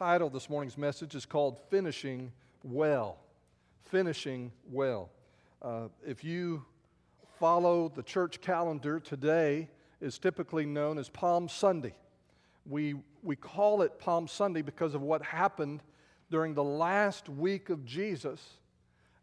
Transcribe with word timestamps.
title 0.00 0.30
this 0.30 0.48
morning's 0.48 0.78
message 0.78 1.14
is 1.14 1.26
called 1.26 1.58
Finishing 1.68 2.32
Well. 2.62 3.18
Finishing 3.84 4.50
Well. 4.70 5.10
Uh, 5.60 5.88
if 6.06 6.24
you 6.24 6.64
follow 7.38 7.92
the 7.94 8.02
church 8.02 8.40
calendar, 8.40 8.98
today 8.98 9.68
is 10.00 10.18
typically 10.18 10.64
known 10.64 10.96
as 10.96 11.10
Palm 11.10 11.50
Sunday. 11.50 11.92
We, 12.64 12.94
we 13.22 13.36
call 13.36 13.82
it 13.82 13.98
Palm 13.98 14.26
Sunday 14.26 14.62
because 14.62 14.94
of 14.94 15.02
what 15.02 15.20
happened 15.20 15.82
during 16.30 16.54
the 16.54 16.64
last 16.64 17.28
week 17.28 17.68
of 17.68 17.84
Jesus 17.84 18.40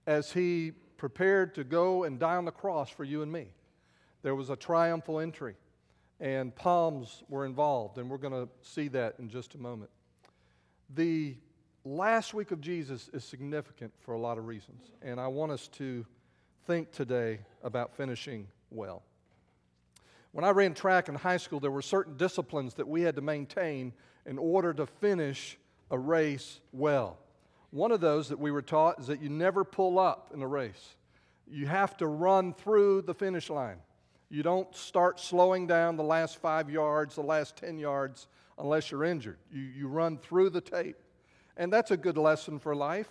as 0.06 0.32
he 0.32 0.74
prepared 0.98 1.56
to 1.56 1.64
go 1.64 2.04
and 2.04 2.20
die 2.20 2.36
on 2.36 2.46
the 2.46 2.52
cross 2.52 2.92
for 2.92 3.04
you 3.04 3.24
and 3.24 3.32
me. 3.32 3.48
There 4.22 4.36
was 4.36 4.52
a 4.52 4.56
triumphal 4.56 5.22
entry, 5.22 5.56
and 6.20 6.56
palms 6.56 7.24
were 7.30 7.48
involved, 7.48 7.98
and 7.98 8.12
we're 8.12 8.20
going 8.20 8.46
to 8.46 8.48
see 8.62 8.90
that 8.90 9.16
in 9.18 9.28
just 9.28 9.56
a 9.56 9.58
moment. 9.58 9.90
The 10.96 11.36
last 11.84 12.34
week 12.34 12.52
of 12.52 12.62
Jesus 12.62 13.10
is 13.14 13.24
significant 13.24 13.94
for 14.00 14.14
a 14.14 14.20
lot 14.20 14.38
of 14.38 14.48
reasons, 14.48 14.92
and 15.02 15.20
I 15.20 15.28
want 15.28 15.52
us 15.52 15.68
to 15.70 16.06
think 16.66 16.92
today 16.92 17.40
about 17.64 17.96
finishing 17.96 18.48
well. 18.72 19.04
When 20.32 20.46
I 20.46 20.50
ran 20.52 20.74
track 20.74 21.10
in 21.10 21.16
high 21.16 21.38
school, 21.38 21.60
there 21.60 21.72
were 21.72 21.82
certain 21.82 22.16
disciplines 22.16 22.76
that 22.76 22.88
we 22.88 23.02
had 23.02 23.16
to 23.16 23.22
maintain 23.22 23.94
in 24.26 24.38
order 24.38 24.74
to 24.74 24.86
finish 24.86 25.58
a 25.90 25.98
race 25.98 26.60
well. 26.72 27.18
One 27.72 27.92
of 27.92 28.02
those 28.02 28.30
that 28.30 28.40
we 28.40 28.52
were 28.52 28.62
taught 28.62 29.00
is 29.00 29.08
that 29.08 29.22
you 29.22 29.30
never 29.30 29.64
pull 29.64 30.00
up 30.00 30.32
in 30.34 30.42
a 30.42 30.48
race. 30.48 30.96
You 31.48 31.68
have 31.68 31.98
to 31.98 32.08
run 32.08 32.54
through 32.54 33.04
the 33.04 33.14
finish 33.14 33.50
line. 33.50 33.78
You 34.30 34.44
don't 34.44 34.74
start 34.76 35.20
slowing 35.20 35.68
down 35.68 35.96
the 35.96 36.04
last 36.04 36.38
five 36.38 36.70
yards, 36.70 37.16
the 37.16 37.22
last 37.22 37.56
10 37.58 37.80
yards, 37.80 38.28
unless 38.58 38.92
you're 38.92 39.04
injured. 39.04 39.38
You, 39.52 39.62
you 39.62 39.88
run 39.88 40.18
through 40.18 40.50
the 40.52 40.62
tape. 40.62 40.98
And 41.58 41.72
that's 41.72 41.92
a 41.92 41.98
good 41.98 42.18
lesson 42.18 42.60
for 42.60 42.76
life. 42.76 43.08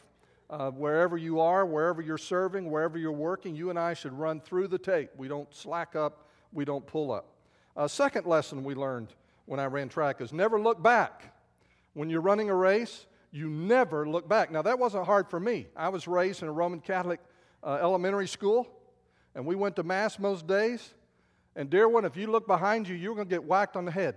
Uh, 0.48 0.70
wherever 0.70 1.16
you 1.16 1.40
are, 1.40 1.66
wherever 1.66 2.00
you're 2.00 2.18
serving, 2.18 2.70
wherever 2.70 2.96
you're 2.96 3.10
working, 3.10 3.56
you 3.56 3.70
and 3.70 3.78
I 3.78 3.94
should 3.94 4.12
run 4.12 4.40
through 4.40 4.68
the 4.68 4.78
tape. 4.78 5.10
We 5.16 5.26
don't 5.26 5.52
slack 5.52 5.96
up, 5.96 6.28
we 6.52 6.64
don't 6.64 6.86
pull 6.86 7.10
up. 7.10 7.32
A 7.76 7.88
second 7.88 8.26
lesson 8.26 8.62
we 8.62 8.74
learned 8.74 9.08
when 9.46 9.58
I 9.58 9.66
ran 9.66 9.88
track 9.88 10.20
is 10.20 10.32
never 10.32 10.60
look 10.60 10.80
back. 10.82 11.34
When 11.94 12.10
you're 12.10 12.20
running 12.20 12.48
a 12.48 12.54
race, 12.54 13.06
you 13.32 13.50
never 13.50 14.08
look 14.08 14.28
back. 14.28 14.52
Now, 14.52 14.62
that 14.62 14.78
wasn't 14.78 15.04
hard 15.04 15.28
for 15.28 15.40
me. 15.40 15.66
I 15.76 15.88
was 15.88 16.06
raised 16.06 16.42
in 16.42 16.48
a 16.48 16.52
Roman 16.52 16.80
Catholic 16.80 17.20
uh, 17.64 17.78
elementary 17.80 18.28
school, 18.28 18.68
and 19.34 19.44
we 19.44 19.56
went 19.56 19.76
to 19.76 19.82
Mass 19.82 20.18
most 20.18 20.46
days. 20.46 20.94
And, 21.56 21.68
dear 21.68 21.88
one, 21.88 22.04
if 22.04 22.16
you 22.16 22.28
look 22.28 22.46
behind 22.46 22.86
you, 22.86 22.94
you're 22.94 23.14
going 23.14 23.26
to 23.26 23.34
get 23.34 23.44
whacked 23.44 23.76
on 23.76 23.84
the 23.84 23.90
head. 23.90 24.16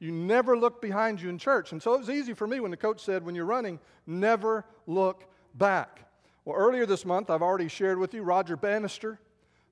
You 0.00 0.10
never 0.10 0.58
look 0.58 0.80
behind 0.80 1.20
you 1.20 1.28
in 1.28 1.38
church. 1.38 1.72
And 1.72 1.82
so 1.82 1.94
it 1.94 1.98
was 1.98 2.10
easy 2.10 2.32
for 2.32 2.46
me 2.46 2.58
when 2.58 2.70
the 2.70 2.76
coach 2.76 3.04
said, 3.04 3.24
when 3.24 3.34
you're 3.34 3.44
running, 3.44 3.78
never 4.06 4.64
look 4.86 5.24
back. 5.54 6.08
Well, 6.44 6.56
earlier 6.56 6.86
this 6.86 7.04
month, 7.04 7.28
I've 7.28 7.42
already 7.42 7.68
shared 7.68 7.98
with 7.98 8.14
you 8.14 8.22
Roger 8.22 8.56
Bannister, 8.56 9.20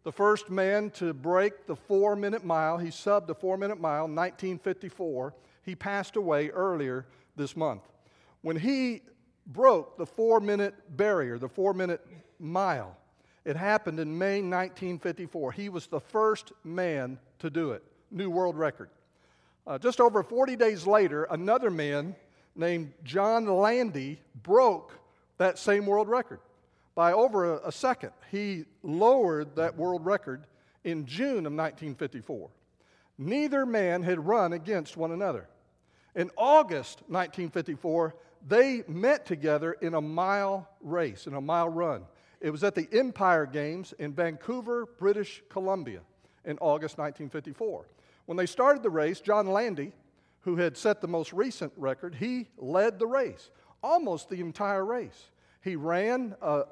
the 0.04 0.12
first 0.12 0.50
man 0.50 0.90
to 0.90 1.14
break 1.14 1.66
the 1.66 1.74
four 1.74 2.14
minute 2.14 2.44
mile. 2.44 2.76
He 2.76 2.88
subbed 2.88 3.26
the 3.26 3.34
four 3.34 3.56
minute 3.56 3.80
mile 3.80 4.04
in 4.04 4.14
1954. 4.14 5.34
He 5.62 5.74
passed 5.74 6.16
away 6.16 6.50
earlier 6.50 7.06
this 7.36 7.56
month. 7.56 7.82
When 8.42 8.56
he 8.56 9.00
broke 9.46 9.96
the 9.96 10.06
four 10.06 10.40
minute 10.40 10.74
barrier, 10.96 11.38
the 11.38 11.48
four 11.48 11.72
minute 11.72 12.06
mile, 12.38 12.96
it 13.46 13.56
happened 13.56 13.98
in 13.98 14.16
May 14.16 14.42
1954. 14.42 15.52
He 15.52 15.70
was 15.70 15.86
the 15.86 16.00
first 16.00 16.52
man 16.64 17.18
to 17.38 17.48
do 17.48 17.72
it, 17.72 17.82
new 18.10 18.28
world 18.28 18.56
record. 18.56 18.90
Uh, 19.68 19.76
just 19.76 20.00
over 20.00 20.22
40 20.22 20.56
days 20.56 20.86
later, 20.86 21.24
another 21.24 21.68
man 21.68 22.16
named 22.56 22.90
John 23.04 23.44
Landy 23.44 24.18
broke 24.42 24.98
that 25.36 25.58
same 25.58 25.84
world 25.84 26.08
record 26.08 26.40
by 26.94 27.12
over 27.12 27.56
a, 27.56 27.68
a 27.68 27.72
second. 27.72 28.12
He 28.30 28.64
lowered 28.82 29.56
that 29.56 29.76
world 29.76 30.06
record 30.06 30.46
in 30.84 31.04
June 31.04 31.44
of 31.44 31.52
1954. 31.52 32.48
Neither 33.18 33.66
man 33.66 34.02
had 34.02 34.26
run 34.26 34.54
against 34.54 34.96
one 34.96 35.12
another. 35.12 35.46
In 36.14 36.30
August 36.38 37.02
1954, 37.08 38.16
they 38.48 38.84
met 38.88 39.26
together 39.26 39.72
in 39.72 39.92
a 39.92 40.00
mile 40.00 40.66
race, 40.80 41.26
in 41.26 41.34
a 41.34 41.42
mile 41.42 41.68
run. 41.68 42.04
It 42.40 42.50
was 42.50 42.64
at 42.64 42.74
the 42.74 42.88
Empire 42.90 43.44
Games 43.44 43.92
in 43.98 44.14
Vancouver, 44.14 44.86
British 44.98 45.42
Columbia, 45.50 46.00
in 46.46 46.56
August 46.58 46.96
1954. 46.96 47.84
When 48.28 48.36
they 48.36 48.44
started 48.44 48.82
the 48.82 48.90
race, 48.90 49.22
John 49.22 49.46
Landy, 49.46 49.94
who 50.40 50.56
had 50.56 50.76
set 50.76 51.00
the 51.00 51.08
most 51.08 51.32
recent 51.32 51.72
record, 51.78 52.14
he 52.14 52.50
led 52.58 52.98
the 52.98 53.06
race, 53.06 53.50
almost 53.82 54.28
the 54.28 54.40
entire 54.40 54.84
race. 54.84 55.30
He 55.62 55.76
ran 55.76 56.36
uh, 56.42 56.64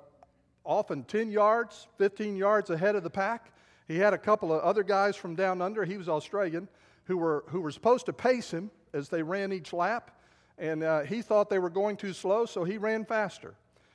often 0.67 1.05
10 1.05 1.31
yards, 1.31 1.89
15 1.97 2.37
yards 2.37 2.69
ahead 2.69 2.94
of 2.94 3.05
the 3.05 3.09
pack. 3.09 3.55
He 3.89 3.97
had 3.97 4.12
a 4.12 4.19
couple 4.19 4.53
of 4.53 4.61
other 4.61 4.83
guys 4.83 5.17
from 5.17 5.34
down 5.34 5.62
under, 5.62 5.87
he 5.87 5.97
was 5.97 6.11
Australian, 6.11 6.69
who 7.05 7.17
were, 7.17 7.43
who 7.47 7.62
were 7.62 7.71
supposed 7.71 8.05
to 8.05 8.12
pace 8.12 8.50
him 8.50 8.71
as 8.93 9.09
they 9.09 9.23
ran 9.23 9.50
each 9.50 9.73
lap. 9.73 10.11
And 10.59 10.83
uh, 10.83 11.05
he 11.05 11.23
thought 11.23 11.49
they 11.49 11.59
were 11.59 11.71
going 11.71 11.97
too 11.97 12.12
slow, 12.12 12.44
so 12.44 12.65
he 12.65 12.77
ran 12.77 13.06
faster. 13.06 13.55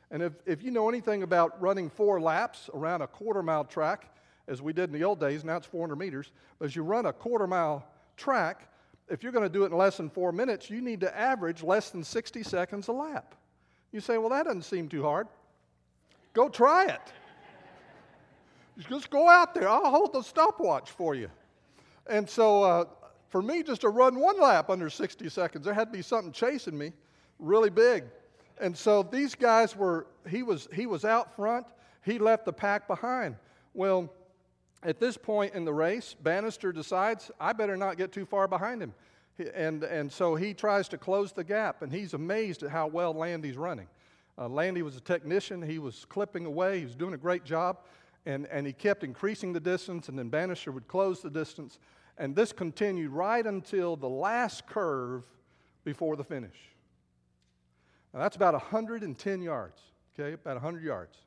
And 0.09 0.23
if, 0.23 0.33
if 0.47 0.63
you 0.63 0.71
know 0.71 0.89
anything 0.89 1.21
about 1.21 1.61
running 1.61 1.91
four 1.91 2.19
laps 2.19 2.71
around 2.73 3.03
a 3.03 3.07
quarter 3.07 3.43
mile 3.43 3.65
track, 3.65 4.10
as 4.47 4.61
we 4.61 4.73
did 4.73 4.89
in 4.89 4.99
the 4.99 5.03
old 5.03 5.19
days, 5.19 5.43
now 5.43 5.57
it's 5.57 5.67
400 5.67 5.95
meters, 5.95 6.31
but 6.59 6.65
as 6.65 6.75
you 6.75 6.83
run 6.83 7.05
a 7.05 7.13
quarter 7.13 7.47
mile 7.47 7.85
track, 8.17 8.67
if 9.09 9.23
you're 9.23 9.31
going 9.31 9.43
to 9.43 9.49
do 9.49 9.63
it 9.63 9.71
in 9.71 9.77
less 9.77 9.97
than 9.97 10.09
four 10.09 10.31
minutes, 10.31 10.69
you 10.69 10.81
need 10.81 11.01
to 11.01 11.17
average 11.17 11.63
less 11.63 11.89
than 11.89 12.03
60 12.03 12.43
seconds 12.43 12.87
a 12.87 12.93
lap. 12.93 13.35
You 13.91 13.99
say, 13.99 14.17
well, 14.17 14.29
that 14.29 14.45
doesn't 14.45 14.63
seem 14.63 14.87
too 14.87 15.03
hard. 15.03 15.27
Go 16.33 16.47
try 16.47 16.85
it. 16.85 17.01
Just 18.89 19.09
go 19.09 19.29
out 19.29 19.53
there. 19.53 19.67
I'll 19.67 19.91
hold 19.91 20.13
the 20.13 20.21
stopwatch 20.21 20.91
for 20.91 21.13
you. 21.13 21.29
And 22.07 22.29
so, 22.29 22.63
uh, 22.63 22.85
for 23.27 23.41
me, 23.41 23.63
just 23.63 23.81
to 23.81 23.89
run 23.89 24.19
one 24.19 24.39
lap 24.39 24.69
under 24.69 24.89
60 24.89 25.29
seconds, 25.29 25.63
there 25.63 25.73
had 25.73 25.91
to 25.91 25.97
be 25.97 26.01
something 26.01 26.31
chasing 26.31 26.77
me 26.77 26.91
really 27.39 27.69
big. 27.69 28.03
And 28.59 28.77
so 28.77 29.03
these 29.03 29.35
guys 29.35 29.75
were, 29.75 30.07
he 30.29 30.43
was, 30.43 30.67
he 30.73 30.85
was 30.85 31.05
out 31.05 31.35
front, 31.35 31.65
he 32.03 32.19
left 32.19 32.45
the 32.45 32.53
pack 32.53 32.87
behind. 32.87 33.35
Well, 33.73 34.11
at 34.83 34.99
this 34.99 35.17
point 35.17 35.53
in 35.53 35.63
the 35.63 35.73
race, 35.73 36.15
Bannister 36.21 36.71
decides, 36.71 37.29
I 37.39 37.53
better 37.53 37.77
not 37.77 37.97
get 37.97 38.11
too 38.11 38.25
far 38.25 38.47
behind 38.47 38.81
him. 38.81 38.93
And, 39.53 39.83
and 39.83 40.11
so 40.11 40.35
he 40.35 40.53
tries 40.53 40.87
to 40.89 40.97
close 40.97 41.31
the 41.31 41.43
gap, 41.43 41.81
and 41.81 41.91
he's 41.91 42.13
amazed 42.13 42.63
at 42.63 42.71
how 42.71 42.87
well 42.87 43.13
Landy's 43.13 43.57
running. 43.57 43.87
Uh, 44.37 44.47
Landy 44.47 44.81
was 44.81 44.95
a 44.95 45.01
technician, 45.01 45.61
he 45.61 45.79
was 45.79 46.05
clipping 46.05 46.45
away, 46.45 46.79
he 46.79 46.85
was 46.85 46.95
doing 46.95 47.13
a 47.13 47.17
great 47.17 47.43
job, 47.43 47.79
and, 48.25 48.47
and 48.47 48.65
he 48.65 48.73
kept 48.73 49.03
increasing 49.03 49.53
the 49.53 49.59
distance, 49.59 50.09
and 50.09 50.17
then 50.17 50.29
Bannister 50.29 50.71
would 50.71 50.87
close 50.87 51.21
the 51.21 51.29
distance. 51.29 51.79
And 52.17 52.35
this 52.35 52.51
continued 52.51 53.11
right 53.11 53.45
until 53.45 53.95
the 53.95 54.09
last 54.09 54.67
curve 54.67 55.25
before 55.83 56.15
the 56.15 56.23
finish. 56.23 56.57
Now, 58.13 58.19
that's 58.19 58.35
about 58.35 58.53
110 58.53 59.41
yards, 59.41 59.81
okay, 60.13 60.33
about 60.33 60.55
100 60.55 60.83
yards. 60.83 61.17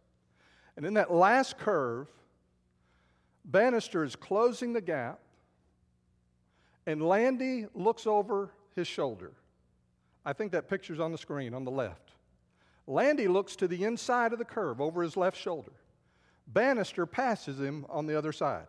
And 0.77 0.85
in 0.85 0.95
that 0.95 1.13
last 1.13 1.57
curve, 1.59 2.09
Bannister 3.45 4.05
is 4.05 4.17
closing 4.17 4.73
the 4.73 4.81
gap, 4.81 5.21
and 6.87 7.07
Landy 7.07 7.67
looks 7.75 8.07
over 8.07 8.51
his 8.75 8.87
shoulder. 8.87 9.33
I 10.25 10.33
think 10.33 10.53
that 10.53 10.69
picture's 10.69 11.01
on 11.01 11.13
the 11.13 11.19
screen 11.19 11.55
on 11.55 11.65
the 11.65 11.71
left. 11.71 12.13
Landy 12.87 13.29
looks 13.29 13.57
to 13.57 13.69
the 13.69 13.85
inside 13.85 14.33
of 14.33 14.39
the 14.39 14.45
curve 14.45 14.81
over 14.81 15.03
his 15.03 15.17
left 15.17 15.39
shoulder. 15.39 15.73
Bannister 16.47 17.07
passes 17.07 17.59
him 17.59 17.87
on 17.89 18.07
the 18.07 18.17
other 18.17 18.33
side. 18.33 18.67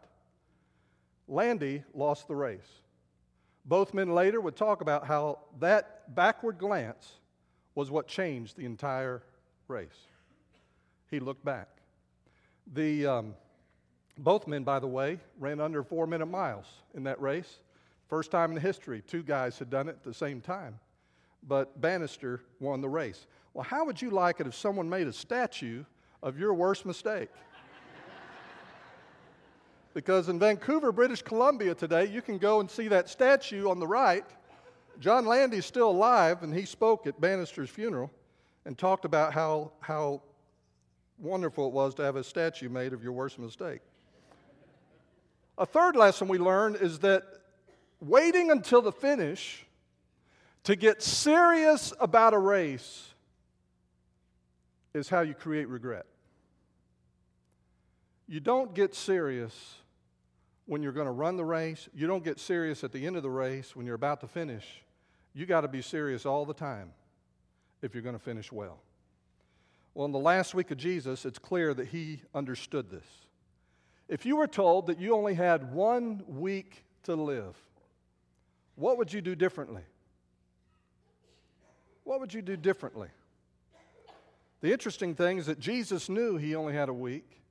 Landy 1.27 1.83
lost 1.93 2.27
the 2.27 2.35
race. 2.35 2.81
Both 3.65 3.93
men 3.93 4.13
later 4.13 4.39
would 4.39 4.55
talk 4.55 4.81
about 4.81 5.07
how 5.07 5.39
that 5.59 6.13
backward 6.15 6.57
glance 6.57 7.13
was 7.73 7.89
what 7.89 8.07
changed 8.07 8.55
the 8.55 8.65
entire 8.65 9.23
race. 9.67 10.07
He 11.09 11.19
looked 11.19 11.43
back. 11.43 11.67
The, 12.73 13.07
um, 13.07 13.33
both 14.17 14.47
men, 14.47 14.63
by 14.63 14.79
the 14.79 14.87
way, 14.87 15.19
ran 15.39 15.59
under 15.59 15.83
four 15.83 16.07
minute 16.07 16.27
miles 16.27 16.65
in 16.93 17.03
that 17.03 17.21
race. 17.21 17.59
First 18.07 18.31
time 18.31 18.51
in 18.51 18.57
history, 18.57 19.03
two 19.05 19.23
guys 19.23 19.57
had 19.59 19.69
done 19.69 19.87
it 19.89 19.93
at 19.93 20.03
the 20.03 20.13
same 20.13 20.41
time. 20.41 20.79
But 21.47 21.79
Bannister 21.81 22.41
won 22.59 22.81
the 22.81 22.89
race. 22.89 23.27
Well, 23.53 23.63
how 23.63 23.85
would 23.85 24.01
you 24.01 24.09
like 24.09 24.39
it 24.39 24.47
if 24.47 24.55
someone 24.55 24.89
made 24.89 25.07
a 25.07 25.13
statue 25.13 25.83
of 26.23 26.39
your 26.39 26.53
worst 26.53 26.85
mistake? 26.85 27.29
because 29.93 30.29
in 30.29 30.39
Vancouver, 30.39 30.91
British 30.91 31.21
Columbia 31.21 31.75
today, 31.75 32.05
you 32.05 32.21
can 32.21 32.37
go 32.37 32.59
and 32.59 32.69
see 32.69 32.87
that 32.87 33.09
statue 33.09 33.69
on 33.69 33.79
the 33.79 33.87
right 33.87 34.25
John 34.99 35.25
Landy's 35.25 35.65
still 35.65 35.89
alive, 35.89 36.43
and 36.43 36.53
he 36.53 36.65
spoke 36.65 37.05
at 37.07 37.19
Bannister's 37.19 37.69
funeral 37.69 38.11
and 38.65 38.77
talked 38.77 39.05
about 39.05 39.33
how, 39.33 39.71
how 39.79 40.21
wonderful 41.19 41.67
it 41.67 41.73
was 41.73 41.93
to 41.95 42.03
have 42.03 42.15
a 42.15 42.23
statue 42.23 42.69
made 42.69 42.93
of 42.93 43.03
your 43.03 43.11
worst 43.11 43.37
mistake. 43.37 43.81
A 45.57 45.65
third 45.65 45.95
lesson 45.95 46.27
we 46.27 46.37
learned 46.37 46.77
is 46.77 46.99
that 46.99 47.23
waiting 47.99 48.51
until 48.51 48.81
the 48.81 48.91
finish 48.91 49.65
To 50.65 50.75
get 50.75 51.03
serious 51.03 51.93
about 51.99 52.33
a 52.33 52.39
race 52.39 53.13
is 54.95 55.09
how 55.09 55.21
you 55.21 55.35
create 55.35 55.69
regret. 55.69 56.07
You 58.27 58.39
don't 58.39 58.73
get 58.73 58.95
serious 58.95 59.75
when 60.65 60.81
you're 60.81 60.91
going 60.91 61.05
to 61.05 61.11
run 61.11 61.37
the 61.37 61.45
race. 61.45 61.87
You 61.93 62.07
don't 62.07 62.23
get 62.23 62.39
serious 62.39 62.83
at 62.83 62.91
the 62.91 63.05
end 63.05 63.15
of 63.15 63.21
the 63.21 63.29
race 63.29 63.75
when 63.75 63.85
you're 63.85 63.95
about 63.95 64.21
to 64.21 64.27
finish. 64.27 64.65
You 65.35 65.45
got 65.45 65.61
to 65.61 65.67
be 65.67 65.83
serious 65.83 66.25
all 66.25 66.45
the 66.45 66.53
time 66.53 66.93
if 67.83 67.93
you're 67.93 68.01
going 68.01 68.17
to 68.17 68.23
finish 68.23 68.51
well. 68.51 68.79
Well, 69.93 70.05
in 70.05 70.11
the 70.11 70.17
last 70.17 70.55
week 70.55 70.71
of 70.71 70.77
Jesus, 70.77 71.25
it's 71.25 71.37
clear 71.37 71.75
that 71.75 71.89
he 71.89 72.21
understood 72.33 72.89
this. 72.89 73.05
If 74.07 74.25
you 74.25 74.35
were 74.35 74.47
told 74.47 74.87
that 74.87 74.99
you 74.99 75.15
only 75.15 75.33
had 75.33 75.73
one 75.73 76.23
week 76.27 76.85
to 77.03 77.15
live, 77.15 77.55
what 78.75 78.97
would 78.97 79.11
you 79.11 79.21
do 79.21 79.35
differently? 79.35 79.83
What 82.03 82.19
would 82.19 82.33
you 82.33 82.41
do 82.41 82.55
differently? 82.55 83.07
The 84.61 84.71
interesting 84.71 85.15
thing 85.15 85.37
is 85.37 85.47
that 85.47 85.59
Jesus 85.59 86.07
knew 86.07 86.37
he 86.37 86.55
only 86.55 86.73
had 86.73 86.89
a 86.89 86.93
week, 86.93 87.41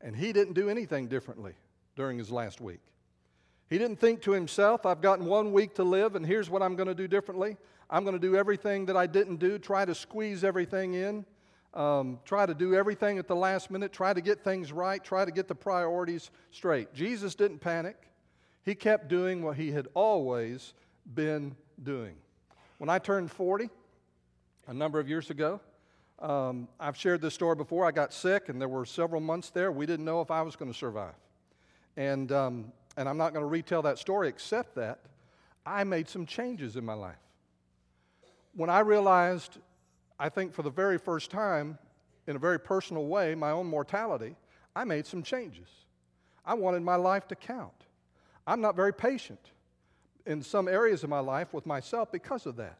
and 0.00 0.16
he 0.16 0.32
didn't 0.32 0.54
do 0.54 0.68
anything 0.68 1.06
differently 1.06 1.54
during 1.94 2.18
his 2.18 2.30
last 2.30 2.60
week. 2.60 2.80
He 3.70 3.78
didn't 3.78 4.00
think 4.00 4.22
to 4.22 4.32
himself, 4.32 4.84
I've 4.84 5.00
gotten 5.00 5.26
one 5.26 5.52
week 5.52 5.74
to 5.76 5.84
live, 5.84 6.16
and 6.16 6.26
here's 6.26 6.50
what 6.50 6.62
I'm 6.62 6.76
going 6.76 6.88
to 6.88 6.94
do 6.94 7.08
differently. 7.08 7.56
I'm 7.88 8.04
going 8.04 8.14
to 8.14 8.20
do 8.20 8.36
everything 8.36 8.86
that 8.86 8.96
I 8.96 9.06
didn't 9.06 9.36
do, 9.36 9.58
try 9.58 9.84
to 9.84 9.94
squeeze 9.94 10.44
everything 10.44 10.94
in, 10.94 11.24
um, 11.74 12.18
try 12.24 12.46
to 12.46 12.54
do 12.54 12.74
everything 12.74 13.18
at 13.18 13.26
the 13.26 13.36
last 13.36 13.70
minute, 13.70 13.92
try 13.92 14.12
to 14.12 14.20
get 14.20 14.44
things 14.44 14.72
right, 14.72 15.02
try 15.02 15.24
to 15.24 15.30
get 15.30 15.48
the 15.48 15.54
priorities 15.54 16.30
straight. 16.50 16.92
Jesus 16.92 17.34
didn't 17.34 17.60
panic. 17.60 17.96
He 18.64 18.74
kept 18.74 19.08
doing 19.08 19.42
what 19.42 19.56
he 19.56 19.72
had 19.72 19.88
always 19.94 20.74
been 21.14 21.56
doing. 21.82 22.14
When 22.78 22.88
I 22.88 22.98
turned 22.98 23.30
40, 23.30 23.70
a 24.66 24.74
number 24.74 25.00
of 25.00 25.08
years 25.08 25.30
ago, 25.30 25.60
um, 26.18 26.68
I've 26.78 26.96
shared 26.96 27.20
this 27.20 27.34
story 27.34 27.56
before. 27.56 27.84
I 27.84 27.90
got 27.90 28.12
sick, 28.12 28.48
and 28.48 28.60
there 28.60 28.68
were 28.68 28.84
several 28.84 29.20
months 29.20 29.50
there 29.50 29.72
we 29.72 29.86
didn't 29.86 30.04
know 30.04 30.20
if 30.20 30.30
I 30.30 30.42
was 30.42 30.54
going 30.56 30.70
to 30.70 30.76
survive. 30.76 31.14
And, 31.96 32.30
um, 32.30 32.72
and 32.96 33.08
I'm 33.08 33.16
not 33.16 33.32
going 33.32 33.42
to 33.42 33.48
retell 33.48 33.82
that 33.82 33.98
story 33.98 34.28
except 34.28 34.76
that 34.76 35.00
I 35.66 35.84
made 35.84 36.08
some 36.08 36.26
changes 36.26 36.76
in 36.76 36.84
my 36.84 36.94
life. 36.94 37.16
When 38.54 38.70
I 38.70 38.80
realized, 38.80 39.58
I 40.22 40.28
think 40.28 40.54
for 40.54 40.62
the 40.62 40.70
very 40.70 40.98
first 40.98 41.32
time, 41.32 41.76
in 42.28 42.36
a 42.36 42.38
very 42.38 42.60
personal 42.60 43.06
way, 43.06 43.34
my 43.34 43.50
own 43.50 43.66
mortality, 43.66 44.36
I 44.76 44.84
made 44.84 45.04
some 45.04 45.24
changes. 45.24 45.66
I 46.46 46.54
wanted 46.54 46.82
my 46.82 46.94
life 46.94 47.26
to 47.26 47.34
count. 47.34 47.88
I'm 48.46 48.60
not 48.60 48.76
very 48.76 48.94
patient 48.94 49.40
in 50.24 50.40
some 50.40 50.68
areas 50.68 51.02
of 51.02 51.10
my 51.10 51.18
life 51.18 51.52
with 51.52 51.66
myself 51.66 52.12
because 52.12 52.46
of 52.46 52.54
that. 52.54 52.78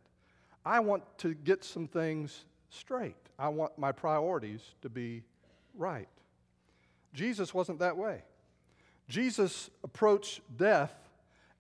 I 0.65 0.79
want 0.79 1.03
to 1.19 1.35
get 1.35 1.65
some 1.65 1.89
things 1.89 2.45
straight. 2.71 3.17
I 3.41 3.49
want 3.49 3.77
my 3.77 3.91
priorities 3.91 4.61
to 4.83 4.89
be 4.89 5.25
right. 5.77 6.07
Jesus 7.13 7.53
wasn't 7.53 7.81
that 7.81 7.97
way. 7.97 8.23
Jesus 9.09 9.69
approached 9.83 10.43
death 10.57 10.95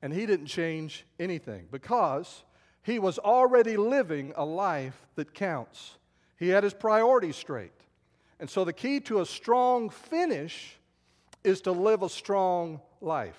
and 0.01 0.13
he 0.13 0.27
didn't 0.27 0.47
change 0.47 1.05
anything 1.19 1.67
because 1.73 2.45
he 2.83 2.99
was 2.99 3.19
already 3.19 3.77
living 3.77 4.33
a 4.37 4.45
life 4.45 5.07
that 5.15 5.35
counts. 5.35 5.97
He 6.39 6.49
had 6.49 6.65
his 6.65 6.75
priorities 6.75 7.37
straight. 7.37 7.73
And 8.41 8.51
so 8.51 8.65
the 8.65 8.73
key 8.73 8.99
to 9.01 9.21
a 9.21 9.27
strong 9.27 9.89
finish 9.89 10.77
is 11.45 11.61
to 11.63 11.73
live 11.73 12.03
a 12.03 12.09
strong 12.09 12.81
life. 13.01 13.39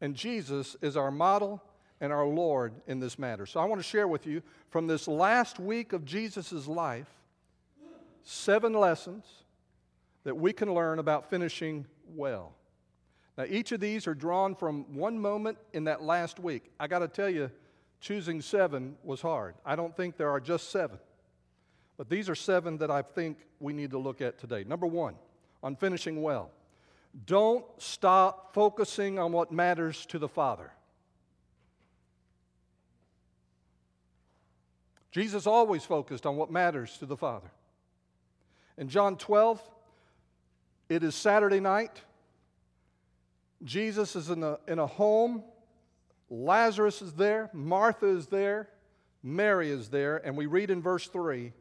And 0.00 0.14
Jesus 0.14 0.76
is 0.80 0.96
our 0.96 1.10
model 1.10 1.62
and 2.00 2.12
our 2.12 2.26
Lord 2.26 2.72
in 2.86 2.98
this 2.98 3.18
matter. 3.18 3.46
So 3.46 3.60
I 3.60 3.64
want 3.64 3.80
to 3.80 3.86
share 3.86 4.08
with 4.08 4.26
you 4.26 4.42
from 4.70 4.86
this 4.86 5.06
last 5.06 5.60
week 5.60 5.92
of 5.92 6.04
Jesus' 6.04 6.66
life 6.66 7.06
seven 8.24 8.72
lessons 8.72 9.24
that 10.24 10.36
we 10.36 10.52
can 10.52 10.72
learn 10.72 10.98
about 10.98 11.28
finishing 11.28 11.86
well. 12.14 12.52
Now, 13.36 13.44
each 13.48 13.72
of 13.72 13.80
these 13.80 14.06
are 14.06 14.14
drawn 14.14 14.54
from 14.54 14.94
one 14.94 15.18
moment 15.18 15.58
in 15.72 15.84
that 15.84 16.02
last 16.02 16.38
week. 16.38 16.70
I 16.78 16.86
got 16.86 17.00
to 17.00 17.08
tell 17.08 17.30
you, 17.30 17.50
choosing 18.02 18.42
seven 18.42 18.96
was 19.04 19.22
hard. 19.22 19.54
I 19.64 19.76
don't 19.76 19.96
think 19.96 20.16
there 20.18 20.28
are 20.28 20.40
just 20.40 20.70
seven. 20.70 20.98
But 21.96 22.10
these 22.10 22.28
are 22.28 22.34
seven 22.34 22.78
that 22.78 22.90
I 22.90 23.00
think 23.00 23.38
we 23.60 23.72
need 23.72 23.92
to 23.92 23.98
look 23.98 24.20
at 24.20 24.38
today. 24.38 24.64
Number 24.64 24.86
one, 24.86 25.14
on 25.62 25.76
finishing 25.76 26.20
well, 26.20 26.50
don't 27.26 27.64
stop 27.78 28.52
focusing 28.54 29.18
on 29.18 29.32
what 29.32 29.52
matters 29.52 30.04
to 30.06 30.18
the 30.18 30.28
Father. 30.28 30.72
Jesus 35.12 35.46
always 35.46 35.84
focused 35.84 36.26
on 36.26 36.36
what 36.36 36.50
matters 36.50 36.98
to 36.98 37.06
the 37.06 37.16
Father. 37.16 37.50
In 38.78 38.88
John 38.88 39.16
12, 39.16 39.62
it 40.88 41.04
is 41.04 41.14
Saturday 41.14 41.60
night. 41.60 42.00
Jesus 43.62 44.16
is 44.16 44.30
in 44.30 44.42
a, 44.42 44.58
in 44.66 44.78
a 44.80 44.86
home. 44.86 45.44
Lazarus 46.32 47.02
is 47.02 47.12
there. 47.12 47.50
Martha 47.52 48.06
is 48.06 48.26
there. 48.26 48.70
Mary 49.22 49.70
is 49.70 49.90
there. 49.90 50.16
And 50.16 50.34
we 50.34 50.46
read 50.46 50.70
in 50.70 50.80
verse 50.80 51.06
3 51.06 51.52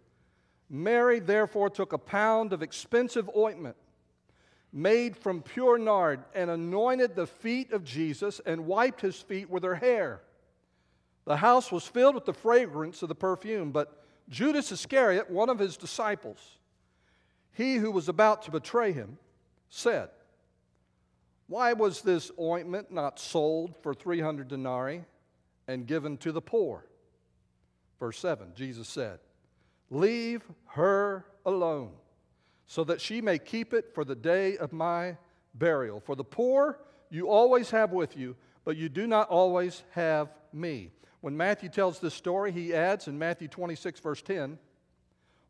Mary 0.69 1.19
therefore 1.19 1.69
took 1.69 1.91
a 1.91 1.97
pound 1.97 2.53
of 2.53 2.63
expensive 2.63 3.29
ointment 3.35 3.75
made 4.71 5.18
from 5.18 5.41
pure 5.41 5.77
nard 5.77 6.23
and 6.33 6.50
anointed 6.50 7.13
the 7.13 7.27
feet 7.27 7.73
of 7.73 7.83
Jesus 7.83 8.39
and 8.45 8.65
wiped 8.65 9.01
his 9.01 9.18
feet 9.18 9.50
with 9.50 9.63
her 9.63 9.75
hair. 9.75 10.21
The 11.25 11.35
house 11.35 11.73
was 11.73 11.85
filled 11.85 12.15
with 12.15 12.23
the 12.23 12.33
fragrance 12.33 13.01
of 13.01 13.09
the 13.09 13.15
perfume, 13.15 13.71
but 13.71 14.06
Judas 14.29 14.71
Iscariot, 14.71 15.29
one 15.29 15.50
of 15.50 15.59
his 15.59 15.75
disciples, 15.75 16.57
he 17.51 17.75
who 17.75 17.91
was 17.91 18.07
about 18.07 18.44
to 18.44 18.51
betray 18.51 18.94
him, 18.94 19.18
said, 19.69 20.09
why 21.51 21.74
was 21.74 22.01
this 22.01 22.31
ointment 22.39 22.94
not 22.94 23.19
sold 23.19 23.75
for 23.83 23.94
300 23.94 24.48
denarii 24.48 25.03
and 25.68 25.86
given 25.86 26.15
to 26.19 26.31
the 26.31 26.39
poor? 26.39 26.86
Verse 28.00 28.18
7, 28.19 28.53
Jesus 28.56 28.88
said, 28.88 29.19
Leave 29.89 30.44
her 30.68 31.25
alone, 31.45 31.92
so 32.68 32.86
that 32.86 33.01
she 33.01 33.19
may 33.19 33.38
keep 33.38 33.74
it 33.74 33.94
for 33.94 34.06
the 34.06 34.15
day 34.15 34.56
of 34.56 34.71
my 34.71 35.18
burial. 35.53 36.00
For 36.00 36.15
the 36.15 36.24
poor 36.24 36.80
you 37.09 37.27
always 37.27 37.69
have 37.71 37.92
with 37.92 38.15
you, 38.15 38.38
but 38.63 38.77
you 38.77 38.88
do 38.88 39.06
not 39.06 39.27
always 39.27 39.83
have 39.92 40.30
me. 40.54 40.92
When 41.19 41.36
Matthew 41.36 41.68
tells 41.68 42.00
this 42.00 42.13
story, 42.13 42.54
he 42.54 42.74
adds 42.74 43.09
in 43.09 43.19
Matthew 43.19 43.50
26, 43.50 44.00
verse 44.00 44.21
10, 44.21 44.57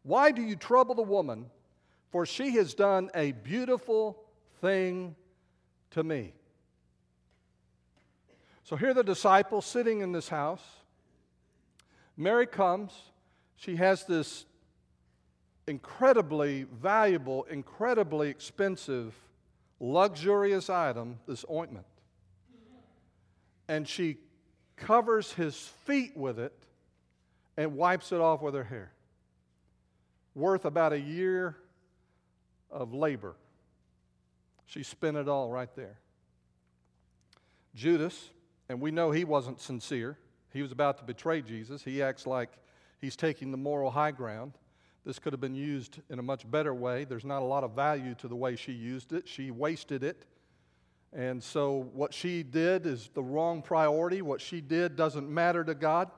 Why 0.02 0.32
do 0.32 0.42
you 0.42 0.56
trouble 0.56 0.96
the 0.96 1.04
woman? 1.04 1.46
For 2.10 2.26
she 2.26 2.56
has 2.56 2.74
done 2.74 3.12
a 3.14 3.34
beautiful 3.34 4.24
thing 4.62 5.16
to 5.92 6.04
me. 6.04 6.34
So 8.64 8.76
here 8.76 8.94
the 8.94 9.04
disciples 9.04 9.66
sitting 9.66 10.02
in 10.02 10.12
this 10.12 10.30
house. 10.30 10.64
Mary 12.16 12.48
comes. 12.48 12.94
She 13.56 13.76
has 13.76 14.06
this 14.06 14.46
incredibly 15.68 16.64
valuable, 16.64 17.44
incredibly 17.46 18.30
expensive, 18.30 19.14
luxurious 19.80 20.70
item, 20.70 21.20
this 21.28 21.46
ointment. 21.50 21.86
And 23.68 23.88
she 23.88 24.18
covers 24.76 25.34
his 25.34 25.56
feet 25.86 26.16
with 26.16 26.40
it 26.40 26.54
and 27.58 27.76
wipes 27.76 28.12
it 28.12 28.20
off 28.20 28.42
with 28.42 28.54
her 28.54 28.64
hair. 28.64 28.92
Worth 30.34 30.66
about 30.66 30.94
a 30.94 31.00
year 31.00 31.58
of 32.70 32.94
labor. 32.94 33.36
She 34.72 34.84
spent 34.84 35.18
it 35.18 35.28
all 35.28 35.52
right 35.52 35.68
there. 35.76 36.00
Judas, 37.76 38.30
and 38.70 38.80
we 38.80 38.90
know 38.90 39.12
he 39.12 39.26
wasn't 39.26 39.60
sincere. 39.60 40.18
He 40.54 40.62
was 40.62 40.72
about 40.72 40.98
to 41.00 41.04
betray 41.04 41.42
Jesus. 41.42 41.84
He 41.84 42.02
acts 42.02 42.26
like 42.26 42.52
he's 43.02 43.18
taking 43.18 43.52
the 43.52 43.58
moral 43.58 43.92
high 43.92 44.12
ground. 44.12 44.54
This 45.06 45.20
could 45.20 45.34
have 45.34 45.42
been 45.42 45.56
used 45.56 46.00
in 46.10 46.20
a 46.20 46.22
much 46.24 46.50
better 46.50 46.74
way. 46.74 47.04
There's 47.04 47.26
not 47.26 47.42
a 47.42 47.46
lot 47.46 47.66
of 47.66 47.72
value 47.72 48.16
to 48.16 48.30
the 48.30 48.36
way 48.36 48.56
she 48.56 48.72
used 48.72 49.12
it. 49.12 49.28
She 49.28 49.52
wasted 49.52 50.06
it. 50.06 50.24
And 51.12 51.44
so, 51.44 51.90
what 51.94 52.14
she 52.14 52.42
did 52.42 52.86
is 52.86 53.10
the 53.14 53.24
wrong 53.24 53.62
priority. 53.62 54.22
What 54.22 54.40
she 54.40 54.62
did 54.62 54.96
doesn't 54.96 55.30
matter 55.30 55.66
to 55.66 55.76
God. 55.76 56.10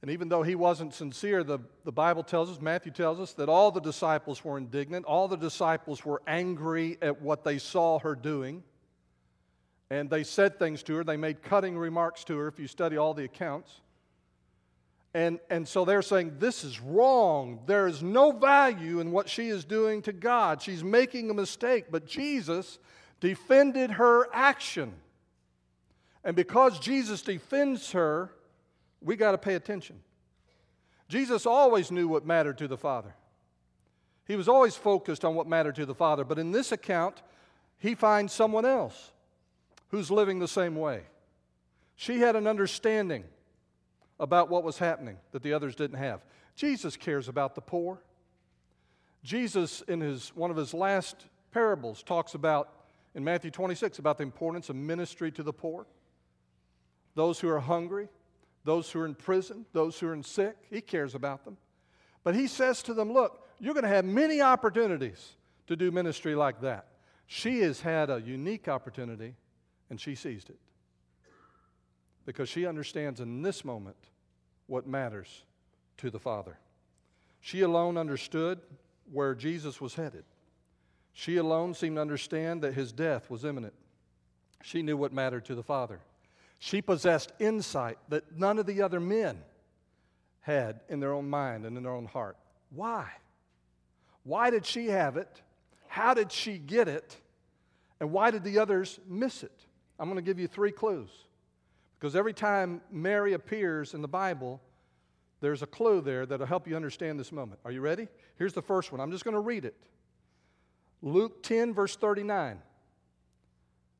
And 0.00 0.10
even 0.12 0.28
though 0.28 0.44
he 0.44 0.54
wasn't 0.54 0.94
sincere, 0.94 1.42
the, 1.42 1.58
the 1.84 1.90
Bible 1.92 2.22
tells 2.22 2.50
us, 2.50 2.60
Matthew 2.60 2.92
tells 2.92 3.18
us, 3.18 3.32
that 3.32 3.48
all 3.48 3.72
the 3.72 3.80
disciples 3.80 4.44
were 4.44 4.56
indignant. 4.56 5.04
All 5.06 5.26
the 5.26 5.36
disciples 5.36 6.04
were 6.04 6.22
angry 6.26 6.98
at 7.02 7.20
what 7.20 7.42
they 7.42 7.58
saw 7.58 7.98
her 7.98 8.14
doing. 8.14 8.62
And 9.90 10.08
they 10.08 10.22
said 10.22 10.58
things 10.58 10.82
to 10.84 10.94
her. 10.96 11.04
They 11.04 11.16
made 11.16 11.42
cutting 11.42 11.76
remarks 11.76 12.22
to 12.24 12.36
her 12.38 12.46
if 12.46 12.60
you 12.60 12.68
study 12.68 12.96
all 12.96 13.12
the 13.12 13.24
accounts. 13.24 13.80
And, 15.14 15.40
and 15.50 15.66
so 15.66 15.84
they're 15.84 16.02
saying, 16.02 16.34
This 16.38 16.62
is 16.62 16.80
wrong. 16.80 17.60
There 17.66 17.88
is 17.88 18.02
no 18.02 18.30
value 18.30 19.00
in 19.00 19.10
what 19.10 19.28
she 19.28 19.48
is 19.48 19.64
doing 19.64 20.02
to 20.02 20.12
God. 20.12 20.62
She's 20.62 20.84
making 20.84 21.30
a 21.30 21.34
mistake. 21.34 21.86
But 21.90 22.06
Jesus 22.06 22.78
defended 23.18 23.92
her 23.92 24.28
action. 24.32 24.92
And 26.22 26.36
because 26.36 26.78
Jesus 26.78 27.22
defends 27.22 27.92
her, 27.92 28.30
We 29.00 29.16
got 29.16 29.32
to 29.32 29.38
pay 29.38 29.54
attention. 29.54 30.00
Jesus 31.08 31.46
always 31.46 31.90
knew 31.90 32.08
what 32.08 32.26
mattered 32.26 32.58
to 32.58 32.68
the 32.68 32.76
Father. 32.76 33.14
He 34.26 34.36
was 34.36 34.48
always 34.48 34.76
focused 34.76 35.24
on 35.24 35.34
what 35.34 35.46
mattered 35.46 35.76
to 35.76 35.86
the 35.86 35.94
Father. 35.94 36.24
But 36.24 36.38
in 36.38 36.52
this 36.52 36.70
account, 36.70 37.22
he 37.78 37.94
finds 37.94 38.32
someone 38.32 38.66
else 38.66 39.12
who's 39.88 40.10
living 40.10 40.38
the 40.38 40.48
same 40.48 40.76
way. 40.76 41.02
She 41.96 42.20
had 42.20 42.36
an 42.36 42.46
understanding 42.46 43.24
about 44.20 44.50
what 44.50 44.64
was 44.64 44.78
happening 44.78 45.16
that 45.32 45.42
the 45.42 45.52
others 45.52 45.74
didn't 45.74 45.98
have. 45.98 46.24
Jesus 46.54 46.96
cares 46.96 47.28
about 47.28 47.54
the 47.54 47.60
poor. 47.60 48.02
Jesus, 49.22 49.80
in 49.82 50.00
his, 50.00 50.28
one 50.34 50.50
of 50.50 50.56
his 50.56 50.74
last 50.74 51.26
parables, 51.52 52.02
talks 52.02 52.34
about, 52.34 52.68
in 53.14 53.24
Matthew 53.24 53.50
26, 53.50 53.98
about 53.98 54.18
the 54.18 54.24
importance 54.24 54.68
of 54.68 54.76
ministry 54.76 55.30
to 55.32 55.42
the 55.42 55.52
poor, 55.52 55.86
those 57.14 57.40
who 57.40 57.48
are 57.48 57.60
hungry, 57.60 58.08
those 58.64 58.90
who 58.90 59.00
are 59.00 59.06
in 59.06 59.14
prison, 59.14 59.66
those 59.72 59.98
who 59.98 60.08
are 60.08 60.14
in 60.14 60.22
sick. 60.22 60.56
He 60.70 60.80
cares 60.80 61.14
about 61.14 61.44
them. 61.44 61.56
But 62.24 62.34
he 62.34 62.46
says 62.46 62.82
to 62.84 62.94
them, 62.94 63.12
Look, 63.12 63.46
you're 63.58 63.74
going 63.74 63.84
to 63.84 63.88
have 63.88 64.04
many 64.04 64.40
opportunities 64.40 65.36
to 65.66 65.76
do 65.76 65.90
ministry 65.90 66.34
like 66.34 66.60
that. 66.62 66.86
She 67.26 67.60
has 67.60 67.80
had 67.80 68.10
a 68.10 68.20
unique 68.20 68.68
opportunity 68.68 69.34
and 69.90 70.00
she 70.00 70.14
seized 70.14 70.50
it 70.50 70.58
because 72.24 72.48
she 72.48 72.66
understands 72.66 73.20
in 73.20 73.42
this 73.42 73.64
moment 73.64 73.96
what 74.66 74.86
matters 74.86 75.44
to 75.98 76.10
the 76.10 76.18
Father. 76.18 76.58
She 77.40 77.62
alone 77.62 77.96
understood 77.96 78.60
where 79.10 79.34
Jesus 79.34 79.80
was 79.80 79.94
headed. 79.94 80.24
She 81.12 81.36
alone 81.36 81.74
seemed 81.74 81.96
to 81.96 82.02
understand 82.02 82.62
that 82.62 82.74
his 82.74 82.92
death 82.92 83.30
was 83.30 83.44
imminent. 83.44 83.74
She 84.62 84.82
knew 84.82 84.96
what 84.96 85.12
mattered 85.12 85.44
to 85.46 85.54
the 85.54 85.62
Father. 85.62 86.00
She 86.58 86.82
possessed 86.82 87.32
insight 87.38 87.98
that 88.08 88.36
none 88.36 88.58
of 88.58 88.66
the 88.66 88.82
other 88.82 89.00
men 89.00 89.38
had 90.40 90.80
in 90.88 91.00
their 91.00 91.12
own 91.12 91.28
mind 91.28 91.64
and 91.64 91.76
in 91.76 91.82
their 91.82 91.92
own 91.92 92.06
heart. 92.06 92.36
Why? 92.70 93.06
Why 94.24 94.50
did 94.50 94.66
she 94.66 94.88
have 94.88 95.16
it? 95.16 95.42
How 95.86 96.14
did 96.14 96.32
she 96.32 96.58
get 96.58 96.88
it? 96.88 97.16
And 98.00 98.12
why 98.12 98.30
did 98.30 98.44
the 98.44 98.58
others 98.58 98.98
miss 99.08 99.42
it? 99.42 99.66
I'm 99.98 100.06
going 100.06 100.16
to 100.16 100.22
give 100.22 100.38
you 100.38 100.46
three 100.46 100.72
clues. 100.72 101.10
Because 101.98 102.14
every 102.14 102.32
time 102.32 102.80
Mary 102.90 103.32
appears 103.32 103.94
in 103.94 104.02
the 104.02 104.08
Bible, 104.08 104.60
there's 105.40 105.62
a 105.62 105.66
clue 105.66 106.00
there 106.00 106.26
that'll 106.26 106.46
help 106.46 106.68
you 106.68 106.76
understand 106.76 107.18
this 107.18 107.32
moment. 107.32 107.60
Are 107.64 107.72
you 107.72 107.80
ready? 107.80 108.08
Here's 108.36 108.52
the 108.52 108.62
first 108.62 108.92
one. 108.92 109.00
I'm 109.00 109.10
just 109.10 109.24
going 109.24 109.34
to 109.34 109.40
read 109.40 109.64
it. 109.64 109.74
Luke 111.02 111.42
10, 111.42 111.74
verse 111.74 111.96
39. 111.96 112.58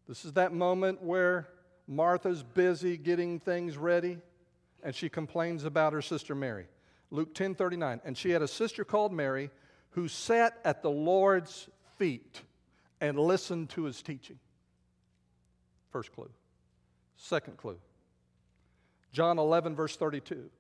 This 0.09 0.25
is 0.25 0.33
that 0.35 0.53
moment 0.53 1.03
where 1.03 1.49
Martha's 1.88 2.42
busy 2.42 2.99
getting 2.99 3.40
things 3.40 3.78
ready, 3.78 4.18
and 4.83 4.95
she 4.95 5.09
complains 5.09 5.64
about 5.64 5.95
her 5.95 6.02
sister 6.02 6.35
Mary. 6.35 6.66
Luke 7.11 7.35
10, 7.35 7.54
39. 7.54 8.00
And 8.04 8.16
she 8.16 8.30
had 8.30 8.42
a 8.42 8.49
sister 8.49 8.85
called 8.85 9.12
Mary 9.12 9.50
who 9.90 10.07
sat 10.07 10.59
at 10.64 10.83
the 10.83 10.90
Lord's 10.90 11.68
feet 11.97 12.42
and 13.00 13.18
listened 13.18 13.71
to 13.71 13.85
his 13.85 14.02
teaching. 14.02 14.38
First 15.90 16.12
clue. 16.12 16.30
Second 17.16 17.57
clue. 17.57 17.78
John 19.11 19.38
11, 19.38 19.75
verse 19.75 19.97
32. 19.97 20.50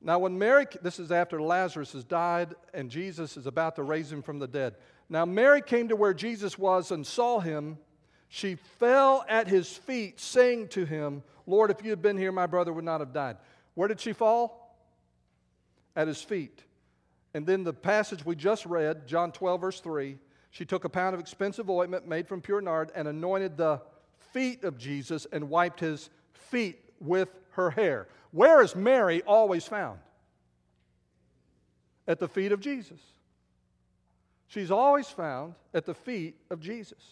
Now, 0.00 0.18
when 0.18 0.38
Mary, 0.38 0.66
this 0.82 0.98
is 0.98 1.12
after 1.12 1.40
Lazarus 1.40 1.92
has 1.92 2.04
died 2.04 2.54
and 2.72 2.90
Jesus 2.90 3.36
is 3.36 3.46
about 3.46 3.76
to 3.76 3.82
raise 3.82 4.10
him 4.10 4.22
from 4.22 4.38
the 4.38 4.48
dead. 4.48 4.74
Now, 5.08 5.24
Mary 5.24 5.62
came 5.62 5.88
to 5.88 5.96
where 5.96 6.14
Jesus 6.14 6.58
was 6.58 6.90
and 6.90 7.06
saw 7.06 7.40
him. 7.40 7.78
She 8.28 8.56
fell 8.56 9.24
at 9.28 9.46
his 9.46 9.76
feet, 9.76 10.18
saying 10.18 10.68
to 10.68 10.84
him, 10.84 11.22
Lord, 11.46 11.70
if 11.70 11.84
you 11.84 11.90
had 11.90 12.02
been 12.02 12.16
here, 12.16 12.32
my 12.32 12.46
brother 12.46 12.72
would 12.72 12.84
not 12.84 13.00
have 13.00 13.12
died. 13.12 13.36
Where 13.74 13.88
did 13.88 14.00
she 14.00 14.12
fall? 14.12 14.76
At 15.94 16.08
his 16.08 16.22
feet. 16.22 16.64
And 17.34 17.46
then 17.46 17.64
the 17.64 17.72
passage 17.72 18.24
we 18.24 18.36
just 18.36 18.64
read, 18.66 19.06
John 19.06 19.32
12, 19.32 19.60
verse 19.60 19.80
3, 19.80 20.18
she 20.50 20.64
took 20.64 20.84
a 20.84 20.88
pound 20.88 21.14
of 21.14 21.20
expensive 21.20 21.68
ointment 21.68 22.06
made 22.06 22.28
from 22.28 22.40
pure 22.40 22.60
nard 22.60 22.92
and 22.94 23.08
anointed 23.08 23.56
the 23.56 23.82
feet 24.32 24.64
of 24.64 24.78
Jesus 24.78 25.26
and 25.32 25.50
wiped 25.50 25.80
his 25.80 26.10
feet 26.32 26.78
with 27.00 27.28
her 27.50 27.70
hair. 27.70 28.08
Where 28.30 28.62
is 28.62 28.74
Mary 28.76 29.22
always 29.22 29.64
found? 29.64 29.98
At 32.06 32.20
the 32.20 32.28
feet 32.28 32.52
of 32.52 32.60
Jesus. 32.60 33.00
She's 34.46 34.70
always 34.70 35.08
found 35.08 35.54
at 35.72 35.86
the 35.86 35.94
feet 35.94 36.36
of 36.50 36.60
Jesus. 36.60 37.02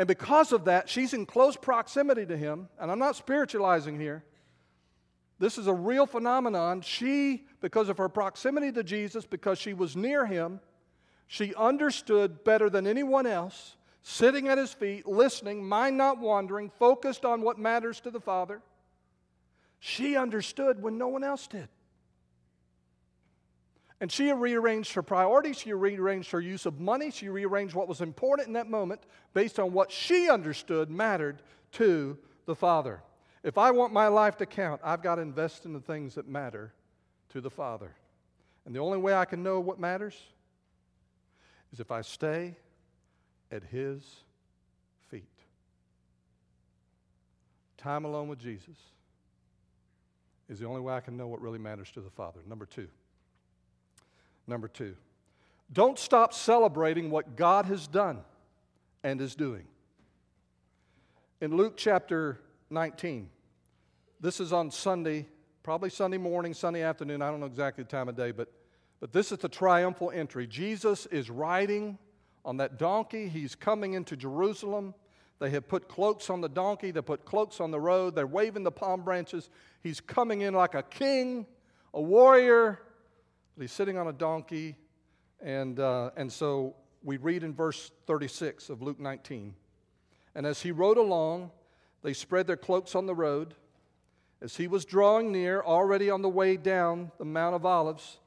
And 0.00 0.06
because 0.08 0.52
of 0.52 0.64
that, 0.64 0.88
she's 0.88 1.12
in 1.12 1.26
close 1.26 1.58
proximity 1.58 2.24
to 2.24 2.34
him. 2.34 2.70
And 2.80 2.90
I'm 2.90 2.98
not 2.98 3.16
spiritualizing 3.16 4.00
here. 4.00 4.24
This 5.38 5.58
is 5.58 5.66
a 5.66 5.74
real 5.74 6.06
phenomenon. 6.06 6.80
She, 6.80 7.44
because 7.60 7.90
of 7.90 7.98
her 7.98 8.08
proximity 8.08 8.72
to 8.72 8.82
Jesus, 8.82 9.26
because 9.26 9.58
she 9.58 9.74
was 9.74 9.96
near 9.96 10.24
him, 10.24 10.60
she 11.26 11.54
understood 11.54 12.44
better 12.44 12.70
than 12.70 12.86
anyone 12.86 13.26
else 13.26 13.76
sitting 14.00 14.48
at 14.48 14.56
his 14.56 14.72
feet, 14.72 15.06
listening, 15.06 15.68
mind 15.68 15.98
not 15.98 16.18
wandering, 16.18 16.70
focused 16.78 17.26
on 17.26 17.42
what 17.42 17.58
matters 17.58 18.00
to 18.00 18.10
the 18.10 18.20
Father. 18.20 18.62
She 19.80 20.16
understood 20.16 20.82
when 20.82 20.96
no 20.96 21.08
one 21.08 21.24
else 21.24 21.46
did. 21.46 21.68
And 24.00 24.10
she 24.10 24.32
rearranged 24.32 24.94
her 24.94 25.02
priorities, 25.02 25.58
she 25.58 25.74
rearranged 25.74 26.30
her 26.30 26.40
use 26.40 26.64
of 26.64 26.80
money, 26.80 27.10
she 27.10 27.28
rearranged 27.28 27.74
what 27.74 27.86
was 27.86 28.00
important 28.00 28.48
in 28.48 28.54
that 28.54 28.70
moment 28.70 29.02
based 29.34 29.60
on 29.60 29.72
what 29.72 29.92
she 29.92 30.30
understood 30.30 30.90
mattered 30.90 31.42
to 31.72 32.16
the 32.46 32.54
Father. 32.54 33.02
If 33.42 33.58
I 33.58 33.70
want 33.70 33.92
my 33.92 34.08
life 34.08 34.38
to 34.38 34.46
count, 34.46 34.80
I've 34.82 35.02
got 35.02 35.16
to 35.16 35.22
invest 35.22 35.66
in 35.66 35.72
the 35.72 35.80
things 35.80 36.14
that 36.14 36.26
matter 36.26 36.72
to 37.30 37.40
the 37.40 37.50
Father. 37.50 37.92
And 38.64 38.74
the 38.74 38.80
only 38.80 38.98
way 38.98 39.14
I 39.14 39.26
can 39.26 39.42
know 39.42 39.60
what 39.60 39.78
matters 39.78 40.14
is 41.72 41.80
if 41.80 41.90
I 41.90 42.00
stay 42.00 42.56
at 43.52 43.62
His 43.64 44.02
feet. 45.08 45.24
Time 47.76 48.04
alone 48.04 48.28
with 48.28 48.38
Jesus 48.38 48.76
is 50.48 50.58
the 50.58 50.66
only 50.66 50.80
way 50.80 50.94
I 50.94 51.00
can 51.00 51.16
know 51.16 51.28
what 51.28 51.40
really 51.40 51.58
matters 51.58 51.90
to 51.92 52.00
the 52.00 52.10
Father. 52.10 52.40
Number 52.46 52.66
two. 52.66 52.88
Number 54.46 54.68
two. 54.68 54.96
Don't 55.72 55.98
stop 55.98 56.34
celebrating 56.34 57.10
what 57.10 57.36
God 57.36 57.66
has 57.66 57.86
done 57.86 58.20
and 59.04 59.20
is 59.20 59.34
doing. 59.34 59.64
In 61.40 61.56
Luke 61.56 61.74
chapter 61.76 62.40
19, 62.70 63.28
this 64.20 64.40
is 64.40 64.52
on 64.52 64.70
Sunday, 64.70 65.26
probably 65.62 65.90
Sunday 65.90 66.18
morning, 66.18 66.52
Sunday 66.52 66.82
afternoon, 66.82 67.22
I 67.22 67.30
don't 67.30 67.40
know 67.40 67.46
exactly 67.46 67.84
the 67.84 67.90
time 67.90 68.08
of 68.08 68.16
day, 68.16 68.32
but, 68.32 68.52
but 68.98 69.12
this 69.12 69.32
is 69.32 69.38
the 69.38 69.48
triumphal 69.48 70.10
entry. 70.10 70.46
Jesus 70.46 71.06
is 71.06 71.30
riding 71.30 71.96
on 72.44 72.56
that 72.58 72.78
donkey. 72.78 73.28
He's 73.28 73.54
coming 73.54 73.94
into 73.94 74.16
Jerusalem. 74.16 74.94
They 75.38 75.50
have 75.50 75.68
put 75.68 75.88
cloaks 75.88 76.28
on 76.28 76.42
the 76.42 76.48
donkey, 76.50 76.90
they 76.90 77.00
put 77.00 77.24
cloaks 77.24 77.60
on 77.60 77.70
the 77.70 77.80
road, 77.80 78.14
they're 78.14 78.26
waving 78.26 78.62
the 78.62 78.70
palm 78.70 79.00
branches. 79.02 79.48
He's 79.82 79.98
coming 79.98 80.42
in 80.42 80.52
like 80.52 80.74
a 80.74 80.82
king, 80.82 81.46
a 81.94 82.00
warrior. 82.00 82.80
But 83.60 83.64
he's 83.64 83.72
sitting 83.72 83.98
on 83.98 84.08
a 84.08 84.12
donkey. 84.14 84.74
And, 85.42 85.78
uh, 85.78 86.12
and 86.16 86.32
so 86.32 86.76
we 87.04 87.18
read 87.18 87.42
in 87.42 87.52
verse 87.52 87.90
36 88.06 88.70
of 88.70 88.80
Luke 88.80 88.98
19. 88.98 89.54
And 90.34 90.46
as 90.46 90.62
he 90.62 90.72
rode 90.72 90.96
along, 90.96 91.50
they 92.02 92.14
spread 92.14 92.46
their 92.46 92.56
cloaks 92.56 92.94
on 92.94 93.04
the 93.04 93.14
road. 93.14 93.54
As 94.40 94.56
he 94.56 94.66
was 94.66 94.86
drawing 94.86 95.30
near, 95.30 95.60
already 95.60 96.08
on 96.08 96.22
the 96.22 96.28
way 96.30 96.56
down 96.56 97.12
the 97.18 97.26
Mount 97.26 97.54
of 97.54 97.66
Olives, 97.66 98.20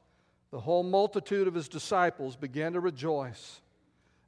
the 0.52 0.60
whole 0.60 0.84
multitude 0.84 1.48
of 1.48 1.56
his 1.56 1.68
disciples 1.68 2.36
began 2.36 2.74
to 2.74 2.80
rejoice 2.80 3.60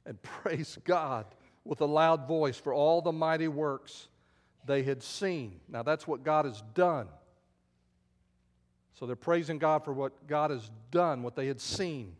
and 0.06 0.20
praise 0.42 0.76
God 0.82 1.24
with 1.64 1.80
a 1.82 1.86
loud 1.86 2.26
voice 2.26 2.56
for 2.56 2.74
all 2.74 3.00
the 3.00 3.12
mighty 3.12 3.46
works 3.46 4.08
they 4.64 4.82
had 4.82 5.04
seen. 5.04 5.60
Now, 5.68 5.84
that's 5.84 6.08
what 6.08 6.24
God 6.24 6.46
has 6.46 6.64
done. 6.74 7.06
So 8.98 9.04
they're 9.04 9.14
praising 9.14 9.58
God 9.58 9.84
for 9.84 9.92
what 9.92 10.26
God 10.26 10.50
has 10.50 10.70
done, 10.90 11.22
what 11.22 11.36
they 11.36 11.46
had 11.46 11.60
seen, 11.60 12.16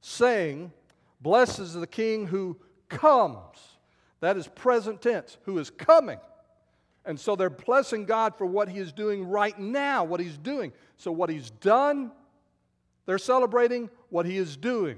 saying, 0.00 0.72
Blessed 1.20 1.58
is 1.58 1.74
the 1.74 1.86
King 1.86 2.26
who 2.28 2.56
comes. 2.88 3.58
That 4.20 4.36
is 4.36 4.46
present 4.46 5.02
tense, 5.02 5.36
who 5.42 5.58
is 5.58 5.68
coming. 5.68 6.18
And 7.04 7.18
so 7.18 7.34
they're 7.34 7.50
blessing 7.50 8.04
God 8.04 8.36
for 8.36 8.46
what 8.46 8.68
He 8.68 8.78
is 8.78 8.92
doing 8.92 9.24
right 9.24 9.58
now, 9.58 10.04
what 10.04 10.20
He's 10.20 10.38
doing. 10.38 10.72
So, 10.96 11.10
what 11.10 11.28
He's 11.28 11.50
done, 11.50 12.12
they're 13.06 13.18
celebrating. 13.18 13.90
What 14.10 14.26
He 14.26 14.36
is 14.36 14.56
doing, 14.56 14.96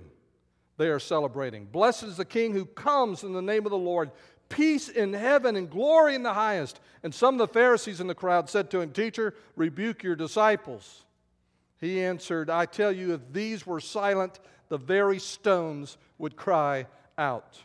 they 0.76 0.88
are 0.88 0.98
celebrating. 0.98 1.66
Blessed 1.66 2.04
is 2.04 2.16
the 2.18 2.24
King 2.24 2.52
who 2.52 2.66
comes 2.66 3.22
in 3.22 3.32
the 3.32 3.42
name 3.42 3.64
of 3.64 3.70
the 3.70 3.78
Lord. 3.78 4.10
Peace 4.52 4.90
in 4.90 5.14
heaven 5.14 5.56
and 5.56 5.70
glory 5.70 6.14
in 6.14 6.22
the 6.22 6.34
highest. 6.34 6.78
And 7.02 7.14
some 7.14 7.34
of 7.34 7.38
the 7.38 7.52
Pharisees 7.52 8.00
in 8.00 8.06
the 8.06 8.14
crowd 8.14 8.50
said 8.50 8.70
to 8.70 8.80
him, 8.82 8.90
Teacher, 8.90 9.34
rebuke 9.56 10.02
your 10.02 10.14
disciples. 10.14 11.04
He 11.80 12.02
answered, 12.02 12.50
I 12.50 12.66
tell 12.66 12.92
you, 12.92 13.14
if 13.14 13.32
these 13.32 13.66
were 13.66 13.80
silent, 13.80 14.40
the 14.68 14.76
very 14.76 15.18
stones 15.18 15.96
would 16.18 16.36
cry 16.36 16.86
out. 17.16 17.58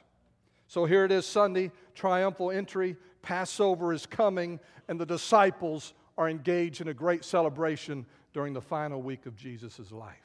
So 0.70 0.86
here 0.86 1.03
it 1.03 1.12
is, 1.12 1.25
Sunday, 1.25 1.72
triumphal 1.94 2.51
entry 2.51 2.96
Passover 3.22 3.91
is 3.91 4.06
coming, 4.06 4.58
and 4.88 4.98
the 4.98 5.06
disciples 5.06 5.94
are 6.17 6.29
engaged 6.29 6.79
in 6.79 6.88
a 6.88 6.94
great 6.94 7.25
celebration 7.25 8.06
during 8.32 8.53
the 8.53 8.62
final 8.62 9.01
week 9.01 9.25
of 9.25 9.36
Jesus' 9.36 9.91
life. 9.91 10.15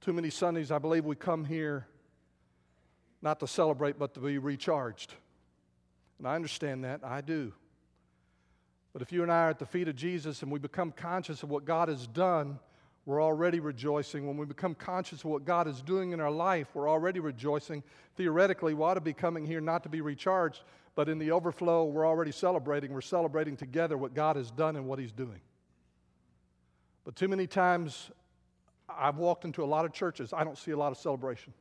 Too 0.00 0.12
many 0.12 0.30
Sundays, 0.30 0.72
I 0.72 0.78
believe, 0.78 1.04
we 1.04 1.14
come 1.14 1.44
here 1.44 1.86
not 3.22 3.40
to 3.40 3.46
celebrate, 3.46 3.98
but 3.98 4.14
to 4.14 4.20
be 4.20 4.38
recharged. 4.38 5.14
And 6.18 6.26
I 6.26 6.34
understand 6.34 6.84
that, 6.84 7.00
I 7.04 7.20
do. 7.20 7.52
But 8.92 9.02
if 9.02 9.12
you 9.12 9.22
and 9.22 9.30
I 9.30 9.44
are 9.44 9.50
at 9.50 9.58
the 9.58 9.66
feet 9.66 9.88
of 9.88 9.96
Jesus 9.96 10.42
and 10.42 10.50
we 10.50 10.58
become 10.58 10.92
conscious 10.92 11.42
of 11.42 11.50
what 11.50 11.64
God 11.64 11.88
has 11.88 12.06
done, 12.06 12.58
we're 13.06 13.22
already 13.22 13.60
rejoicing. 13.60 14.26
When 14.26 14.36
we 14.36 14.44
become 14.44 14.74
conscious 14.74 15.20
of 15.20 15.26
what 15.26 15.44
God 15.44 15.66
is 15.66 15.80
doing 15.80 16.12
in 16.12 16.20
our 16.20 16.30
life, 16.30 16.68
we're 16.74 16.90
already 16.90 17.20
rejoicing. 17.20 17.82
Theoretically, 18.16 18.74
we 18.74 18.82
ought 18.82 18.94
to 18.94 19.00
be 19.00 19.12
coming 19.12 19.46
here 19.46 19.60
not 19.60 19.82
to 19.84 19.88
be 19.88 20.00
recharged, 20.00 20.62
but 20.94 21.08
in 21.08 21.18
the 21.18 21.30
overflow, 21.30 21.84
we're 21.84 22.06
already 22.06 22.32
celebrating. 22.32 22.92
We're 22.92 23.00
celebrating 23.00 23.56
together 23.56 23.96
what 23.96 24.14
God 24.14 24.36
has 24.36 24.50
done 24.50 24.76
and 24.76 24.86
what 24.86 24.98
He's 24.98 25.12
doing. 25.12 25.40
But 27.04 27.16
too 27.16 27.28
many 27.28 27.46
times, 27.46 28.10
I've 28.88 29.16
walked 29.16 29.44
into 29.44 29.62
a 29.62 29.66
lot 29.66 29.84
of 29.84 29.92
churches, 29.92 30.32
I 30.32 30.44
don't 30.44 30.58
see 30.58 30.72
a 30.72 30.76
lot 30.76 30.92
of 30.92 30.98
celebration. 30.98 31.54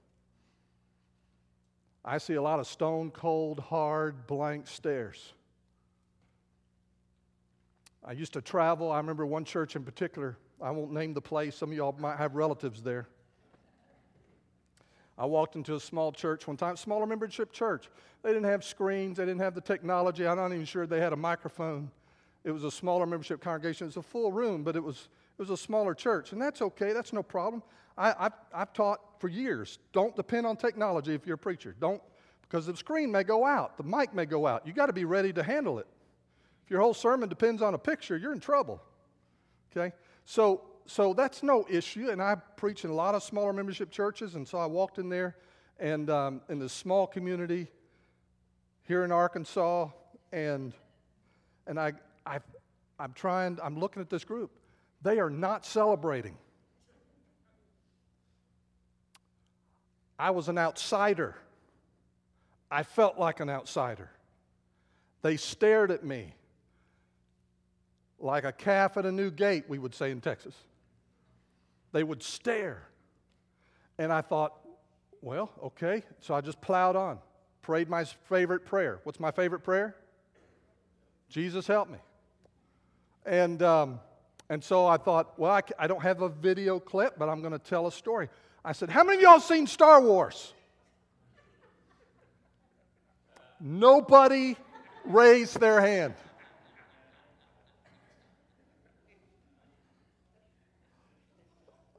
I 2.07 2.19
see 2.19 2.35
a 2.35 2.41
lot 2.41 2.61
of 2.61 2.67
stone 2.67 3.11
cold, 3.11 3.59
hard, 3.59 4.27
blank 4.27 4.65
stares. 4.67 5.33
I 8.01 8.13
used 8.13 8.31
to 8.33 8.41
travel. 8.41 8.93
I 8.93 8.97
remember 8.97 9.25
one 9.25 9.43
church 9.43 9.75
in 9.75 9.83
particular. 9.83 10.37
I 10.61 10.71
won't 10.71 10.93
name 10.93 11.13
the 11.13 11.21
place. 11.21 11.57
Some 11.57 11.71
of 11.71 11.75
y'all 11.75 11.93
might 11.99 12.15
have 12.15 12.35
relatives 12.35 12.81
there. 12.81 13.09
I 15.17 15.25
walked 15.25 15.57
into 15.57 15.75
a 15.75 15.79
small 15.81 16.13
church 16.13 16.47
one 16.47 16.55
time, 16.55 16.77
smaller 16.77 17.05
membership 17.05 17.51
church. 17.51 17.89
They 18.23 18.29
didn't 18.29 18.45
have 18.45 18.63
screens, 18.63 19.17
they 19.17 19.25
didn't 19.25 19.41
have 19.41 19.53
the 19.53 19.61
technology. 19.61 20.25
I'm 20.25 20.37
not 20.37 20.53
even 20.53 20.63
sure 20.63 20.87
they 20.87 21.01
had 21.01 21.11
a 21.11 21.17
microphone. 21.17 21.91
It 22.45 22.51
was 22.51 22.63
a 22.63 22.71
smaller 22.71 23.05
membership 23.05 23.41
congregation. 23.41 23.85
It 23.85 23.89
was 23.89 23.97
a 23.97 24.01
full 24.01 24.31
room, 24.31 24.63
but 24.63 24.77
it 24.77 24.83
was, 24.83 25.09
it 25.37 25.41
was 25.41 25.49
a 25.49 25.57
smaller 25.57 25.93
church. 25.93 26.31
And 26.31 26.41
that's 26.41 26.61
okay, 26.61 26.93
that's 26.93 27.11
no 27.11 27.21
problem. 27.21 27.63
I, 27.98 28.13
I've, 28.18 28.34
I've 28.54 28.74
taught 28.74 29.00
for 29.20 29.27
years 29.27 29.80
don't 29.94 30.16
depend 30.16 30.46
on 30.46 30.56
technology 30.58 31.13
if 31.13 31.25
you're 31.25 31.36
a 31.36 31.39
preacher. 31.39 31.75
Don't, 31.80 32.01
because 32.42 32.68
the 32.68 32.77
screen 32.77 33.12
may 33.12 33.24
go 33.24 33.46
out, 33.46 33.77
the 33.77 33.84
mic 33.84 34.13
may 34.13 34.25
go 34.25 34.46
out. 34.46 34.66
you 34.66 34.74
got 34.74 34.86
to 34.86 34.94
be 34.94 35.06
ready 35.06 35.34
to 35.34 35.44
handle 35.44 35.80
it. 35.80 35.88
If 36.66 36.72
your 36.72 36.82
whole 36.82 36.94
sermon 36.94 37.30
depends 37.30 37.62
on 37.62 37.74
a 37.74 37.77
picture, 37.77 38.18
you're 38.18 38.34
in 38.34 38.39
trouble. 38.39 38.82
Okay? 39.72 39.96
So, 40.25 40.62
so 40.86 41.13
that's 41.13 41.44
no 41.44 41.66
issue. 41.70 42.10
And 42.10 42.22
I 42.22 42.36
preach 42.36 42.84
in 42.84 42.89
a 42.89 42.94
lot 42.94 43.16
of 43.16 43.24
smaller 43.24 43.54
membership 43.54 43.92
churches, 43.92 44.36
and 44.36 44.48
so 44.48 44.58
I 44.58 44.66
walked 44.66 44.98
in 44.98 45.10
there 45.10 45.36
and 45.80 46.10
um, 46.10 46.42
in 46.50 46.60
this 46.60 46.74
small 46.74 47.08
community 47.08 47.68
here 48.84 49.04
in 49.04 49.12
Arkansas, 49.12 49.89
and 50.32 50.74
and 51.68 51.80
I, 51.80 51.94
I 52.25 52.39
I'm 53.00 53.13
trying. 53.13 53.60
I'm 53.62 53.80
looking 53.80 54.01
at 54.01 54.10
this 54.10 54.24
group. 54.24 54.51
They 55.01 55.20
are 55.20 55.30
not 55.30 55.66
celebrating. 55.66 56.38
I 60.19 60.31
was 60.31 60.50
an 60.50 60.57
outsider. 60.57 61.36
I 62.69 62.83
felt 62.83 63.17
like 63.17 63.39
an 63.39 63.50
outsider. 63.50 64.09
They 65.21 65.38
stared 65.38 65.91
at 65.91 66.03
me 66.03 66.33
like 68.19 68.43
a 68.43 68.51
calf 68.51 68.97
at 68.97 69.05
a 69.05 69.12
new 69.12 69.29
gate, 69.29 69.65
we 69.67 69.77
would 69.77 69.93
say 69.93 70.12
in 70.12 70.21
Texas. 70.21 70.55
They 71.91 72.03
would 72.03 72.24
stare. 72.24 72.83
And 73.97 74.12
I 74.12 74.21
thought, 74.21 74.53
well, 75.21 75.51
okay. 75.63 76.03
So 76.19 76.33
I 76.33 76.41
just 76.41 76.59
plowed 76.62 76.95
on, 76.95 77.19
prayed 77.62 77.89
my 77.89 78.03
favorite 78.03 78.65
prayer. 78.65 79.00
What's 79.03 79.19
my 79.19 79.31
favorite 79.31 79.62
prayer? 79.62 79.95
Jesus, 81.29 81.67
help 81.67 81.89
me. 81.89 81.97
And, 83.25 83.62
um, 83.62 84.00
and 84.50 84.63
so 84.63 84.88
I 84.88 84.97
thought, 84.97 85.38
well, 85.38 85.51
I, 85.51 85.62
I 85.77 85.87
don't 85.87 86.01
have 86.01 86.22
a 86.22 86.29
video 86.29 86.79
clip, 86.79 87.20
but 87.20 87.29
I'm 87.29 87.42
going 87.42 87.53
to 87.53 87.59
tell 87.59 87.87
a 87.87 87.92
story. 87.92 88.29
I 88.63 88.72
said, 88.72 88.89
How 88.89 89.03
many 89.03 89.17
of 89.17 89.22
y'all 89.22 89.39
seen 89.39 89.67
Star 89.67 90.01
Wars? 90.01 90.53
Nobody 93.59 94.55
raised 95.05 95.59
their 95.59 95.81
hand. 95.81 96.13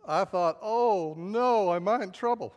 I 0.08 0.24
thought, 0.24 0.56
oh 0.62 1.14
no, 1.18 1.74
am 1.74 1.86
I 1.86 2.02
in 2.02 2.12
trouble? 2.12 2.54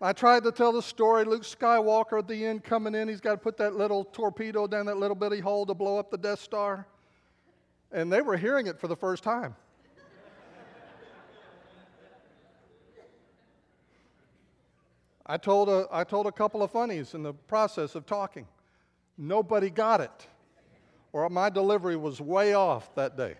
I 0.00 0.12
tried 0.12 0.44
to 0.44 0.52
tell 0.52 0.72
the 0.72 0.82
story. 0.82 1.24
Luke 1.24 1.42
Skywalker 1.42 2.20
at 2.20 2.28
the 2.28 2.46
end 2.46 2.62
coming 2.62 2.94
in, 2.94 3.08
he's 3.08 3.20
got 3.20 3.32
to 3.32 3.38
put 3.38 3.56
that 3.58 3.74
little 3.74 4.04
torpedo 4.04 4.68
down 4.68 4.86
that 4.86 4.98
little 4.98 5.16
bitty 5.16 5.40
hole 5.40 5.66
to 5.66 5.74
blow 5.74 5.98
up 5.98 6.10
the 6.10 6.18
Death 6.18 6.40
Star. 6.40 6.86
And 7.90 8.12
they 8.12 8.20
were 8.20 8.36
hearing 8.36 8.68
it 8.68 8.78
for 8.78 8.86
the 8.86 8.96
first 8.96 9.24
time. 9.24 9.54
I 15.32 15.38
told, 15.38 15.70
a, 15.70 15.88
I 15.90 16.04
told 16.04 16.26
a 16.26 16.30
couple 16.30 16.62
of 16.62 16.70
funnies 16.70 17.14
in 17.14 17.22
the 17.22 17.32
process 17.32 17.94
of 17.94 18.04
talking. 18.04 18.46
Nobody 19.16 19.70
got 19.70 20.02
it, 20.02 20.26
or 21.10 21.26
my 21.30 21.48
delivery 21.48 21.96
was 21.96 22.20
way 22.20 22.52
off 22.52 22.94
that 22.96 23.16
day. 23.16 23.36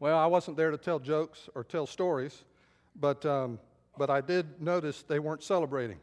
Well, 0.00 0.18
I 0.18 0.26
wasn't 0.26 0.58
there 0.58 0.70
to 0.70 0.76
tell 0.76 0.98
jokes 0.98 1.48
or 1.54 1.64
tell 1.64 1.86
stories, 1.86 2.44
but, 3.00 3.24
um, 3.24 3.58
but 3.96 4.10
I 4.10 4.20
did 4.20 4.60
notice 4.60 5.04
they 5.08 5.20
weren't 5.20 5.42
celebrating. 5.42 6.00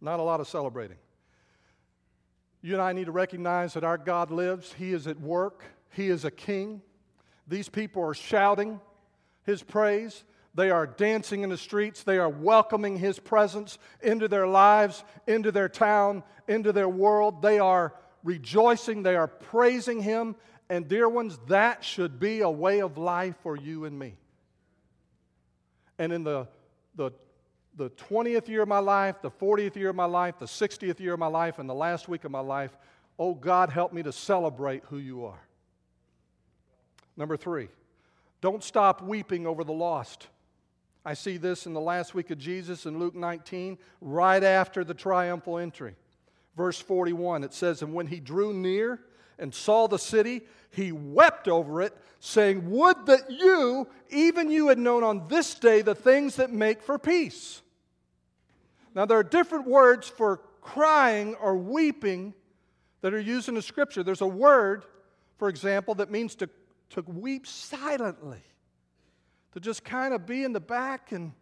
Not 0.00 0.20
a 0.20 0.22
lot 0.22 0.38
of 0.38 0.46
celebrating. 0.46 0.98
You 2.60 2.74
and 2.74 2.82
I 2.82 2.92
need 2.92 3.06
to 3.06 3.10
recognize 3.10 3.74
that 3.74 3.82
our 3.82 3.98
God 3.98 4.30
lives, 4.30 4.72
He 4.72 4.92
is 4.92 5.08
at 5.08 5.20
work, 5.20 5.64
He 5.90 6.10
is 6.10 6.24
a 6.24 6.30
king. 6.30 6.80
These 7.48 7.68
people 7.68 8.04
are 8.04 8.14
shouting 8.14 8.80
His 9.42 9.64
praise. 9.64 10.22
They 10.54 10.70
are 10.70 10.86
dancing 10.86 11.42
in 11.42 11.50
the 11.50 11.56
streets. 11.56 12.02
They 12.02 12.18
are 12.18 12.28
welcoming 12.28 12.98
His 12.98 13.18
presence 13.18 13.78
into 14.02 14.28
their 14.28 14.46
lives, 14.46 15.02
into 15.26 15.50
their 15.50 15.68
town, 15.68 16.22
into 16.46 16.72
their 16.72 16.88
world. 16.88 17.40
They 17.40 17.58
are 17.58 17.94
rejoicing. 18.22 19.02
They 19.02 19.16
are 19.16 19.28
praising 19.28 20.02
Him. 20.02 20.36
And, 20.68 20.88
dear 20.88 21.08
ones, 21.08 21.38
that 21.48 21.84
should 21.84 22.20
be 22.20 22.40
a 22.40 22.50
way 22.50 22.80
of 22.80 22.98
life 22.98 23.36
for 23.42 23.56
you 23.56 23.84
and 23.84 23.98
me. 23.98 24.16
And 25.98 26.12
in 26.12 26.24
the, 26.24 26.48
the, 26.96 27.12
the 27.76 27.90
20th 27.90 28.48
year 28.48 28.62
of 28.62 28.68
my 28.68 28.78
life, 28.78 29.16
the 29.22 29.30
40th 29.30 29.76
year 29.76 29.90
of 29.90 29.96
my 29.96 30.04
life, 30.04 30.38
the 30.38 30.46
60th 30.46 31.00
year 31.00 31.14
of 31.14 31.18
my 31.18 31.26
life, 31.26 31.58
and 31.58 31.68
the 31.68 31.74
last 31.74 32.08
week 32.08 32.24
of 32.24 32.30
my 32.30 32.40
life, 32.40 32.76
oh 33.18 33.34
God, 33.34 33.70
help 33.70 33.92
me 33.92 34.02
to 34.02 34.12
celebrate 34.12 34.82
who 34.88 34.98
you 34.98 35.24
are. 35.24 35.46
Number 37.16 37.36
three, 37.36 37.68
don't 38.40 38.62
stop 38.62 39.02
weeping 39.02 39.46
over 39.46 39.64
the 39.64 39.72
lost. 39.72 40.28
I 41.04 41.14
see 41.14 41.36
this 41.36 41.66
in 41.66 41.72
the 41.72 41.80
last 41.80 42.14
week 42.14 42.30
of 42.30 42.38
Jesus 42.38 42.86
in 42.86 42.98
Luke 42.98 43.14
19, 43.14 43.78
right 44.00 44.42
after 44.42 44.84
the 44.84 44.94
triumphal 44.94 45.58
entry. 45.58 45.94
Verse 46.56 46.78
41, 46.78 47.44
it 47.44 47.52
says, 47.52 47.82
And 47.82 47.92
when 47.94 48.06
he 48.06 48.20
drew 48.20 48.52
near 48.52 49.00
and 49.38 49.54
saw 49.54 49.88
the 49.88 49.98
city, 49.98 50.42
he 50.70 50.92
wept 50.92 51.48
over 51.48 51.82
it, 51.82 51.96
saying, 52.20 52.70
Would 52.70 53.06
that 53.06 53.30
you, 53.30 53.88
even 54.10 54.50
you, 54.50 54.68
had 54.68 54.78
known 54.78 55.02
on 55.02 55.26
this 55.28 55.54
day 55.54 55.82
the 55.82 55.94
things 55.94 56.36
that 56.36 56.52
make 56.52 56.82
for 56.82 56.98
peace. 56.98 57.62
Now, 58.94 59.06
there 59.06 59.18
are 59.18 59.24
different 59.24 59.66
words 59.66 60.08
for 60.08 60.40
crying 60.60 61.34
or 61.36 61.56
weeping 61.56 62.34
that 63.00 63.12
are 63.12 63.20
used 63.20 63.48
in 63.48 63.54
the 63.54 63.62
scripture. 63.62 64.02
There's 64.02 64.20
a 64.20 64.26
word, 64.26 64.84
for 65.38 65.48
example, 65.48 65.94
that 65.96 66.10
means 66.10 66.34
to, 66.36 66.48
to 66.90 67.02
weep 67.02 67.46
silently, 67.46 68.42
to 69.52 69.60
just 69.60 69.84
kind 69.84 70.14
of 70.14 70.26
be 70.26 70.44
in 70.44 70.52
the 70.52 70.60
back 70.60 71.12
and, 71.12 71.32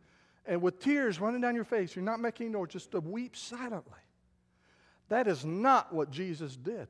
and 0.46 0.60
with 0.60 0.80
tears 0.80 1.20
running 1.20 1.40
down 1.40 1.54
your 1.54 1.64
face. 1.64 1.94
You're 1.94 2.04
not 2.04 2.20
making 2.20 2.52
noise, 2.52 2.70
just 2.70 2.90
to 2.92 3.00
weep 3.00 3.36
silently. 3.36 3.98
That 5.08 5.26
is 5.26 5.44
not 5.44 5.92
what 5.92 6.10
Jesus 6.10 6.56
did. 6.56 6.88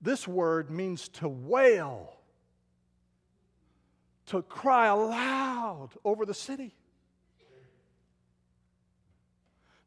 This 0.00 0.28
word 0.28 0.70
means 0.70 1.08
to 1.08 1.28
wail, 1.28 2.16
to 4.26 4.42
cry 4.42 4.86
aloud 4.86 5.90
over 6.04 6.26
the 6.26 6.34
city. 6.34 6.74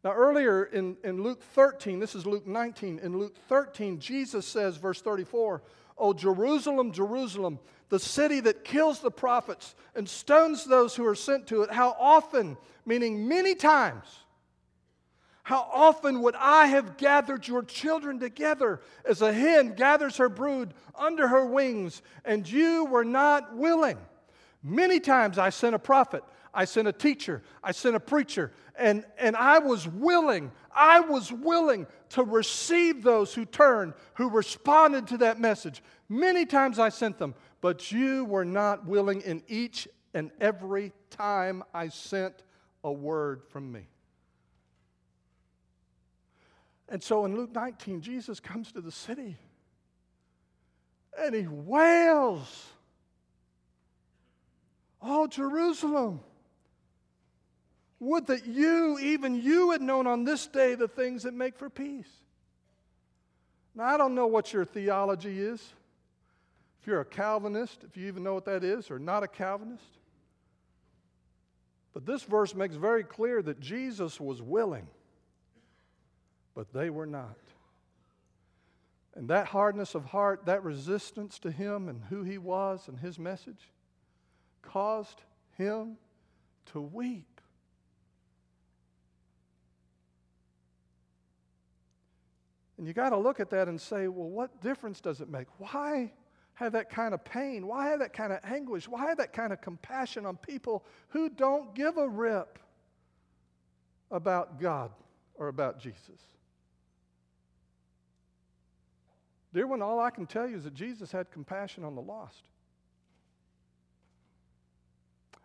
Now, 0.04 0.14
earlier 0.14 0.64
in, 0.64 0.96
in 1.04 1.22
Luke 1.22 1.44
13, 1.44 2.00
this 2.00 2.16
is 2.16 2.26
Luke 2.26 2.48
19, 2.48 3.00
in 3.00 3.18
Luke 3.18 3.36
13, 3.50 4.00
Jesus 4.00 4.48
says, 4.48 4.78
verse 4.78 5.02
34, 5.02 5.62
Oh, 5.98 6.14
Jerusalem, 6.14 6.92
Jerusalem, 6.92 7.60
the 7.90 8.00
city 8.00 8.40
that 8.42 8.64
kills 8.64 9.00
the 9.00 9.12
prophets 9.12 9.76
and 9.96 10.08
stones 10.08 10.66
those 10.66 10.96
who 10.96 11.06
are 11.06 11.16
sent 11.16 11.48
to 11.48 11.62
it, 11.64 11.72
how 11.72 11.96
often, 12.00 12.58
meaning 12.86 13.28
many 13.28 13.56
times, 13.56 14.06
how 15.44 15.70
often 15.72 16.22
would 16.24 16.36
I 16.36 16.68
have 16.68 16.98
gathered 16.98 17.48
your 17.48 17.64
children 17.64 18.20
together 18.20 18.82
as 19.06 19.22
a 19.22 19.32
hen 19.32 19.76
gathers 19.76 20.18
her 20.18 20.28
brood 20.28 20.74
under 20.94 21.30
her 21.30 21.46
wings, 21.46 22.02
and 22.26 22.50
you 22.50 22.84
were 22.84 23.06
not 23.06 23.56
willing? 23.56 23.98
Many 24.62 25.00
times 25.00 25.38
I 25.38 25.50
sent 25.50 25.74
a 25.74 25.80
prophet, 25.80 26.22
I 26.54 26.66
sent 26.66 26.90
a 26.90 26.92
teacher, 26.92 27.44
I 27.64 27.72
sent 27.72 27.96
a 27.96 28.00
preacher, 28.02 28.52
and, 28.76 29.06
and 29.18 29.38
I 29.38 29.60
was 29.60 29.88
willing, 29.88 30.52
I 30.76 31.00
was 31.00 31.32
willing 31.32 31.88
to 32.10 32.24
receive 32.24 33.02
those 33.02 33.34
who 33.34 33.46
turned, 33.46 33.94
who 34.16 34.30
responded 34.30 35.08
to 35.08 35.18
that 35.20 35.40
message. 35.40 35.82
Many 36.10 36.46
times 36.46 36.78
I 36.78 36.90
sent 36.90 37.18
them, 37.18 37.36
but 37.68 37.92
you 37.92 38.24
were 38.24 38.46
not 38.46 38.86
willing 38.86 39.20
in 39.20 39.44
each 39.50 39.90
and 40.14 40.32
every 40.40 40.94
time 41.10 41.62
I 41.74 41.90
sent 41.90 42.34
a 42.82 42.90
word 42.90 43.44
from 43.50 43.74
me. 43.74 43.90
And 46.88 47.04
so 47.04 47.26
in 47.26 47.36
Luke 47.36 47.54
19, 47.54 48.00
Jesus 48.00 48.40
comes 48.40 48.72
to 48.72 48.80
the 48.80 48.90
city 48.90 49.36
and 51.20 51.36
he 51.36 51.46
wails, 51.46 52.68
Oh, 55.02 55.28
Jerusalem, 55.28 56.22
would 58.00 58.28
that 58.28 58.46
you, 58.46 58.98
even 58.98 59.36
you, 59.36 59.72
had 59.72 59.82
known 59.82 60.08
on 60.08 60.24
this 60.24 60.48
day 60.48 60.76
the 60.76 60.88
things 60.88 61.24
that 61.24 61.34
make 61.34 61.58
for 61.58 61.70
peace. 61.70 62.08
Now, 63.76 63.94
I 63.94 63.98
don't 63.98 64.16
know 64.16 64.28
what 64.28 64.54
your 64.54 64.64
theology 64.64 65.38
is. 65.38 65.74
You're 66.88 67.02
a 67.02 67.06
Calvinist, 67.06 67.84
if 67.84 67.98
you 67.98 68.08
even 68.08 68.24
know 68.24 68.34
what 68.34 68.46
that 68.46 68.64
is, 68.64 68.90
or 68.90 68.98
not 68.98 69.22
a 69.22 69.28
Calvinist. 69.28 70.00
But 71.94 72.06
this 72.06 72.24
verse 72.24 72.56
makes 72.56 72.76
very 72.76 73.04
clear 73.04 73.42
that 73.42 73.60
Jesus 73.60 74.22
was 74.22 74.42
willing, 74.42 74.88
but 76.56 76.72
they 76.72 76.90
were 76.90 77.06
not. 77.06 77.36
And 79.16 79.28
that 79.28 79.48
hardness 79.48 79.96
of 79.96 80.06
heart, 80.06 80.46
that 80.46 80.64
resistance 80.64 81.40
to 81.40 81.52
him 81.52 81.90
and 81.90 82.02
who 82.06 82.24
he 82.24 82.38
was 82.38 82.88
and 82.88 82.98
his 82.98 83.20
message, 83.20 83.70
caused 84.62 85.22
him 85.58 85.98
to 86.68 86.80
weep. 86.80 87.42
And 92.78 92.88
you 92.88 92.94
got 92.94 93.10
to 93.10 93.18
look 93.18 93.42
at 93.42 93.50
that 93.50 93.68
and 93.68 93.82
say, 93.82 94.08
well, 94.08 94.30
what 94.30 94.62
difference 94.62 95.02
does 95.02 95.20
it 95.20 95.30
make? 95.30 95.48
Why 95.58 96.14
have 96.58 96.72
that 96.72 96.90
kind 96.90 97.14
of 97.14 97.24
pain? 97.24 97.68
Why 97.68 97.90
have 97.90 98.00
that 98.00 98.14
kind 98.14 98.34
of 98.34 98.40
anguish? 98.44 98.88
Why 98.88 99.06
have 99.10 99.18
that 99.20 99.32
kind 99.32 99.54
of 99.54 99.62
compassion 99.62 100.26
on 100.26 100.38
people 100.38 100.84
who 101.10 101.30
don't 101.30 101.76
give 101.76 101.98
a 101.98 102.10
rip 102.10 102.58
about 104.10 104.60
God 104.60 104.90
or 105.36 105.50
about 105.50 105.80
Jesus? 105.80 106.20
Dear 109.54 109.68
one, 109.68 109.84
all 109.84 110.00
I 110.00 110.10
can 110.10 110.26
tell 110.26 110.48
you 110.48 110.58
is 110.58 110.64
that 110.64 110.74
Jesus 110.74 111.12
had 111.12 111.30
compassion 111.30 111.84
on 111.84 111.94
the 111.94 112.02
lost. 112.02 112.42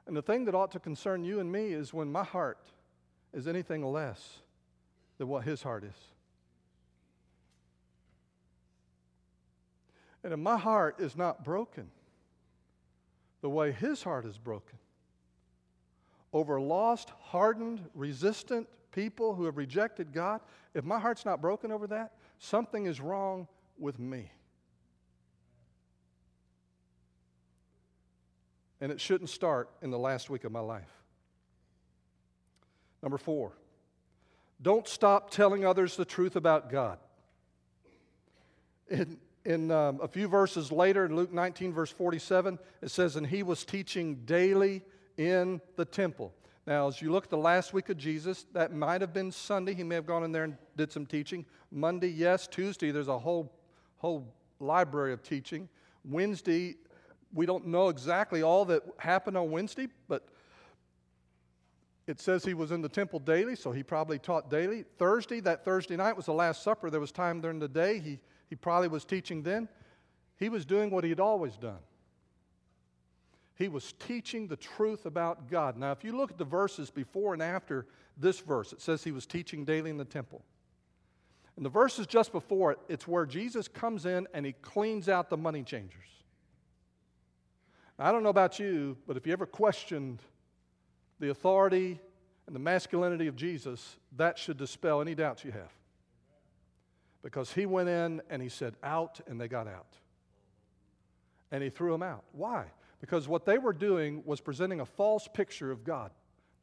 And 0.06 0.16
the 0.16 0.22
thing 0.22 0.46
that 0.46 0.54
ought 0.54 0.72
to 0.72 0.80
concern 0.80 1.24
you 1.24 1.40
and 1.40 1.52
me 1.52 1.74
is 1.74 1.92
when 1.92 2.10
my 2.10 2.24
heart 2.24 2.70
is 3.34 3.46
anything 3.46 3.84
less 3.84 4.38
than 5.18 5.28
what 5.28 5.44
his 5.44 5.62
heart 5.62 5.84
is. 5.84 6.11
And 10.24 10.32
if 10.32 10.38
my 10.38 10.56
heart 10.56 11.00
is 11.00 11.16
not 11.16 11.44
broken 11.44 11.90
the 13.40 13.50
way 13.50 13.72
his 13.72 14.02
heart 14.02 14.24
is 14.24 14.38
broken 14.38 14.78
over 16.32 16.60
lost, 16.60 17.10
hardened, 17.20 17.80
resistant 17.94 18.68
people 18.92 19.34
who 19.34 19.44
have 19.44 19.56
rejected 19.56 20.12
God, 20.12 20.40
if 20.74 20.84
my 20.84 20.98
heart's 20.98 21.24
not 21.24 21.40
broken 21.40 21.70
over 21.70 21.86
that, 21.88 22.12
something 22.38 22.86
is 22.86 23.00
wrong 23.00 23.48
with 23.78 23.98
me. 23.98 24.30
And 28.80 28.90
it 28.90 29.00
shouldn't 29.00 29.30
start 29.30 29.70
in 29.82 29.90
the 29.90 29.98
last 29.98 30.30
week 30.30 30.44
of 30.44 30.52
my 30.52 30.60
life. 30.60 30.90
Number 33.02 33.18
four, 33.18 33.52
don't 34.60 34.86
stop 34.88 35.30
telling 35.30 35.64
others 35.64 35.96
the 35.96 36.04
truth 36.04 36.36
about 36.36 36.70
God. 36.70 36.98
In, 38.88 39.18
in 39.44 39.70
um, 39.70 40.00
a 40.02 40.08
few 40.08 40.28
verses 40.28 40.70
later, 40.70 41.04
in 41.04 41.16
Luke 41.16 41.32
19, 41.32 41.72
verse 41.72 41.90
47, 41.90 42.58
it 42.80 42.90
says, 42.90 43.16
And 43.16 43.26
he 43.26 43.42
was 43.42 43.64
teaching 43.64 44.16
daily 44.24 44.82
in 45.16 45.60
the 45.76 45.84
temple. 45.84 46.32
Now, 46.66 46.86
as 46.86 47.02
you 47.02 47.10
look 47.10 47.24
at 47.24 47.30
the 47.30 47.36
last 47.36 47.72
week 47.72 47.88
of 47.88 47.96
Jesus, 47.96 48.46
that 48.52 48.72
might 48.72 49.00
have 49.00 49.12
been 49.12 49.32
Sunday. 49.32 49.74
He 49.74 49.82
may 49.82 49.96
have 49.96 50.06
gone 50.06 50.22
in 50.22 50.30
there 50.30 50.44
and 50.44 50.56
did 50.76 50.92
some 50.92 51.06
teaching. 51.06 51.44
Monday, 51.72 52.08
yes. 52.08 52.46
Tuesday, 52.46 52.92
there's 52.92 53.08
a 53.08 53.18
whole, 53.18 53.52
whole 53.96 54.32
library 54.60 55.12
of 55.12 55.22
teaching. 55.22 55.68
Wednesday, 56.04 56.76
we 57.34 57.46
don't 57.46 57.66
know 57.66 57.88
exactly 57.88 58.42
all 58.42 58.64
that 58.66 58.82
happened 58.98 59.36
on 59.36 59.50
Wednesday, 59.50 59.88
but 60.06 60.28
it 62.06 62.20
says 62.20 62.44
he 62.44 62.54
was 62.54 62.70
in 62.70 62.80
the 62.80 62.88
temple 62.88 63.18
daily, 63.18 63.56
so 63.56 63.72
he 63.72 63.82
probably 63.82 64.18
taught 64.18 64.50
daily. 64.50 64.84
Thursday, 64.98 65.40
that 65.40 65.64
Thursday 65.64 65.96
night 65.96 66.16
was 66.16 66.26
the 66.26 66.32
Last 66.32 66.62
Supper. 66.62 66.90
There 66.90 67.00
was 67.00 67.12
time 67.12 67.40
during 67.40 67.58
the 67.58 67.68
day. 67.68 67.98
He 67.98 68.20
he 68.52 68.56
probably 68.56 68.88
was 68.88 69.06
teaching 69.06 69.42
then. 69.42 69.66
He 70.36 70.50
was 70.50 70.66
doing 70.66 70.90
what 70.90 71.04
he 71.04 71.08
had 71.08 71.20
always 71.20 71.56
done. 71.56 71.78
He 73.54 73.66
was 73.66 73.94
teaching 73.94 74.46
the 74.46 74.58
truth 74.58 75.06
about 75.06 75.48
God. 75.50 75.78
Now, 75.78 75.90
if 75.90 76.04
you 76.04 76.14
look 76.14 76.30
at 76.30 76.36
the 76.36 76.44
verses 76.44 76.90
before 76.90 77.32
and 77.32 77.42
after 77.42 77.86
this 78.18 78.40
verse, 78.40 78.74
it 78.74 78.82
says 78.82 79.02
he 79.02 79.10
was 79.10 79.24
teaching 79.24 79.64
daily 79.64 79.88
in 79.88 79.96
the 79.96 80.04
temple. 80.04 80.44
And 81.56 81.64
the 81.64 81.70
verses 81.70 82.06
just 82.06 82.30
before 82.30 82.72
it, 82.72 82.78
it's 82.90 83.08
where 83.08 83.24
Jesus 83.24 83.68
comes 83.68 84.04
in 84.04 84.28
and 84.34 84.44
he 84.44 84.52
cleans 84.52 85.08
out 85.08 85.30
the 85.30 85.38
money 85.38 85.62
changers. 85.62 86.10
Now, 87.98 88.04
I 88.04 88.12
don't 88.12 88.22
know 88.22 88.28
about 88.28 88.58
you, 88.58 88.98
but 89.06 89.16
if 89.16 89.26
you 89.26 89.32
ever 89.32 89.46
questioned 89.46 90.20
the 91.20 91.30
authority 91.30 91.98
and 92.46 92.54
the 92.54 92.60
masculinity 92.60 93.28
of 93.28 93.34
Jesus, 93.34 93.96
that 94.18 94.38
should 94.38 94.58
dispel 94.58 95.00
any 95.00 95.14
doubts 95.14 95.42
you 95.42 95.52
have 95.52 95.72
because 97.22 97.52
he 97.52 97.66
went 97.66 97.88
in 97.88 98.20
and 98.30 98.42
he 98.42 98.48
said, 98.48 98.74
Out, 98.82 99.20
and 99.26 99.40
they 99.40 99.48
got 99.48 99.66
out. 99.66 99.96
And 101.50 101.62
he 101.62 101.70
threw 101.70 101.92
them 101.92 102.02
out. 102.02 102.24
Why? 102.32 102.66
Because 103.00 103.28
what 103.28 103.44
they 103.44 103.58
were 103.58 103.72
doing 103.72 104.22
was 104.24 104.40
presenting 104.40 104.80
a 104.80 104.86
false 104.86 105.28
picture 105.32 105.70
of 105.70 105.84
God. 105.84 106.10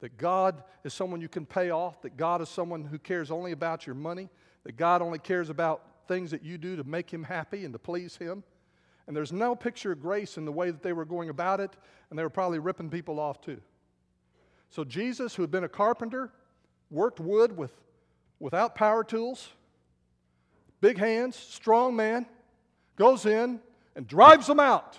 That 0.00 0.16
God 0.16 0.62
is 0.82 0.94
someone 0.94 1.20
you 1.20 1.28
can 1.28 1.44
pay 1.44 1.70
off, 1.70 2.00
that 2.02 2.16
God 2.16 2.40
is 2.40 2.48
someone 2.48 2.84
who 2.84 2.98
cares 2.98 3.30
only 3.30 3.52
about 3.52 3.86
your 3.86 3.94
money, 3.94 4.30
that 4.64 4.76
God 4.76 5.02
only 5.02 5.18
cares 5.18 5.50
about 5.50 5.82
things 6.08 6.30
that 6.30 6.42
you 6.42 6.56
do 6.56 6.76
to 6.76 6.84
make 6.84 7.10
him 7.12 7.22
happy 7.22 7.64
and 7.64 7.74
to 7.74 7.78
please 7.78 8.16
him. 8.16 8.42
And 9.06 9.16
there's 9.16 9.32
no 9.32 9.54
picture 9.54 9.92
of 9.92 10.00
grace 10.00 10.38
in 10.38 10.44
the 10.44 10.52
way 10.52 10.70
that 10.70 10.82
they 10.82 10.92
were 10.92 11.04
going 11.04 11.28
about 11.28 11.60
it, 11.60 11.76
and 12.08 12.18
they 12.18 12.22
were 12.22 12.30
probably 12.30 12.58
ripping 12.58 12.88
people 12.88 13.20
off 13.20 13.40
too. 13.40 13.60
So 14.70 14.84
Jesus, 14.84 15.34
who 15.34 15.42
had 15.42 15.50
been 15.50 15.64
a 15.64 15.68
carpenter, 15.68 16.32
worked 16.90 17.20
wood 17.20 17.56
with, 17.56 17.72
without 18.38 18.74
power 18.74 19.04
tools, 19.04 19.50
big 20.80 20.98
hands, 20.98 21.36
strong 21.36 21.94
man, 21.94 22.26
goes 22.96 23.26
in 23.26 23.60
and 23.96 24.06
drives 24.06 24.46
them 24.46 24.60
out. 24.60 24.98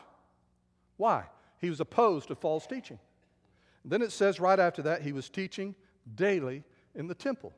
Why? 0.97 1.25
He 1.59 1.69
was 1.69 1.79
opposed 1.79 2.27
to 2.29 2.35
false 2.35 2.65
teaching. 2.65 2.99
then 3.83 4.01
it 4.01 4.11
says 4.11 4.39
right 4.39 4.59
after 4.59 4.81
that, 4.83 5.01
he 5.01 5.11
was 5.11 5.29
teaching 5.29 5.75
daily 6.15 6.63
in 6.95 7.07
the 7.07 7.15
temple. 7.15 7.53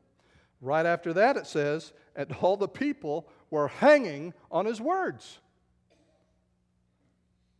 Right 0.60 0.86
after 0.86 1.12
that, 1.14 1.36
it 1.36 1.46
says, 1.46 1.92
and 2.16 2.32
all 2.40 2.56
the 2.56 2.68
people 2.68 3.28
were 3.50 3.68
hanging 3.68 4.32
on 4.50 4.64
his 4.64 4.80
words. 4.80 5.38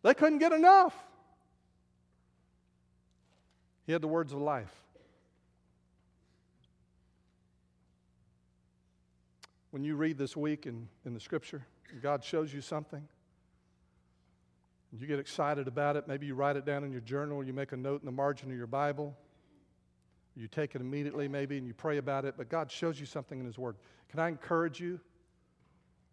They 0.03 0.15
couldn't 0.15 0.39
get 0.39 0.53
enough. 0.53 0.95
He 3.87 3.93
had 3.93 4.03
the 4.03 4.09
words 4.09 4.33
of 4.33 4.39
life. 4.39 4.84
When 9.75 9.83
you 9.83 9.97
read 9.97 10.17
this 10.17 10.37
week 10.37 10.67
in, 10.67 10.87
in 11.05 11.15
the 11.15 11.19
scripture, 11.19 11.67
God 12.01 12.23
shows 12.23 12.55
you 12.55 12.61
something, 12.61 13.03
and 14.93 15.01
you 15.01 15.09
get 15.09 15.19
excited 15.19 15.67
about 15.67 15.97
it, 15.97 16.07
maybe 16.07 16.27
you 16.27 16.37
write 16.37 16.55
it 16.55 16.65
down 16.65 16.85
in 16.85 16.93
your 16.93 17.01
journal, 17.01 17.43
you 17.43 17.53
make 17.53 17.73
a 17.73 17.77
note 17.77 18.01
in 18.01 18.07
the 18.07 18.13
margin 18.13 18.53
of 18.53 18.57
your 18.57 18.69
Bible, 18.69 19.17
you 20.37 20.47
take 20.47 20.77
it 20.77 20.81
immediately 20.81 21.27
maybe 21.27 21.59
and 21.59 21.67
you 21.67 21.75
pray 21.75 21.99
about 21.99 22.25
it, 22.25 22.35
but 22.39 22.49
God 22.49 22.71
shows 22.71 23.01
you 23.01 23.07
something 23.07 23.41
in 23.41 23.45
His 23.45 23.59
Word. 23.59 23.75
Can 24.09 24.21
I 24.21 24.29
encourage 24.29 24.79
you, 24.79 25.01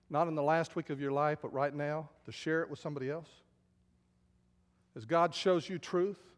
not 0.10 0.28
in 0.28 0.34
the 0.34 0.41
last 0.41 0.76
week 0.76 0.89
of 0.89 1.00
your 1.00 1.12
life, 1.12 1.38
but 1.43 1.54
right 1.54 1.76
now, 1.76 2.10
to 2.26 2.32
share 2.32 2.63
it 2.63 2.69
with 2.71 2.80
somebody 2.80 3.12
else? 3.12 3.30
As 4.95 5.06
God 5.06 5.36
shows 5.36 5.69
you 5.69 5.78
truth, 5.78 6.34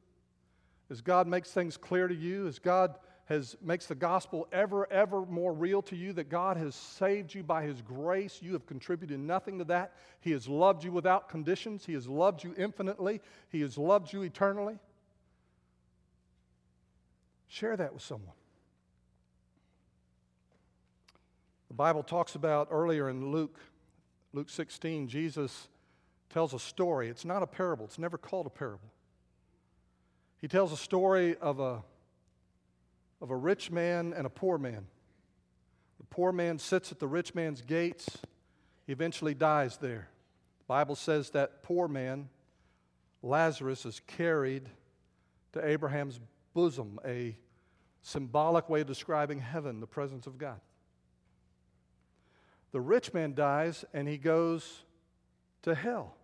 as 0.91 0.99
God 0.99 1.25
makes 1.27 1.51
things 1.51 1.77
clear 1.77 2.09
to 2.09 2.15
you, 2.15 2.47
as 2.49 2.59
God 2.59 2.95
has, 3.25 3.55
makes 3.61 3.85
the 3.85 3.95
gospel 3.95 4.47
ever, 4.51 4.91
ever 4.91 5.25
more 5.25 5.53
real 5.53 5.81
to 5.83 5.95
you 5.95 6.13
that 6.13 6.29
God 6.29 6.57
has 6.57 6.75
saved 6.75 7.33
you 7.33 7.41
by 7.41 7.63
His 7.63 7.81
grace. 7.81 8.39
You 8.41 8.53
have 8.53 8.65
contributed 8.65 9.19
nothing 9.19 9.59
to 9.59 9.65
that. 9.65 9.93
He 10.19 10.31
has 10.31 10.47
loved 10.47 10.83
you 10.83 10.91
without 10.91 11.29
conditions, 11.29 11.85
He 11.85 11.93
has 11.93 12.07
loved 12.07 12.43
you 12.43 12.53
infinitely, 12.57 13.21
He 13.49 13.61
has 13.61 13.77
loved 13.77 14.11
you 14.11 14.23
eternally. 14.23 14.77
Share 17.47 17.77
that 17.77 17.93
with 17.93 18.01
someone. 18.01 18.33
The 21.69 21.75
Bible 21.75 22.03
talks 22.03 22.35
about 22.35 22.67
earlier 22.71 23.09
in 23.09 23.31
Luke, 23.31 23.59
Luke 24.33 24.49
16, 24.49 25.07
Jesus 25.07 25.69
tells 26.29 26.53
a 26.53 26.59
story. 26.59 27.09
It's 27.09 27.25
not 27.25 27.41
a 27.41 27.47
parable, 27.47 27.85
it's 27.85 27.99
never 27.99 28.17
called 28.17 28.47
a 28.47 28.49
parable. 28.49 28.91
He 30.39 30.47
tells 30.47 30.73
a 30.73 30.77
story 30.77 31.37
of 31.37 31.59
a, 31.59 31.83
of 33.23 33.31
a 33.31 33.35
rich 33.37 33.71
man 33.71 34.13
and 34.15 34.27
a 34.27 34.29
poor 34.29 34.57
man. 34.57 34.85
The 35.97 36.03
poor 36.03 36.33
man 36.33 36.59
sits 36.59 36.91
at 36.91 36.99
the 36.99 37.07
rich 37.07 37.33
man's 37.33 37.61
gates. 37.61 38.17
He 38.85 38.91
eventually 38.91 39.33
dies 39.33 39.77
there. 39.77 40.09
The 40.59 40.65
Bible 40.67 40.95
says 40.95 41.29
that 41.29 41.63
poor 41.63 41.87
man, 41.87 42.27
Lazarus, 43.21 43.85
is 43.85 44.01
carried 44.05 44.67
to 45.53 45.65
Abraham's 45.65 46.19
bosom, 46.53 46.99
a 47.05 47.37
symbolic 48.01 48.69
way 48.69 48.81
of 48.81 48.87
describing 48.87 49.39
heaven, 49.39 49.79
the 49.79 49.87
presence 49.87 50.27
of 50.27 50.37
God. 50.37 50.59
The 52.73 52.81
rich 52.81 53.13
man 53.13 53.35
dies 53.35 53.85
and 53.93 54.05
he 54.05 54.17
goes 54.17 54.83
to 55.61 55.73
hell. 55.73 56.17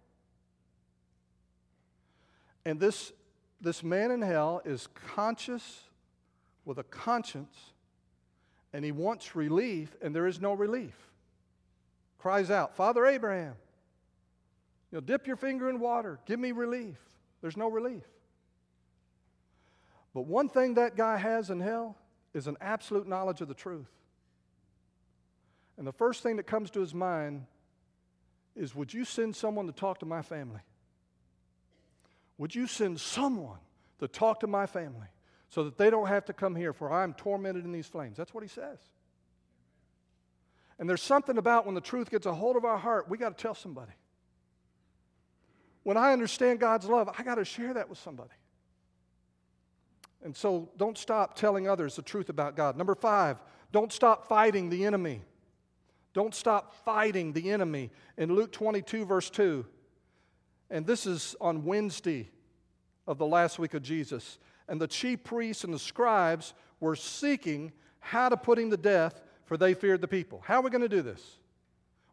And 2.65 2.77
this, 2.77 3.13
this 3.61 3.83
man 3.85 4.11
in 4.11 4.21
hell 4.21 4.61
is 4.65 4.89
conscious 5.15 5.83
with 6.69 6.77
a 6.77 6.83
conscience 6.83 7.57
and 8.73 8.85
he 8.85 8.91
wants 8.91 9.35
relief, 9.35 9.97
and 10.03 10.15
there 10.15 10.27
is 10.27 10.39
no 10.39 10.53
relief. 10.53 10.93
Cries 12.19 12.51
out, 12.51 12.75
Father 12.75 13.07
Abraham, 13.07 13.55
you 14.91 14.97
know, 14.97 15.01
dip 15.01 15.25
your 15.25 15.35
finger 15.35 15.67
in 15.67 15.79
water, 15.79 16.19
give 16.27 16.39
me 16.39 16.51
relief. 16.51 16.97
There's 17.41 17.57
no 17.57 17.71
relief. 17.71 18.03
But 20.13 20.27
one 20.27 20.47
thing 20.47 20.75
that 20.75 20.95
guy 20.95 21.17
has 21.17 21.49
in 21.49 21.59
hell 21.59 21.97
is 22.35 22.45
an 22.45 22.57
absolute 22.61 23.07
knowledge 23.07 23.41
of 23.41 23.47
the 23.47 23.55
truth. 23.55 23.89
And 25.79 25.87
the 25.87 25.93
first 25.93 26.21
thing 26.21 26.35
that 26.35 26.45
comes 26.45 26.69
to 26.71 26.81
his 26.81 26.93
mind 26.93 27.47
is 28.55 28.75
Would 28.75 28.93
you 28.93 29.05
send 29.05 29.35
someone 29.35 29.65
to 29.65 29.71
talk 29.71 29.99
to 29.99 30.05
my 30.05 30.21
family? 30.21 30.61
Would 32.37 32.53
you 32.53 32.67
send 32.67 32.99
someone 32.99 33.57
to 33.99 34.07
talk 34.07 34.41
to 34.41 34.47
my 34.47 34.67
family 34.67 35.07
so 35.49 35.63
that 35.63 35.77
they 35.77 35.89
don't 35.89 36.07
have 36.07 36.25
to 36.25 36.33
come 36.33 36.55
here, 36.55 36.73
for 36.73 36.91
I'm 36.91 37.13
tormented 37.13 37.65
in 37.65 37.71
these 37.71 37.87
flames? 37.87 38.17
That's 38.17 38.33
what 38.33 38.43
he 38.43 38.49
says. 38.49 38.77
And 40.77 40.89
there's 40.89 41.01
something 41.01 41.37
about 41.37 41.65
when 41.65 41.75
the 41.75 41.81
truth 41.81 42.09
gets 42.09 42.25
a 42.25 42.33
hold 42.33 42.55
of 42.55 42.63
our 42.63 42.77
heart, 42.77 43.09
we 43.09 43.17
got 43.17 43.37
to 43.37 43.41
tell 43.41 43.55
somebody. 43.55 43.91
When 45.83 45.97
I 45.97 46.13
understand 46.13 46.59
God's 46.59 46.87
love, 46.87 47.09
I 47.17 47.23
got 47.23 47.35
to 47.35 47.45
share 47.45 47.73
that 47.73 47.89
with 47.89 47.97
somebody. 47.97 48.31
And 50.23 50.35
so 50.35 50.69
don't 50.77 50.97
stop 50.97 51.35
telling 51.35 51.67
others 51.67 51.95
the 51.95 52.01
truth 52.01 52.29
about 52.29 52.55
God. 52.55 52.77
Number 52.77 52.95
five, 52.95 53.37
don't 53.71 53.91
stop 53.91 54.27
fighting 54.27 54.69
the 54.69 54.85
enemy. 54.85 55.21
Don't 56.13 56.33
stop 56.33 56.75
fighting 56.83 57.33
the 57.33 57.51
enemy. 57.51 57.91
In 58.17 58.33
Luke 58.33 58.51
22, 58.51 59.05
verse 59.05 59.29
2, 59.29 59.65
and 60.69 60.85
this 60.85 61.05
is 61.05 61.35
on 61.41 61.65
Wednesday 61.65 62.29
of 63.07 63.17
the 63.17 63.25
last 63.25 63.57
week 63.57 63.73
of 63.73 63.81
Jesus, 63.81 64.37
and 64.69 64.79
the 64.79 64.87
chief 64.87 65.23
priests 65.23 65.63
and 65.63 65.73
the 65.73 65.79
scribes 65.79 66.53
were 66.79 66.95
seeking 66.95 67.73
how 67.99 68.29
to 68.29 68.37
put 68.37 68.57
him 68.57 68.69
to 68.71 68.77
death, 68.77 69.21
for 69.45 69.57
they 69.57 69.73
feared 69.73 70.01
the 70.01 70.07
people. 70.07 70.41
How 70.45 70.59
are 70.59 70.61
we 70.61 70.69
going 70.69 70.81
to 70.81 70.89
do 70.89 71.01
this? 71.01 71.37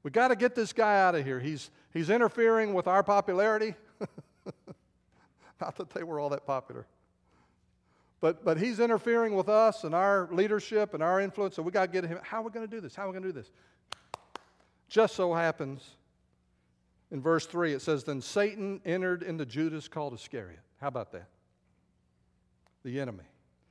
We 0.02 0.10
got 0.10 0.28
to 0.28 0.36
get 0.36 0.54
this 0.54 0.72
guy 0.72 1.00
out 1.00 1.14
of 1.14 1.24
here. 1.24 1.38
He's, 1.38 1.70
he's 1.92 2.10
interfering 2.10 2.74
with 2.74 2.86
our 2.86 3.02
popularity. 3.02 3.74
Not 5.60 5.76
that 5.76 5.90
they 5.90 6.02
were 6.02 6.18
all 6.18 6.30
that 6.30 6.46
popular. 6.46 6.86
But, 8.20 8.44
but 8.44 8.58
he's 8.58 8.80
interfering 8.80 9.34
with 9.34 9.48
us 9.48 9.84
and 9.84 9.94
our 9.94 10.28
leadership 10.32 10.94
and 10.94 11.02
our 11.02 11.20
influence, 11.20 11.56
so 11.56 11.62
we 11.62 11.70
got 11.70 11.86
to 11.86 11.92
get 11.92 12.04
him. 12.04 12.18
How 12.22 12.40
are 12.40 12.44
we 12.44 12.50
going 12.50 12.66
to 12.66 12.70
do 12.70 12.80
this? 12.80 12.94
How 12.94 13.04
are 13.04 13.08
we 13.08 13.12
going 13.12 13.24
to 13.24 13.28
do 13.28 13.38
this? 13.38 13.50
Just 14.88 15.14
so 15.14 15.34
happens 15.34 15.82
in 17.10 17.20
verse 17.20 17.46
3, 17.46 17.74
it 17.74 17.82
says, 17.82 18.04
Then 18.04 18.20
Satan 18.20 18.80
entered 18.84 19.22
into 19.22 19.46
Judas 19.46 19.88
called 19.88 20.14
Iscariot. 20.14 20.60
How 20.80 20.88
about 20.88 21.12
that? 21.12 21.28
The 22.86 23.00
enemy, 23.00 23.24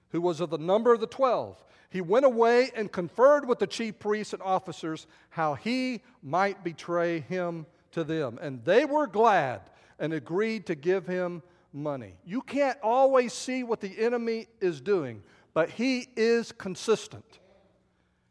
who 0.10 0.19
was 0.19 0.41
of 0.41 0.49
the 0.49 0.58
number 0.58 0.93
of 0.93 0.99
the 0.99 1.08
twelve. 1.08 1.63
He 1.89 2.01
went 2.01 2.25
away 2.25 2.71
and 2.75 2.91
conferred 2.91 3.47
with 3.47 3.60
the 3.60 3.65
chief 3.65 3.97
priests 3.97 4.34
and 4.34 4.41
officers 4.43 5.08
how 5.30 5.54
he 5.54 6.01
might 6.21 6.65
betray 6.65 7.21
him 7.21 7.65
to 7.93 8.04
them. 8.04 8.38
And 8.41 8.65
they 8.65 8.84
were 8.84 9.08
glad 9.08 9.62
and 9.99 10.12
agreed 10.12 10.65
to 10.65 10.75
give 10.75 11.08
him 11.08 11.43
money. 11.71 12.15
You 12.25 12.41
can't 12.41 12.78
always 12.84 13.32
see 13.32 13.63
what 13.63 13.80
the 13.80 13.97
enemy 13.97 14.47
is 14.60 14.82
doing, 14.82 15.23
but 15.54 15.69
he 15.69 16.10
is 16.17 16.51
consistent. 16.51 17.39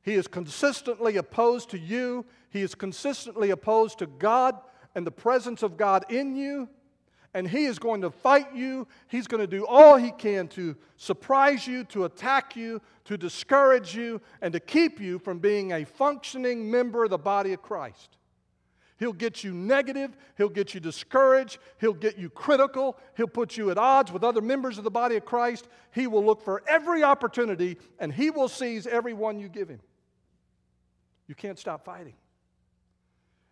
He 0.03 0.13
is 0.13 0.27
consistently 0.27 1.17
opposed 1.17 1.71
to 1.71 1.79
you, 1.79 2.27
he 2.51 2.61
is 2.61 2.75
consistently 2.75 3.49
opposed 3.49 4.01
to 4.01 4.07
God 4.07 4.59
and 4.95 5.07
the 5.07 5.11
presence 5.11 5.63
of 5.63 5.79
God 5.79 6.05
in 6.11 6.37
you. 6.37 6.69
And 7.35 7.49
he 7.49 7.65
is 7.65 7.81
going 7.81 8.01
to 8.03 8.11
fight 8.11 8.55
you. 8.55 8.87
He's 9.09 9.27
going 9.27 9.41
to 9.41 9.47
do 9.47 9.67
all 9.67 9.97
he 9.97 10.13
can 10.13 10.47
to 10.49 10.77
surprise 10.97 11.67
you, 11.67 11.83
to 11.85 12.05
attack 12.05 12.55
you, 12.55 12.81
to 13.05 13.19
discourage 13.19 13.95
you, 13.95 14.21
and 14.41 14.53
to 14.53 14.61
keep 14.61 15.01
you 15.01 15.19
from 15.19 15.41
being 15.41 15.73
a 15.73 15.85
functioning 15.85 16.71
member 16.71 17.05
of 17.05 17.11
the 17.11 17.19
body 17.19 17.53
of 17.53 17.61
Christ. 17.61 18.17
He'll 18.99 19.13
get 19.13 19.43
you 19.43 19.53
negative. 19.53 20.17
He'll 20.39 20.49
get 20.49 20.73
you 20.73 20.81
discouraged. 20.81 21.59
He'll 21.81 21.93
get 21.93 22.17
you 22.17 22.31
critical. 22.31 22.97
He'll 23.17 23.27
put 23.27 23.57
you 23.57 23.71
at 23.71 23.79
odds 23.79 24.13
with 24.13 24.23
other 24.23 24.41
members 24.41 24.79
of 24.79 24.85
the 24.85 24.91
body 24.91 25.17
of 25.17 25.25
Christ. 25.25 25.67
He 25.93 26.07
will 26.07 26.25
look 26.25 26.43
for 26.43 26.63
every 26.69 27.03
opportunity 27.03 27.77
and 27.99 28.13
he 28.13 28.31
will 28.31 28.49
seize 28.49 28.87
every 28.87 29.13
one 29.13 29.41
you 29.41 29.49
give 29.49 29.69
him. 29.69 29.81
You 31.27 31.35
can't 31.35 31.59
stop 31.59 31.85
fighting. 31.85 32.15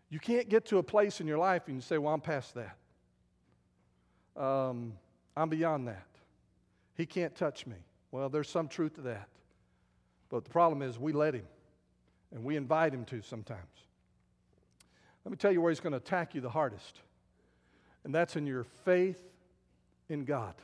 You 0.09 0.21
can't 0.21 0.49
get 0.49 0.67
to 0.67 0.79
a 0.79 0.83
place 0.83 1.21
in 1.21 1.27
your 1.27 1.39
life 1.39 1.63
and 1.67 1.75
you 1.75 1.83
say, 1.83 1.99
Well, 1.99 2.15
I'm 2.15 2.21
past 2.21 2.55
that. 2.55 2.77
Um, 4.37 4.95
I'm 5.37 5.49
beyond 5.49 5.89
that. 5.89 6.07
He 6.95 7.07
can't 7.07 7.35
touch 7.35 7.67
me. 7.67 7.77
Well, 8.11 8.29
there's 8.29 8.49
some 8.49 8.69
truth 8.69 8.95
to 8.97 9.01
that. 9.03 9.29
But 10.29 10.45
the 10.45 10.51
problem 10.51 10.83
is, 10.83 10.99
we 10.99 11.13
let 11.13 11.35
him 11.35 11.47
and 12.33 12.45
we 12.45 12.57
invite 12.57 12.93
him 12.95 13.05
to 13.07 13.23
sometimes. 13.23 13.61
Let 15.25 15.31
me 15.31 15.37
tell 15.37 15.53
you 15.53 15.61
where 15.61 15.71
he's 15.71 15.81
going 15.81 15.93
to 15.93 15.99
attack 15.99 16.35
you 16.35 16.41
the 16.41 16.51
hardest, 16.51 16.99
and 18.05 18.15
that's 18.15 18.35
in 18.35 18.47
your 18.47 18.65
faith 18.85 19.23
in 20.09 20.25
God, 20.25 20.55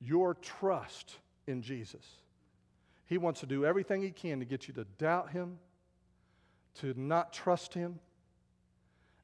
your 0.00 0.34
trust 0.34 1.16
in 1.46 1.62
Jesus. 1.62 2.04
He 3.06 3.18
wants 3.18 3.40
to 3.40 3.46
do 3.46 3.64
everything 3.64 4.02
he 4.02 4.10
can 4.10 4.40
to 4.40 4.44
get 4.44 4.68
you 4.68 4.74
to 4.74 4.84
doubt 4.98 5.30
him, 5.30 5.58
to 6.80 6.92
not 6.96 7.32
trust 7.32 7.72
him, 7.72 8.00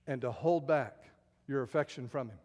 and 0.06 0.20
to 0.22 0.30
hold 0.30 0.66
back 0.66 1.04
your 1.46 1.62
affection 1.62 2.08
from 2.08 2.28
him. 2.28 2.38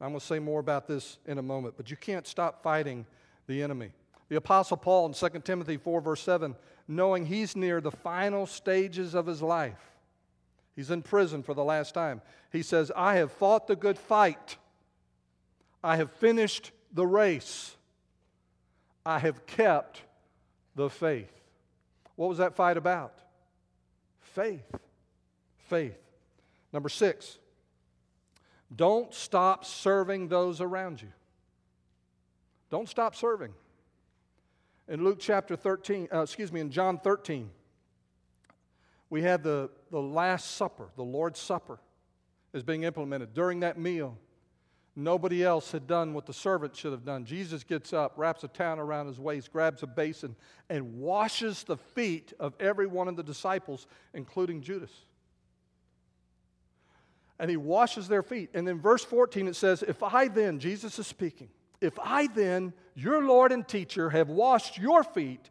I'm 0.00 0.08
going 0.08 0.20
to 0.20 0.26
say 0.26 0.38
more 0.38 0.60
about 0.60 0.86
this 0.86 1.18
in 1.26 1.38
a 1.38 1.42
moment, 1.42 1.74
but 1.76 1.90
you 1.90 1.96
can't 1.96 2.26
stop 2.26 2.62
fighting 2.62 3.06
the 3.46 3.62
enemy. 3.62 3.92
The 4.28 4.36
Apostle 4.36 4.76
Paul 4.76 5.06
in 5.06 5.12
2 5.12 5.40
Timothy 5.40 5.76
4, 5.76 6.00
verse 6.00 6.22
7, 6.22 6.56
knowing 6.88 7.26
he's 7.26 7.54
near 7.54 7.80
the 7.80 7.90
final 7.90 8.46
stages 8.46 9.14
of 9.14 9.26
his 9.26 9.42
life, 9.42 9.90
He's 10.80 10.90
in 10.90 11.02
prison 11.02 11.42
for 11.42 11.52
the 11.52 11.62
last 11.62 11.92
time. 11.92 12.22
He 12.50 12.62
says, 12.62 12.90
I 12.96 13.16
have 13.16 13.30
fought 13.32 13.66
the 13.66 13.76
good 13.76 13.98
fight. 13.98 14.56
I 15.84 15.96
have 15.96 16.10
finished 16.12 16.72
the 16.92 17.06
race. 17.06 17.76
I 19.04 19.18
have 19.18 19.44
kept 19.44 20.02
the 20.74 20.88
faith. 20.88 21.30
What 22.16 22.30
was 22.30 22.38
that 22.38 22.56
fight 22.56 22.78
about? 22.78 23.14
Faith. 24.20 24.74
Faith. 25.68 25.98
Number 26.72 26.88
six, 26.88 27.38
don't 28.74 29.12
stop 29.12 29.64
serving 29.64 30.28
those 30.28 30.60
around 30.60 31.02
you. 31.02 31.08
Don't 32.70 32.88
stop 32.88 33.16
serving. 33.16 33.52
In 34.88 35.04
Luke 35.04 35.18
chapter 35.20 35.56
13, 35.56 36.08
uh, 36.12 36.22
excuse 36.22 36.52
me, 36.52 36.60
in 36.60 36.70
John 36.70 36.98
13, 36.98 37.50
we 39.08 39.22
had 39.22 39.42
the, 39.42 39.70
the 39.90 40.00
Last 40.00 40.52
Supper, 40.52 40.88
the 40.96 41.02
Lord's 41.02 41.40
Supper, 41.40 41.80
is 42.52 42.62
being 42.62 42.84
implemented. 42.84 43.34
During 43.34 43.60
that 43.60 43.78
meal, 43.78 44.16
nobody 44.94 45.44
else 45.44 45.72
had 45.72 45.86
done 45.86 46.14
what 46.14 46.26
the 46.26 46.32
servant 46.32 46.76
should 46.76 46.92
have 46.92 47.04
done. 47.04 47.24
Jesus 47.24 47.64
gets 47.64 47.92
up, 47.92 48.14
wraps 48.16 48.44
a 48.44 48.48
towel 48.48 48.78
around 48.78 49.08
his 49.08 49.18
waist, 49.18 49.52
grabs 49.52 49.82
a 49.82 49.86
basin, 49.86 50.36
and 50.68 50.98
washes 50.98 51.64
the 51.64 51.76
feet 51.76 52.32
of 52.38 52.54
every 52.60 52.86
one 52.86 53.08
of 53.08 53.16
the 53.16 53.22
disciples, 53.22 53.88
including 54.14 54.60
Judas. 54.60 54.92
And 57.40 57.50
he 57.50 57.56
washes 57.56 58.06
their 58.06 58.22
feet. 58.22 58.50
And 58.52 58.68
then, 58.68 58.78
verse 58.78 59.02
14, 59.02 59.48
it 59.48 59.56
says, 59.56 59.82
If 59.82 60.02
I 60.02 60.28
then, 60.28 60.60
Jesus 60.60 60.98
is 60.98 61.06
speaking, 61.06 61.48
if 61.80 61.98
I 61.98 62.26
then, 62.26 62.74
your 62.94 63.24
Lord 63.24 63.50
and 63.50 63.66
teacher, 63.66 64.10
have 64.10 64.28
washed 64.28 64.76
your 64.76 65.02
feet, 65.02 65.48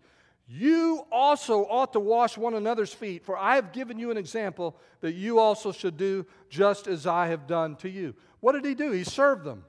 you 0.47 1.03
also 1.11 1.65
ought 1.65 1.93
to 1.93 1.99
wash 1.99 2.37
one 2.37 2.53
another's 2.53 2.93
feet, 2.93 3.25
for 3.25 3.35
I 3.35 3.55
have 3.55 3.71
given 3.73 3.97
you 3.97 4.11
an 4.11 4.17
example 4.17 4.75
that 5.01 5.13
you 5.13 5.39
also 5.39 5.71
should 5.71 5.97
do 5.97 6.27
just 6.47 6.87
as 6.87 7.07
I 7.07 7.27
have 7.27 7.47
done 7.47 7.75
to 7.77 7.89
you. 7.89 8.15
What 8.39 8.51
did 8.51 8.65
he 8.65 8.75
do? 8.75 8.91
He 8.91 9.03
served 9.03 9.43
them. 9.43 9.65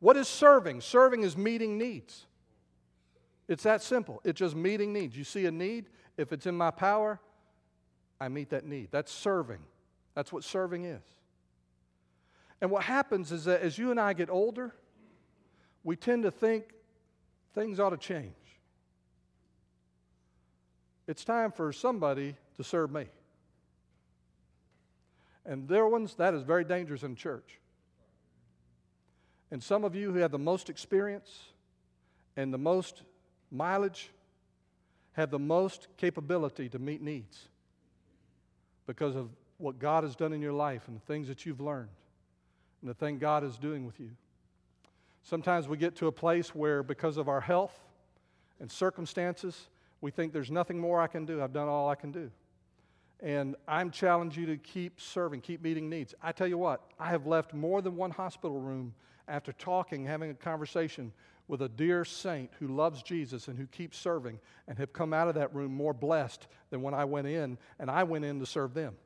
What 0.00 0.16
is 0.16 0.28
serving? 0.28 0.80
Serving 0.80 1.22
is 1.22 1.36
meeting 1.36 1.76
needs. 1.76 2.26
It's 3.46 3.64
that 3.64 3.82
simple. 3.82 4.22
It's 4.24 4.38
just 4.38 4.56
meeting 4.56 4.92
needs. 4.92 5.16
You 5.16 5.24
see 5.24 5.44
a 5.44 5.50
need, 5.50 5.90
if 6.16 6.32
it's 6.32 6.46
in 6.46 6.56
my 6.56 6.70
power, 6.70 7.20
I 8.18 8.28
meet 8.28 8.50
that 8.50 8.64
need. 8.64 8.88
That's 8.90 9.12
serving. 9.12 9.60
That's 10.14 10.32
what 10.32 10.44
serving 10.44 10.84
is. 10.84 11.02
And 12.62 12.70
what 12.70 12.84
happens 12.84 13.32
is 13.32 13.44
that 13.46 13.60
as 13.60 13.76
you 13.76 13.90
and 13.90 13.98
I 13.98 14.12
get 14.12 14.30
older, 14.30 14.72
we 15.82 15.96
tend 15.96 16.22
to 16.22 16.30
think 16.30 16.62
things 17.54 17.80
ought 17.80 17.90
to 17.90 17.96
change. 17.96 18.32
It's 21.08 21.24
time 21.24 21.50
for 21.50 21.72
somebody 21.72 22.36
to 22.56 22.62
serve 22.62 22.92
me. 22.92 23.06
And 25.44 25.66
there 25.66 25.88
ones, 25.88 26.14
that 26.14 26.34
is 26.34 26.44
very 26.44 26.62
dangerous 26.62 27.02
in 27.02 27.16
church. 27.16 27.58
And 29.50 29.60
some 29.60 29.82
of 29.82 29.96
you 29.96 30.12
who 30.12 30.20
have 30.20 30.30
the 30.30 30.38
most 30.38 30.70
experience 30.70 31.48
and 32.36 32.54
the 32.54 32.58
most 32.58 33.02
mileage 33.50 34.12
have 35.14 35.32
the 35.32 35.38
most 35.40 35.88
capability 35.96 36.68
to 36.68 36.78
meet 36.78 37.02
needs 37.02 37.48
because 38.86 39.16
of 39.16 39.30
what 39.58 39.80
God 39.80 40.04
has 40.04 40.14
done 40.14 40.32
in 40.32 40.40
your 40.40 40.52
life 40.52 40.86
and 40.86 40.96
the 40.96 41.04
things 41.06 41.26
that 41.26 41.44
you've 41.44 41.60
learned 41.60 41.88
and 42.82 42.90
the 42.90 42.94
thing 42.94 43.18
God 43.18 43.44
is 43.44 43.56
doing 43.56 43.86
with 43.86 43.98
you. 43.98 44.10
Sometimes 45.22 45.68
we 45.68 45.76
get 45.76 45.96
to 45.96 46.08
a 46.08 46.12
place 46.12 46.54
where, 46.54 46.82
because 46.82 47.16
of 47.16 47.28
our 47.28 47.40
health 47.40 47.78
and 48.60 48.70
circumstances, 48.70 49.68
we 50.00 50.10
think 50.10 50.32
there's 50.32 50.50
nothing 50.50 50.78
more 50.78 51.00
I 51.00 51.06
can 51.06 51.24
do. 51.24 51.40
I've 51.40 51.52
done 51.52 51.68
all 51.68 51.88
I 51.88 51.94
can 51.94 52.10
do. 52.10 52.30
And 53.20 53.54
I'm 53.68 53.92
challenging 53.92 54.42
you 54.42 54.46
to 54.48 54.56
keep 54.56 55.00
serving, 55.00 55.42
keep 55.42 55.62
meeting 55.62 55.88
needs. 55.88 56.12
I 56.20 56.32
tell 56.32 56.48
you 56.48 56.58
what, 56.58 56.82
I 56.98 57.10
have 57.10 57.24
left 57.24 57.54
more 57.54 57.80
than 57.80 57.96
one 57.96 58.10
hospital 58.10 58.58
room 58.58 58.94
after 59.28 59.52
talking, 59.52 60.04
having 60.04 60.32
a 60.32 60.34
conversation 60.34 61.12
with 61.46 61.62
a 61.62 61.68
dear 61.68 62.04
saint 62.04 62.50
who 62.58 62.66
loves 62.66 63.02
Jesus 63.02 63.46
and 63.46 63.56
who 63.56 63.66
keeps 63.66 63.96
serving, 63.96 64.40
and 64.66 64.76
have 64.78 64.92
come 64.92 65.12
out 65.12 65.28
of 65.28 65.34
that 65.36 65.54
room 65.54 65.72
more 65.72 65.92
blessed 65.92 66.48
than 66.70 66.82
when 66.82 66.94
I 66.94 67.04
went 67.04 67.28
in, 67.28 67.58
and 67.78 67.88
I 67.88 68.02
went 68.02 68.24
in 68.24 68.40
to 68.40 68.46
serve 68.46 68.74
them. 68.74 68.96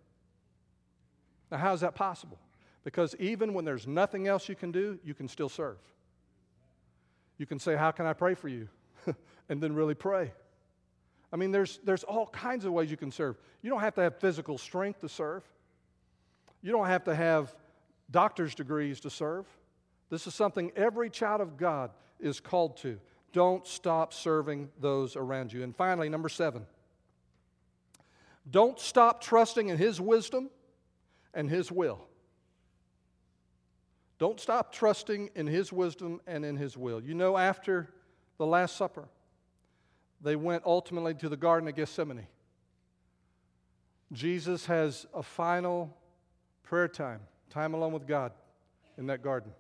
Now, 1.51 1.59
how 1.59 1.75
is 1.75 1.81
that 1.81 1.95
possible? 1.95 2.39
Because 2.87 3.17
even 3.19 3.53
when 3.53 3.65
there's 3.65 3.89
nothing 3.89 4.29
else 4.29 4.49
you 4.49 4.55
can 4.55 4.71
do, 4.71 4.97
you 5.03 5.13
can 5.13 5.27
still 5.27 5.49
serve. 5.49 5.79
You 7.37 7.45
can 7.45 7.59
say, 7.59 7.75
How 7.75 7.91
can 7.91 8.07
I 8.07 8.13
pray 8.13 8.35
for 8.35 8.47
you? 8.47 8.69
and 9.49 9.61
then 9.61 9.75
really 9.75 9.97
pray. 9.97 10.31
I 11.33 11.37
mean, 11.37 11.51
there's, 11.51 11.81
there's 11.83 12.05
all 12.05 12.29
kinds 12.29 12.65
of 12.65 12.71
ways 12.71 12.89
you 12.89 12.97
can 12.97 13.11
serve. 13.11 13.39
You 13.61 13.71
don't 13.71 13.81
have 13.81 13.95
to 13.95 14.03
have 14.03 14.21
physical 14.21 14.57
strength 14.57 15.01
to 15.01 15.09
serve, 15.09 15.43
you 16.63 16.71
don't 16.71 16.87
have 16.87 17.03
to 17.05 17.15
have 17.17 17.57
doctor's 18.13 18.55
degrees 18.55 19.01
to 19.01 19.11
serve. 19.11 19.47
This 20.09 20.29
is 20.29 20.37
something 20.37 20.71
every 20.77 21.11
child 21.11 21.41
of 21.41 21.57
God 21.57 21.91
is 22.21 22.39
called 22.39 22.77
to. 22.79 23.01
Don't 23.33 23.67
stop 23.67 24.15
serving 24.15 24.69
those 24.81 25.17
around 25.17 25.53
you. 25.53 25.65
And 25.65 25.75
finally, 25.75 26.09
number 26.09 26.29
seven, 26.29 26.65
don't 28.49 28.79
stop 28.79 29.21
trusting 29.21 29.71
in 29.71 29.77
His 29.77 30.01
wisdom 30.01 30.51
and 31.35 31.51
His 31.51 31.73
will. 31.73 32.07
Don't 34.19 34.41
stop 34.41 34.73
trusting 34.73 35.31
in 35.35 35.47
His 35.47 35.73
wisdom 35.73 36.21
and 36.27 36.45
in 36.45 36.57
His 36.57 36.77
will. 36.77 37.03
You 37.03 37.15
know, 37.15 37.37
after 37.37 37.89
the 38.39 38.47
Last 38.47 38.77
Supper, 38.77 39.09
they 40.21 40.37
went 40.37 40.63
ultimately 40.65 41.15
to 41.15 41.29
the 41.29 41.37
Garden 41.37 41.69
of 41.69 41.77
Gethsemane. 41.77 42.27
Jesus 44.13 44.67
has 44.67 45.07
a 45.13 45.23
final 45.23 45.95
prayer 46.63 46.89
time, 46.89 47.21
time 47.51 47.75
alone 47.75 47.93
with 47.93 48.07
God 48.07 48.33
in 48.97 49.07
that 49.09 49.23
garden. 49.23 49.53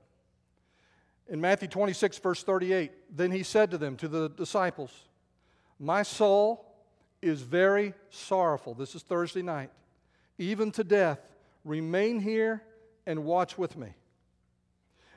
In 1.28 1.40
Matthew 1.40 1.68
26, 1.68 2.18
verse 2.18 2.42
38, 2.44 2.92
then 3.16 3.32
he 3.32 3.42
said 3.42 3.70
to 3.72 3.78
them, 3.78 3.96
to 3.96 4.08
the 4.08 4.28
disciples, 4.28 4.92
My 5.78 6.02
soul 6.02 6.64
is 7.20 7.42
very 7.42 7.94
sorrowful. 8.10 8.74
This 8.74 8.94
is 8.94 9.02
Thursday 9.02 9.42
night, 9.42 9.70
even 10.38 10.70
to 10.72 10.84
death. 10.84 11.18
Remain 11.64 12.20
here 12.20 12.62
and 13.06 13.24
watch 13.24 13.58
with 13.58 13.76
me. 13.76 13.88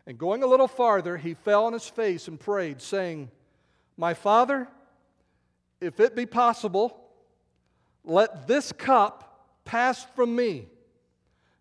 And 0.09 0.17
going 0.17 0.41
a 0.41 0.47
little 0.47 0.67
farther, 0.67 1.17
he 1.17 1.35
fell 1.35 1.65
on 1.65 1.73
his 1.73 1.87
face 1.87 2.27
and 2.27 2.39
prayed, 2.39 2.81
saying, 2.81 3.29
My 3.95 4.15
Father, 4.15 4.67
if 5.79 5.99
it 5.99 6.15
be 6.15 6.25
possible, 6.25 6.99
let 8.03 8.47
this 8.47 8.71
cup 8.71 9.45
pass 9.65 10.03
from 10.15 10.35
me. 10.35 10.65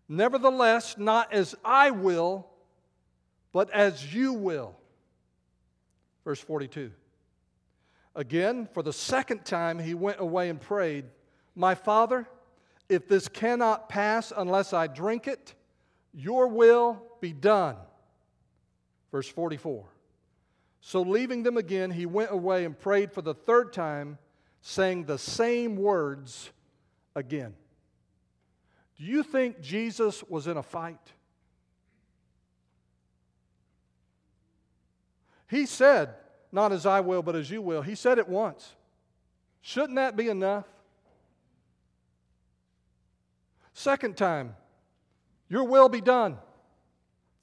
Nevertheless, 0.07 0.97
not 0.97 1.31
as 1.31 1.53
I 1.63 1.91
will, 1.91 2.47
but 3.51 3.69
as 3.69 4.15
you 4.15 4.33
will. 4.33 4.75
Verse 6.25 6.39
42. 6.39 6.91
Again, 8.15 8.67
for 8.73 8.81
the 8.81 8.91
second 8.91 9.45
time, 9.45 9.77
he 9.77 9.93
went 9.93 10.19
away 10.19 10.49
and 10.49 10.59
prayed, 10.59 11.05
My 11.55 11.75
Father, 11.75 12.27
if 12.89 13.07
this 13.07 13.27
cannot 13.27 13.89
pass 13.89 14.33
unless 14.35 14.73
I 14.73 14.87
drink 14.87 15.27
it, 15.27 15.53
your 16.15 16.47
will 16.47 17.03
be 17.21 17.31
done. 17.31 17.75
Verse 19.11 19.27
44. 19.27 19.85
So, 20.81 21.01
leaving 21.01 21.43
them 21.43 21.57
again, 21.57 21.91
he 21.91 22.05
went 22.05 22.31
away 22.31 22.65
and 22.65 22.77
prayed 22.77 23.11
for 23.11 23.21
the 23.21 23.33
third 23.33 23.73
time, 23.73 24.17
saying 24.61 25.05
the 25.05 25.17
same 25.17 25.75
words 25.75 26.51
again. 27.15 27.53
Do 28.97 29.03
you 29.03 29.23
think 29.23 29.61
Jesus 29.61 30.23
was 30.23 30.47
in 30.47 30.57
a 30.57 30.63
fight? 30.63 30.99
He 35.49 35.65
said, 35.65 36.13
Not 36.51 36.71
as 36.71 36.85
I 36.85 37.01
will, 37.01 37.21
but 37.21 37.35
as 37.35 37.49
you 37.49 37.61
will. 37.61 37.81
He 37.81 37.95
said 37.95 38.17
it 38.19 38.29
once. 38.29 38.75
Shouldn't 39.61 39.95
that 39.95 40.15
be 40.15 40.29
enough? 40.29 40.65
Second 43.73 44.15
time, 44.15 44.55
Your 45.49 45.63
will 45.63 45.89
be 45.89 46.01
done. 46.01 46.37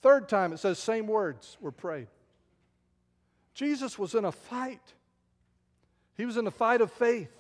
Third 0.03 0.29
time, 0.29 0.53
it 0.53 0.59
says, 0.59 0.79
Same 0.79 1.07
words 1.07 1.57
were 1.61 1.73
prayed. 1.73 2.09
Jesus 3.55 3.99
was 3.99 4.15
in 4.15 4.25
a 4.25 4.33
fight. 4.33 4.95
He 6.17 6.27
was 6.27 6.37
in 6.37 6.47
a 6.47 6.51
fight 6.51 6.81
of 6.81 6.93
faith. 6.93 7.33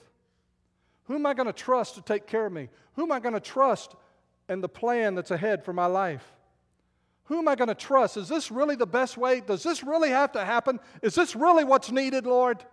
Who 1.04 1.14
am 1.14 1.26
I 1.26 1.34
going 1.34 1.46
to 1.46 1.52
trust 1.52 1.94
to 1.94 2.02
take 2.02 2.26
care 2.26 2.46
of 2.46 2.52
me? 2.52 2.68
Who 2.94 3.02
am 3.02 3.12
I 3.12 3.20
going 3.20 3.34
to 3.34 3.40
trust 3.40 3.94
in 4.48 4.60
the 4.60 4.68
plan 4.68 5.14
that's 5.14 5.30
ahead 5.30 5.64
for 5.64 5.72
my 5.72 5.86
life? 5.86 6.24
Who 7.24 7.38
am 7.38 7.48
I 7.48 7.54
going 7.54 7.68
to 7.68 7.74
trust? 7.74 8.16
Is 8.16 8.28
this 8.28 8.50
really 8.50 8.76
the 8.76 8.86
best 8.86 9.16
way? 9.16 9.40
Does 9.40 9.62
this 9.62 9.82
really 9.82 10.10
have 10.10 10.32
to 10.32 10.44
happen? 10.44 10.80
Is 11.02 11.14
this 11.14 11.34
really 11.36 11.64
what's 11.64 11.90
needed, 11.90 12.24
Lord? 12.24 12.64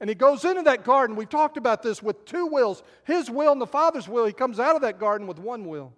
And 0.00 0.08
he 0.08 0.14
goes 0.14 0.44
into 0.44 0.62
that 0.62 0.84
garden. 0.84 1.16
We've 1.16 1.28
talked 1.28 1.56
about 1.56 1.82
this 1.82 2.02
with 2.02 2.24
two 2.24 2.46
wills 2.46 2.82
his 3.04 3.30
will 3.30 3.52
and 3.52 3.60
the 3.60 3.66
Father's 3.66 4.08
will. 4.08 4.26
He 4.26 4.32
comes 4.32 4.60
out 4.60 4.76
of 4.76 4.82
that 4.82 4.98
garden 4.98 5.26
with 5.26 5.38
one 5.38 5.64
will. 5.64 5.92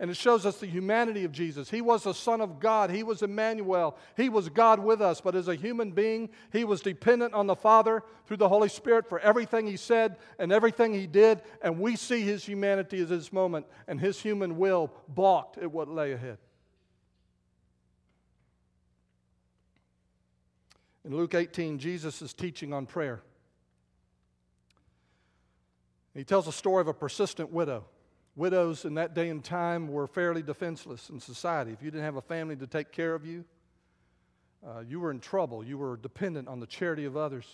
And 0.00 0.10
it 0.10 0.16
shows 0.16 0.46
us 0.46 0.58
the 0.58 0.66
humanity 0.66 1.24
of 1.24 1.32
Jesus. 1.32 1.70
He 1.70 1.80
was 1.80 2.06
a 2.06 2.14
Son 2.14 2.40
of 2.40 2.60
God. 2.60 2.90
He 2.90 3.02
was 3.02 3.22
Emmanuel. 3.22 3.96
He 4.16 4.28
was 4.28 4.48
God 4.48 4.78
with 4.78 5.02
us. 5.02 5.20
But 5.20 5.34
as 5.34 5.48
a 5.48 5.56
human 5.56 5.90
being, 5.90 6.28
he 6.52 6.64
was 6.64 6.82
dependent 6.82 7.34
on 7.34 7.48
the 7.48 7.56
Father 7.56 8.04
through 8.26 8.36
the 8.36 8.48
Holy 8.48 8.68
Spirit 8.68 9.08
for 9.08 9.18
everything 9.18 9.66
he 9.66 9.76
said 9.76 10.16
and 10.38 10.52
everything 10.52 10.94
he 10.94 11.08
did. 11.08 11.42
And 11.62 11.80
we 11.80 11.96
see 11.96 12.20
his 12.20 12.44
humanity 12.44 13.02
at 13.02 13.08
this 13.08 13.32
moment 13.32 13.66
and 13.88 14.00
his 14.00 14.20
human 14.20 14.56
will 14.56 14.92
balked 15.08 15.58
at 15.58 15.72
what 15.72 15.88
lay 15.88 16.12
ahead. 16.12 16.38
In 21.04 21.16
Luke 21.16 21.34
18, 21.34 21.78
Jesus 21.78 22.22
is 22.22 22.32
teaching 22.32 22.72
on 22.72 22.86
prayer. 22.86 23.22
He 26.14 26.22
tells 26.22 26.46
a 26.46 26.52
story 26.52 26.82
of 26.82 26.88
a 26.88 26.94
persistent 26.94 27.50
widow. 27.50 27.84
Widows 28.38 28.84
in 28.84 28.94
that 28.94 29.14
day 29.14 29.30
and 29.30 29.42
time 29.42 29.88
were 29.88 30.06
fairly 30.06 30.42
defenseless 30.42 31.10
in 31.10 31.18
society. 31.18 31.72
If 31.72 31.82
you 31.82 31.90
didn't 31.90 32.04
have 32.04 32.14
a 32.14 32.22
family 32.22 32.54
to 32.54 32.68
take 32.68 32.92
care 32.92 33.12
of 33.16 33.26
you, 33.26 33.44
uh, 34.64 34.84
you 34.86 35.00
were 35.00 35.10
in 35.10 35.18
trouble. 35.18 35.64
You 35.64 35.76
were 35.76 35.96
dependent 35.96 36.46
on 36.46 36.60
the 36.60 36.66
charity 36.68 37.04
of 37.04 37.16
others, 37.16 37.46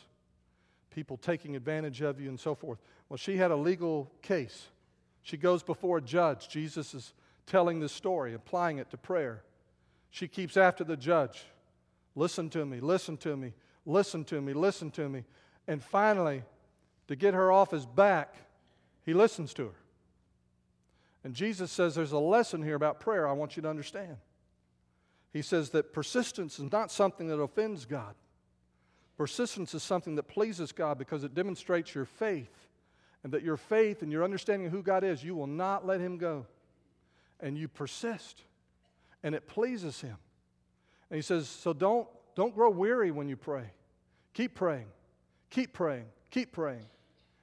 people 0.94 1.16
taking 1.16 1.56
advantage 1.56 2.02
of 2.02 2.20
you, 2.20 2.28
and 2.28 2.38
so 2.38 2.54
forth. 2.54 2.80
Well, 3.08 3.16
she 3.16 3.38
had 3.38 3.50
a 3.50 3.56
legal 3.56 4.12
case. 4.20 4.66
She 5.22 5.38
goes 5.38 5.62
before 5.62 5.96
a 5.98 6.02
judge. 6.02 6.50
Jesus 6.50 6.92
is 6.92 7.14
telling 7.46 7.80
this 7.80 7.92
story, 7.92 8.34
applying 8.34 8.76
it 8.76 8.90
to 8.90 8.98
prayer. 8.98 9.42
She 10.10 10.28
keeps 10.28 10.58
after 10.58 10.84
the 10.84 10.98
judge. 10.98 11.46
Listen 12.14 12.50
to 12.50 12.66
me, 12.66 12.80
listen 12.80 13.16
to 13.16 13.38
me, 13.38 13.54
listen 13.86 14.22
to 14.24 14.38
me, 14.38 14.52
listen 14.52 14.90
to 14.90 15.08
me. 15.08 15.24
And 15.66 15.82
finally, 15.82 16.42
to 17.08 17.16
get 17.16 17.32
her 17.32 17.50
off 17.50 17.70
his 17.70 17.87
back, 17.87 18.35
he 19.06 19.14
listens 19.14 19.54
to 19.54 19.68
her. 19.68 19.83
And 21.25 21.35
Jesus 21.35 21.72
says 21.72 21.94
there's 21.94 22.12
a 22.12 22.18
lesson 22.18 22.62
here 22.62 22.75
about 22.75 23.00
prayer 23.00 23.27
I 23.27 23.33
want 23.33 23.56
you 23.56 23.62
to 23.62 23.68
understand. 23.68 24.16
He 25.33 25.42
says 25.42 25.70
that 25.70 25.92
persistence 25.92 26.58
is 26.58 26.70
not 26.70 26.92
something 26.92 27.27
that 27.29 27.40
offends 27.40 27.87
God. 27.87 28.14
Persistence 29.16 29.75
is 29.75 29.83
something 29.83 30.16
that 30.16 30.25
pleases 30.25 30.70
God 30.70 30.98
because 30.98 31.25
it 31.25 31.35
demonstrates 31.35 31.94
your 31.94 32.04
faith. 32.04 32.68
And 33.22 33.33
that 33.33 33.42
your 33.42 33.56
faith 33.56 34.02
and 34.02 34.12
your 34.12 34.22
understanding 34.22 34.66
of 34.66 34.72
who 34.72 34.83
God 34.83 35.02
is, 35.02 35.25
you 35.25 35.35
will 35.35 35.46
not 35.46 35.87
let 35.87 35.98
Him 35.98 36.18
go. 36.18 36.46
And 37.40 37.56
you 37.56 37.68
persist. 37.68 38.42
And 39.22 39.35
it 39.35 39.48
pleases 39.48 40.02
Him. 40.02 40.16
And 41.10 41.16
He 41.16 41.22
says, 41.22 41.48
so 41.48 41.72
don't, 41.72 42.06
don't 42.35 42.54
grow 42.54 42.68
weary 42.68 43.10
when 43.10 43.29
you 43.29 43.37
pray. 43.37 43.64
Keep 44.35 44.54
praying. 44.54 44.88
Keep 45.48 45.72
praying. 45.72 46.04
Keep 46.31 46.52
praying. 46.52 46.85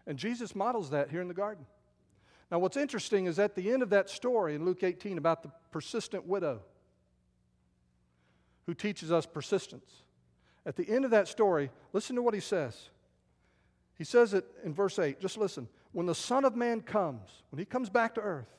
And 0.05 0.19
Jesus 0.19 0.55
models 0.55 0.91
that 0.91 1.09
here 1.09 1.21
in 1.21 1.27
the 1.27 1.33
garden. 1.33 1.65
Now, 2.51 2.59
what's 2.59 2.75
interesting 2.75 3.27
is 3.27 3.39
at 3.39 3.55
the 3.55 3.71
end 3.71 3.81
of 3.81 3.89
that 3.91 4.09
story 4.09 4.55
in 4.55 4.65
Luke 4.65 4.83
18 4.83 5.17
about 5.17 5.41
the 5.41 5.51
persistent 5.71 6.27
widow, 6.27 6.59
who 8.65 8.73
teaches 8.73 9.11
us 9.11 9.25
persistence. 9.25 10.03
At 10.65 10.75
the 10.75 10.87
end 10.87 11.05
of 11.05 11.11
that 11.11 11.29
story, 11.29 11.71
listen 11.93 12.17
to 12.17 12.21
what 12.21 12.33
he 12.33 12.41
says. 12.41 12.89
He 13.97 14.03
says 14.03 14.33
it 14.33 14.45
in 14.65 14.73
verse 14.73 14.99
8. 14.99 15.19
Just 15.21 15.37
listen. 15.37 15.69
When 15.93 16.05
the 16.05 16.15
Son 16.15 16.43
of 16.43 16.55
Man 16.55 16.81
comes, 16.81 17.29
when 17.51 17.59
he 17.59 17.65
comes 17.65 17.89
back 17.89 18.15
to 18.15 18.21
earth, 18.21 18.51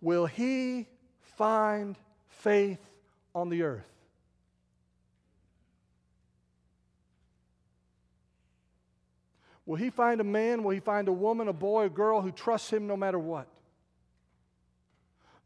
will 0.00 0.26
he 0.26 0.88
find 1.36 1.96
faith 2.26 2.80
on 3.34 3.50
the 3.50 3.62
earth? 3.62 3.88
Will 9.70 9.76
he 9.76 9.88
find 9.88 10.20
a 10.20 10.24
man? 10.24 10.64
Will 10.64 10.72
he 10.72 10.80
find 10.80 11.06
a 11.06 11.12
woman, 11.12 11.46
a 11.46 11.52
boy, 11.52 11.84
a 11.84 11.88
girl 11.88 12.22
who 12.22 12.32
trusts 12.32 12.72
him 12.72 12.88
no 12.88 12.96
matter 12.96 13.20
what? 13.20 13.46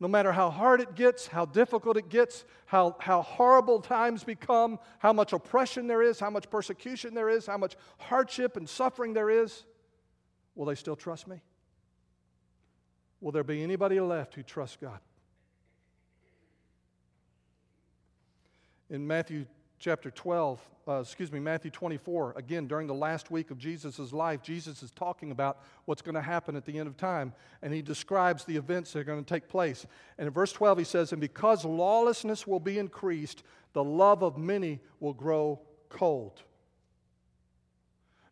No 0.00 0.08
matter 0.08 0.32
how 0.32 0.48
hard 0.48 0.80
it 0.80 0.94
gets, 0.94 1.26
how 1.26 1.44
difficult 1.44 1.98
it 1.98 2.08
gets, 2.08 2.46
how, 2.64 2.96
how 3.00 3.20
horrible 3.20 3.80
times 3.80 4.24
become, 4.24 4.78
how 4.98 5.12
much 5.12 5.34
oppression 5.34 5.88
there 5.88 6.00
is, 6.00 6.18
how 6.18 6.30
much 6.30 6.48
persecution 6.48 7.12
there 7.12 7.28
is, 7.28 7.44
how 7.44 7.58
much 7.58 7.76
hardship 7.98 8.56
and 8.56 8.66
suffering 8.66 9.12
there 9.12 9.28
is, 9.28 9.66
will 10.54 10.64
they 10.64 10.74
still 10.74 10.96
trust 10.96 11.28
me? 11.28 11.42
Will 13.20 13.32
there 13.32 13.44
be 13.44 13.62
anybody 13.62 14.00
left 14.00 14.36
who 14.36 14.42
trusts 14.42 14.78
God? 14.80 15.00
In 18.88 19.06
Matthew 19.06 19.44
chapter 19.84 20.10
12, 20.10 20.66
uh, 20.88 21.00
excuse 21.00 21.30
me, 21.30 21.38
Matthew 21.38 21.70
24, 21.70 22.32
again, 22.38 22.66
during 22.66 22.86
the 22.86 22.94
last 22.94 23.30
week 23.30 23.50
of 23.50 23.58
Jesus' 23.58 24.14
life, 24.14 24.40
Jesus 24.40 24.82
is 24.82 24.90
talking 24.90 25.30
about 25.30 25.60
what's 25.84 26.00
going 26.00 26.14
to 26.14 26.22
happen 26.22 26.56
at 26.56 26.64
the 26.64 26.78
end 26.78 26.88
of 26.88 26.96
time, 26.96 27.34
and 27.60 27.70
he 27.70 27.82
describes 27.82 28.46
the 28.46 28.56
events 28.56 28.94
that 28.94 29.00
are 29.00 29.04
going 29.04 29.22
to 29.22 29.28
take 29.28 29.46
place. 29.46 29.84
And 30.16 30.26
in 30.26 30.32
verse 30.32 30.52
12, 30.52 30.78
he 30.78 30.84
says, 30.84 31.12
And 31.12 31.20
because 31.20 31.66
lawlessness 31.66 32.46
will 32.46 32.60
be 32.60 32.78
increased, 32.78 33.42
the 33.74 33.84
love 33.84 34.22
of 34.22 34.38
many 34.38 34.80
will 35.00 35.12
grow 35.12 35.60
cold. 35.90 36.40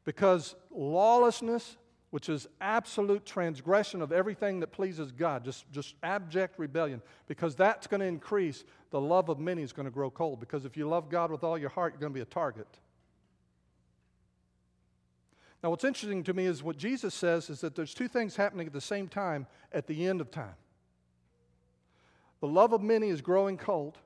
Because 0.07 0.55
lawlessness 0.71 1.77
which 2.13 2.29
is 2.29 2.47
absolute 2.61 3.25
transgression 3.25 4.03
of 4.03 4.13
everything 4.13 4.61
that 4.61 4.67
pleases 4.67 5.11
God, 5.11 5.47
just, 5.47 5.65
just 5.73 5.95
abject 6.03 6.59
rebellion, 6.59 7.01
because 7.27 7.57
that's 7.57 7.87
going 7.87 8.01
to 8.01 8.07
increase, 8.07 8.65
the 8.91 9.01
love 9.01 9.31
of 9.31 9.39
many 9.39 9.63
is 9.63 9.73
going 9.73 9.87
to 9.87 9.91
grow 9.91 10.11
cold. 10.11 10.39
Because 10.39 10.67
if 10.67 10.77
you 10.77 10.87
love 10.87 11.09
God 11.09 11.31
with 11.31 11.43
all 11.43 11.57
your 11.57 11.71
heart, 11.71 11.95
you're 11.95 12.01
going 12.01 12.13
to 12.13 12.15
be 12.15 12.21
a 12.21 12.27
target. 12.27 12.69
Now, 15.63 15.71
what's 15.71 15.85
interesting 15.85 16.23
to 16.25 16.35
me 16.35 16.45
is 16.45 16.63
what 16.63 16.77
Jesus 16.77 17.15
says 17.15 17.49
is 17.49 17.63
that 17.63 17.75
there's 17.75 17.95
two 17.95 18.09
things 18.09 18.37
happening 18.37 18.67
at 18.67 18.75
the 18.75 18.81
same 18.83 19.09
time 19.09 19.47
at 19.73 19.87
the 19.87 20.07
end 20.07 20.21
of 20.21 20.31
time. 20.31 20.57
The 22.43 22.49
love 22.49 22.75
of 22.75 22.83
many 22.83 23.09
is 23.09 23.23
growing 23.23 23.57
cold, 23.57 23.97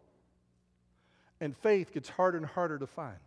and 1.41 1.57
faith 1.57 1.93
gets 1.93 2.09
harder 2.11 2.39
and 2.39 2.47
harder 2.47 2.79
to 2.79 2.87
find. 2.87 3.19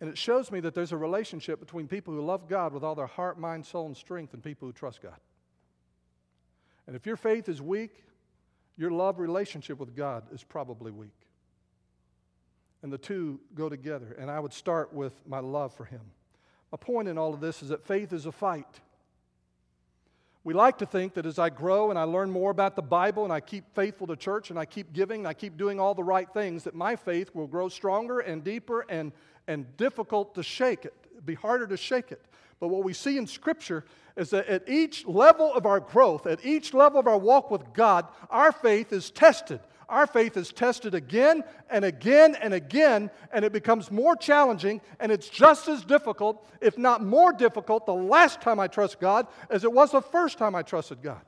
And 0.00 0.08
it 0.08 0.16
shows 0.16 0.50
me 0.50 0.60
that 0.60 0.74
there's 0.74 0.92
a 0.92 0.96
relationship 0.96 1.60
between 1.60 1.86
people 1.86 2.14
who 2.14 2.24
love 2.24 2.48
God 2.48 2.72
with 2.72 2.82
all 2.82 2.94
their 2.94 3.06
heart, 3.06 3.38
mind, 3.38 3.66
soul, 3.66 3.86
and 3.86 3.96
strength 3.96 4.32
and 4.32 4.42
people 4.42 4.66
who 4.66 4.72
trust 4.72 5.02
God. 5.02 5.16
And 6.86 6.96
if 6.96 7.06
your 7.06 7.16
faith 7.16 7.48
is 7.48 7.60
weak, 7.60 8.04
your 8.76 8.90
love 8.90 9.18
relationship 9.18 9.78
with 9.78 9.94
God 9.94 10.24
is 10.32 10.42
probably 10.42 10.90
weak. 10.90 11.14
And 12.82 12.90
the 12.90 12.98
two 12.98 13.40
go 13.54 13.68
together. 13.68 14.16
And 14.18 14.30
I 14.30 14.40
would 14.40 14.54
start 14.54 14.94
with 14.94 15.12
my 15.26 15.40
love 15.40 15.74
for 15.74 15.84
Him. 15.84 16.00
My 16.72 16.78
point 16.78 17.06
in 17.06 17.18
all 17.18 17.34
of 17.34 17.40
this 17.40 17.62
is 17.62 17.68
that 17.68 17.84
faith 17.84 18.14
is 18.14 18.24
a 18.24 18.32
fight. 18.32 18.80
We 20.42 20.54
like 20.54 20.78
to 20.78 20.86
think 20.86 21.12
that 21.14 21.26
as 21.26 21.38
I 21.38 21.50
grow 21.50 21.90
and 21.90 21.98
I 21.98 22.04
learn 22.04 22.30
more 22.30 22.50
about 22.50 22.74
the 22.74 22.82
Bible 22.82 23.24
and 23.24 23.32
I 23.32 23.40
keep 23.40 23.64
faithful 23.74 24.06
to 24.06 24.16
church 24.16 24.48
and 24.48 24.58
I 24.58 24.64
keep 24.64 24.94
giving 24.94 25.20
and 25.20 25.28
I 25.28 25.34
keep 25.34 25.58
doing 25.58 25.78
all 25.78 25.94
the 25.94 26.02
right 26.02 26.28
things, 26.32 26.64
that 26.64 26.74
my 26.74 26.96
faith 26.96 27.30
will 27.34 27.46
grow 27.46 27.68
stronger 27.68 28.20
and 28.20 28.42
deeper 28.42 28.86
and 28.88 29.12
and 29.50 29.76
difficult 29.76 30.36
to 30.36 30.44
shake 30.44 30.84
it. 30.84 30.94
It'd 31.10 31.26
be 31.26 31.34
harder 31.34 31.66
to 31.66 31.76
shake 31.76 32.12
it. 32.12 32.24
But 32.60 32.68
what 32.68 32.84
we 32.84 32.92
see 32.92 33.18
in 33.18 33.26
Scripture 33.26 33.84
is 34.16 34.30
that 34.30 34.46
at 34.46 34.68
each 34.68 35.04
level 35.06 35.52
of 35.52 35.66
our 35.66 35.80
growth, 35.80 36.26
at 36.28 36.44
each 36.44 36.72
level 36.72 37.00
of 37.00 37.08
our 37.08 37.18
walk 37.18 37.50
with 37.50 37.72
God, 37.72 38.06
our 38.30 38.52
faith 38.52 38.92
is 38.92 39.10
tested. 39.10 39.58
Our 39.88 40.06
faith 40.06 40.36
is 40.36 40.52
tested 40.52 40.94
again 40.94 41.42
and 41.68 41.84
again 41.84 42.36
and 42.40 42.54
again, 42.54 43.10
and 43.32 43.44
it 43.44 43.52
becomes 43.52 43.90
more 43.90 44.14
challenging, 44.14 44.80
and 45.00 45.10
it's 45.10 45.28
just 45.28 45.66
as 45.66 45.84
difficult, 45.84 46.46
if 46.60 46.78
not 46.78 47.02
more 47.02 47.32
difficult, 47.32 47.86
the 47.86 47.92
last 47.94 48.40
time 48.40 48.60
I 48.60 48.68
trust 48.68 49.00
God 49.00 49.26
as 49.48 49.64
it 49.64 49.72
was 49.72 49.90
the 49.90 50.00
first 50.00 50.38
time 50.38 50.54
I 50.54 50.62
trusted 50.62 51.02
God. 51.02 51.22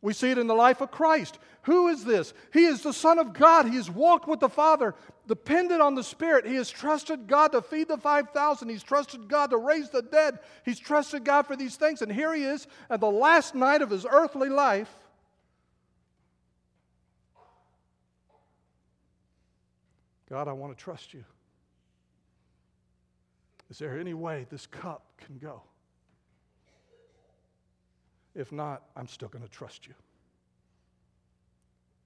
We 0.00 0.12
see 0.12 0.30
it 0.30 0.38
in 0.38 0.46
the 0.46 0.54
life 0.54 0.80
of 0.80 0.90
Christ. 0.90 1.38
Who 1.62 1.88
is 1.88 2.04
this? 2.04 2.32
He 2.52 2.64
is 2.64 2.82
the 2.82 2.92
Son 2.92 3.18
of 3.18 3.32
God. 3.32 3.66
He 3.66 3.76
has 3.76 3.90
walked 3.90 4.28
with 4.28 4.40
the 4.40 4.48
Father, 4.48 4.94
dependent 5.26 5.82
on 5.82 5.96
the 5.96 6.04
Spirit. 6.04 6.46
He 6.46 6.54
has 6.54 6.70
trusted 6.70 7.26
God 7.26 7.52
to 7.52 7.62
feed 7.62 7.88
the 7.88 7.98
5,000. 7.98 8.68
He's 8.68 8.84
trusted 8.84 9.28
God 9.28 9.50
to 9.50 9.56
raise 9.56 9.90
the 9.90 10.02
dead. 10.02 10.38
He's 10.64 10.78
trusted 10.78 11.24
God 11.24 11.46
for 11.46 11.56
these 11.56 11.76
things. 11.76 12.00
And 12.00 12.12
here 12.12 12.32
he 12.32 12.44
is 12.44 12.68
at 12.88 13.00
the 13.00 13.10
last 13.10 13.54
night 13.54 13.82
of 13.82 13.90
his 13.90 14.06
earthly 14.08 14.48
life. 14.48 14.88
God, 20.30 20.46
I 20.46 20.52
want 20.52 20.76
to 20.76 20.82
trust 20.82 21.12
you. 21.12 21.24
Is 23.70 23.78
there 23.78 23.98
any 23.98 24.14
way 24.14 24.46
this 24.50 24.66
cup 24.66 25.02
can 25.18 25.38
go? 25.38 25.62
If 28.38 28.52
not, 28.52 28.84
I'm 28.94 29.08
still 29.08 29.26
going 29.26 29.42
to 29.42 29.50
trust 29.50 29.88
you. 29.88 29.94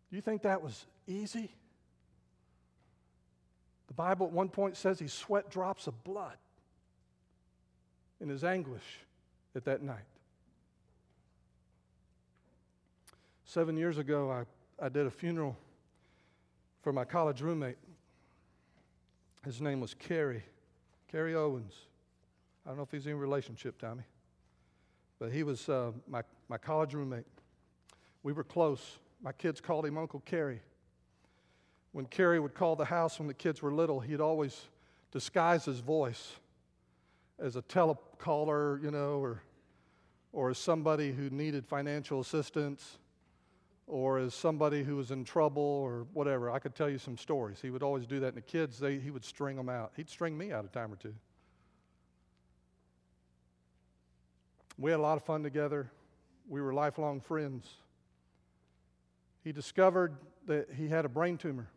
Do 0.08 0.16
you 0.16 0.22
think 0.22 0.42
that 0.42 0.62
was 0.62 0.86
easy? 1.06 1.50
The 3.88 3.92
Bible 3.92 4.26
at 4.26 4.32
one 4.32 4.48
point 4.48 4.78
says 4.78 4.98
he 4.98 5.08
sweat 5.08 5.50
drops 5.50 5.86
of 5.86 6.02
blood 6.04 6.38
in 8.18 8.30
his 8.30 8.44
anguish 8.44 9.00
at 9.54 9.66
that 9.66 9.82
night. 9.82 10.06
Seven 13.44 13.76
years 13.76 13.98
ago, 13.98 14.30
I, 14.30 14.86
I 14.86 14.88
did 14.88 15.04
a 15.04 15.10
funeral 15.10 15.54
for 16.80 16.94
my 16.94 17.04
college 17.04 17.42
roommate. 17.42 17.76
His 19.44 19.60
name 19.60 19.80
was 19.80 19.92
Kerry, 19.92 20.44
Kerry 21.10 21.34
Owens. 21.34 21.74
I 22.64 22.70
don't 22.70 22.78
know 22.78 22.84
if 22.84 22.90
he's 22.90 23.06
in 23.06 23.18
relationship, 23.18 23.78
Tommy. 23.78 24.04
But 25.22 25.30
he 25.30 25.44
was 25.44 25.68
uh, 25.68 25.92
my, 26.08 26.22
my 26.48 26.58
college 26.58 26.94
roommate. 26.94 27.26
We 28.24 28.32
were 28.32 28.42
close. 28.42 28.98
My 29.22 29.30
kids 29.30 29.60
called 29.60 29.86
him 29.86 29.96
Uncle 29.96 30.18
Kerry. 30.26 30.60
When 31.92 32.06
Kerry 32.06 32.40
would 32.40 32.54
call 32.54 32.74
the 32.74 32.86
house 32.86 33.20
when 33.20 33.28
the 33.28 33.34
kids 33.34 33.62
were 33.62 33.72
little, 33.72 34.00
he'd 34.00 34.20
always 34.20 34.62
disguise 35.12 35.64
his 35.64 35.78
voice 35.78 36.32
as 37.38 37.54
a 37.54 37.62
telecaller, 37.62 38.82
you 38.82 38.90
know, 38.90 39.20
or, 39.20 39.44
or 40.32 40.50
as 40.50 40.58
somebody 40.58 41.12
who 41.12 41.30
needed 41.30 41.68
financial 41.68 42.18
assistance, 42.18 42.98
or 43.86 44.18
as 44.18 44.34
somebody 44.34 44.82
who 44.82 44.96
was 44.96 45.12
in 45.12 45.22
trouble, 45.22 45.62
or 45.62 46.04
whatever. 46.14 46.50
I 46.50 46.58
could 46.58 46.74
tell 46.74 46.90
you 46.90 46.98
some 46.98 47.16
stories. 47.16 47.60
He 47.62 47.70
would 47.70 47.84
always 47.84 48.06
do 48.06 48.18
that, 48.18 48.26
and 48.26 48.36
the 48.38 48.40
kids, 48.40 48.76
they, 48.80 48.98
he 48.98 49.12
would 49.12 49.24
string 49.24 49.54
them 49.54 49.68
out. 49.68 49.92
He'd 49.94 50.10
string 50.10 50.36
me 50.36 50.50
out 50.50 50.64
a 50.64 50.68
time 50.68 50.92
or 50.92 50.96
two. 50.96 51.14
We 54.78 54.90
had 54.90 55.00
a 55.00 55.02
lot 55.02 55.16
of 55.16 55.24
fun 55.24 55.42
together. 55.42 55.90
We 56.48 56.60
were 56.60 56.72
lifelong 56.72 57.20
friends. 57.20 57.68
He 59.44 59.52
discovered 59.52 60.16
that 60.46 60.68
he 60.76 60.88
had 60.88 61.04
a 61.04 61.08
brain 61.08 61.36
tumor. 61.36 61.68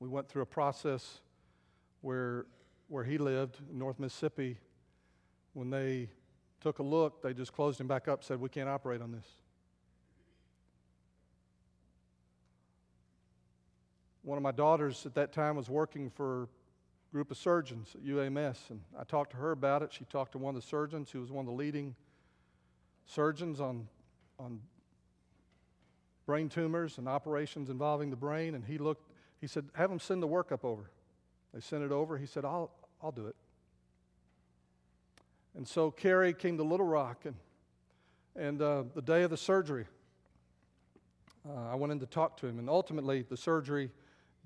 We 0.00 0.08
went 0.08 0.28
through 0.28 0.42
a 0.42 0.46
process 0.46 1.20
where, 2.00 2.46
where 2.88 3.04
he 3.04 3.18
lived 3.18 3.58
in 3.70 3.78
North 3.78 3.98
Mississippi. 3.98 4.58
When 5.54 5.70
they 5.70 6.08
took 6.60 6.78
a 6.78 6.82
look, 6.82 7.22
they 7.22 7.34
just 7.34 7.52
closed 7.52 7.80
him 7.80 7.88
back 7.88 8.08
up, 8.08 8.24
said, 8.24 8.40
We 8.40 8.48
can't 8.48 8.68
operate 8.68 9.02
on 9.02 9.12
this. 9.12 9.26
One 14.22 14.36
of 14.36 14.42
my 14.42 14.52
daughters 14.52 15.06
at 15.06 15.14
that 15.14 15.32
time 15.32 15.56
was 15.56 15.68
working 15.68 16.10
for 16.10 16.48
group 17.12 17.30
of 17.30 17.38
surgeons 17.38 17.94
at 17.94 18.04
UAMS, 18.04 18.70
and 18.70 18.80
I 18.98 19.04
talked 19.04 19.30
to 19.30 19.36
her 19.38 19.52
about 19.52 19.82
it. 19.82 19.92
She 19.92 20.04
talked 20.04 20.32
to 20.32 20.38
one 20.38 20.54
of 20.54 20.60
the 20.60 20.66
surgeons 20.66 21.10
who 21.10 21.20
was 21.20 21.30
one 21.30 21.46
of 21.46 21.46
the 21.46 21.56
leading 21.56 21.94
surgeons 23.06 23.60
on, 23.60 23.88
on 24.38 24.60
brain 26.26 26.50
tumors 26.50 26.98
and 26.98 27.08
operations 27.08 27.70
involving 27.70 28.10
the 28.10 28.16
brain, 28.16 28.54
and 28.54 28.64
he 28.64 28.76
looked, 28.76 29.10
he 29.40 29.46
said, 29.46 29.64
have 29.74 29.88
them 29.88 29.98
send 29.98 30.22
the 30.22 30.28
workup 30.28 30.64
over. 30.64 30.90
They 31.54 31.60
sent 31.60 31.82
it 31.82 31.92
over. 31.92 32.18
He 32.18 32.26
said, 32.26 32.44
I'll, 32.44 32.70
I'll 33.02 33.12
do 33.12 33.26
it. 33.26 33.36
And 35.56 35.66
so 35.66 35.90
Kerry 35.90 36.34
came 36.34 36.58
to 36.58 36.62
Little 36.62 36.86
Rock, 36.86 37.24
and, 37.24 37.34
and 38.36 38.60
uh, 38.60 38.84
the 38.94 39.02
day 39.02 39.22
of 39.22 39.30
the 39.30 39.36
surgery, 39.38 39.86
uh, 41.48 41.72
I 41.72 41.74
went 41.74 41.90
in 41.90 42.00
to 42.00 42.06
talk 42.06 42.36
to 42.38 42.46
him, 42.46 42.58
and 42.58 42.68
ultimately 42.68 43.22
the 43.22 43.36
surgery 43.36 43.90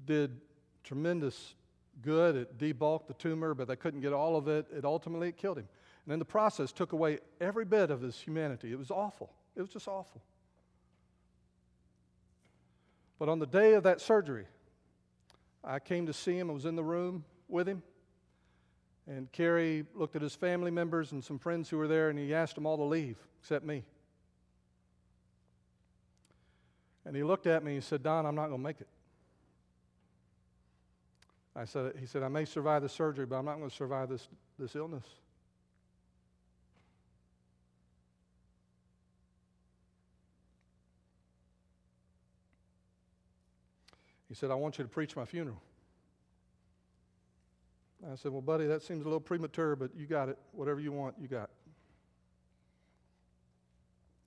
did 0.06 0.40
tremendous 0.84 1.54
good. 2.00 2.36
It 2.36 2.58
debulked 2.58 3.08
the 3.08 3.14
tumor, 3.14 3.54
but 3.54 3.68
they 3.68 3.76
couldn't 3.76 4.00
get 4.00 4.12
all 4.12 4.36
of 4.36 4.48
it. 4.48 4.66
It 4.74 4.84
ultimately 4.84 5.28
it 5.28 5.36
killed 5.36 5.58
him. 5.58 5.68
And 6.06 6.12
in 6.12 6.18
the 6.18 6.24
process, 6.24 6.72
took 6.72 6.92
away 6.92 7.18
every 7.40 7.64
bit 7.64 7.90
of 7.90 8.00
his 8.00 8.18
humanity. 8.18 8.72
It 8.72 8.78
was 8.78 8.90
awful. 8.90 9.32
It 9.54 9.60
was 9.60 9.70
just 9.70 9.86
awful. 9.86 10.22
But 13.18 13.28
on 13.28 13.38
the 13.38 13.46
day 13.46 13.74
of 13.74 13.84
that 13.84 14.00
surgery, 14.00 14.46
I 15.62 15.78
came 15.78 16.06
to 16.06 16.12
see 16.12 16.36
him. 16.36 16.50
I 16.50 16.54
was 16.54 16.64
in 16.64 16.74
the 16.74 16.82
room 16.82 17.24
with 17.48 17.68
him. 17.68 17.82
And 19.06 19.30
Kerry 19.30 19.84
looked 19.94 20.16
at 20.16 20.22
his 20.22 20.34
family 20.34 20.70
members 20.70 21.12
and 21.12 21.22
some 21.22 21.38
friends 21.38 21.68
who 21.68 21.76
were 21.76 21.88
there, 21.88 22.08
and 22.08 22.18
he 22.18 22.34
asked 22.34 22.54
them 22.54 22.66
all 22.66 22.76
to 22.76 22.84
leave 22.84 23.16
except 23.40 23.64
me. 23.64 23.84
And 27.04 27.16
he 27.16 27.22
looked 27.22 27.46
at 27.46 27.64
me 27.64 27.72
and 27.72 27.82
he 27.82 27.86
said, 27.86 28.02
Don, 28.02 28.26
I'm 28.26 28.34
not 28.34 28.48
going 28.48 28.60
to 28.60 28.64
make 28.64 28.80
it. 28.80 28.88
I 31.54 31.64
said, 31.64 31.92
he 32.00 32.06
said, 32.06 32.22
I 32.22 32.28
may 32.28 32.44
survive 32.44 32.82
the 32.82 32.88
surgery, 32.88 33.26
but 33.26 33.36
I'm 33.36 33.44
not 33.44 33.58
going 33.58 33.68
to 33.68 33.76
survive 33.76 34.08
this, 34.08 34.26
this 34.58 34.74
illness. 34.74 35.04
He 44.28 44.34
said, 44.34 44.50
I 44.50 44.54
want 44.54 44.78
you 44.78 44.84
to 44.84 44.88
preach 44.88 45.14
my 45.14 45.26
funeral. 45.26 45.60
I 48.10 48.16
said, 48.16 48.32
Well, 48.32 48.40
buddy, 48.40 48.66
that 48.66 48.82
seems 48.82 49.02
a 49.02 49.04
little 49.04 49.20
premature, 49.20 49.76
but 49.76 49.90
you 49.94 50.06
got 50.06 50.30
it. 50.30 50.38
Whatever 50.52 50.80
you 50.80 50.90
want, 50.90 51.16
you 51.20 51.28
got. 51.28 51.50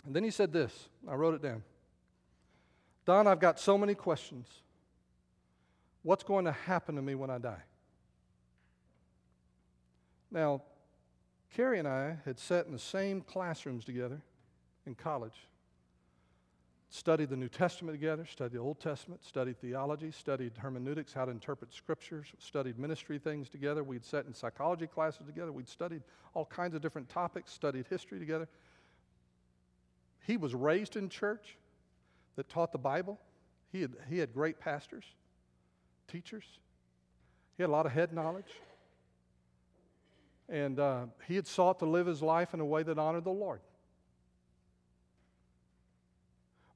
And 0.05 0.15
then 0.15 0.23
he 0.23 0.29
said 0.29 0.53
this. 0.53 0.89
I 1.07 1.15
wrote 1.15 1.33
it 1.33 1.41
down. 1.41 1.63
Don, 3.05 3.25
I've 3.27 3.39
got 3.39 3.59
so 3.59 3.77
many 3.77 3.95
questions. 3.95 4.47
What's 6.05 6.23
going 6.23 6.45
to 6.45 6.51
happen 6.51 6.95
to 6.95 7.01
me 7.01 7.15
when 7.15 7.29
I 7.29 7.39
die? 7.39 7.63
Now, 10.31 10.61
Kerry 11.55 11.79
and 11.79 11.87
I 11.87 12.17
had 12.23 12.39
sat 12.39 12.65
in 12.65 12.71
the 12.71 12.79
same 12.79 13.21
classrooms 13.21 13.83
together 13.83 14.21
in 14.85 14.95
college 14.95 15.47
studied 16.95 17.29
the 17.29 17.35
New 17.35 17.49
Testament 17.49 17.97
together, 17.97 18.25
studied 18.25 18.53
the 18.53 18.59
Old 18.59 18.79
Testament, 18.79 19.23
studied 19.23 19.59
theology, 19.59 20.11
studied 20.11 20.53
hermeneutics, 20.57 21.13
how 21.13 21.25
to 21.25 21.31
interpret 21.31 21.73
scriptures, 21.73 22.27
studied 22.39 22.79
ministry 22.79 23.19
things 23.19 23.49
together. 23.49 23.83
We'd 23.83 24.05
sat 24.05 24.25
in 24.25 24.33
psychology 24.33 24.87
classes 24.87 25.25
together. 25.25 25.51
We'd 25.51 25.67
studied 25.67 26.03
all 26.33 26.45
kinds 26.45 26.73
of 26.73 26.81
different 26.81 27.09
topics, 27.09 27.51
studied 27.51 27.87
history 27.89 28.17
together. 28.17 28.47
He 30.25 30.37
was 30.37 30.55
raised 30.55 30.95
in 30.95 31.09
church 31.09 31.57
that 32.37 32.47
taught 32.47 32.71
the 32.71 32.77
Bible. 32.77 33.19
He 33.71 33.81
had, 33.81 33.95
he 34.09 34.19
had 34.19 34.33
great 34.33 34.59
pastors, 34.59 35.03
teachers. 36.07 36.43
He 37.57 37.63
had 37.63 37.69
a 37.69 37.71
lot 37.71 37.85
of 37.85 37.91
head 37.91 38.13
knowledge. 38.13 38.51
And 40.47 40.79
uh, 40.79 41.05
he 41.27 41.35
had 41.35 41.47
sought 41.47 41.79
to 41.79 41.85
live 41.85 42.05
his 42.05 42.21
life 42.21 42.53
in 42.53 42.59
a 42.59 42.65
way 42.65 42.83
that 42.83 42.99
honored 42.99 43.23
the 43.23 43.31
Lord. 43.31 43.61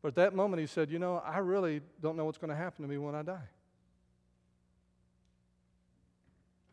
But 0.02 0.10
at 0.10 0.16
that 0.16 0.34
moment, 0.34 0.62
he 0.62 0.68
said, 0.68 0.90
You 0.90 1.00
know, 1.00 1.22
I 1.26 1.40
really 1.40 1.82
don't 2.02 2.16
know 2.16 2.26
what's 2.26 2.38
going 2.38 2.50
to 2.50 2.56
happen 2.56 2.84
to 2.84 2.90
me 2.90 2.98
when 2.98 3.16
I 3.16 3.22
die. 3.22 3.48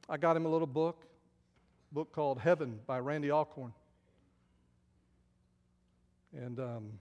I 0.08 0.16
got 0.16 0.36
him 0.36 0.46
a 0.46 0.48
little 0.48 0.68
book, 0.68 1.04
book 1.90 2.12
called 2.12 2.38
Heaven 2.38 2.78
by 2.86 3.00
Randy 3.00 3.30
Alcorn. 3.30 3.72
And 6.32 6.60
um, 6.60 6.92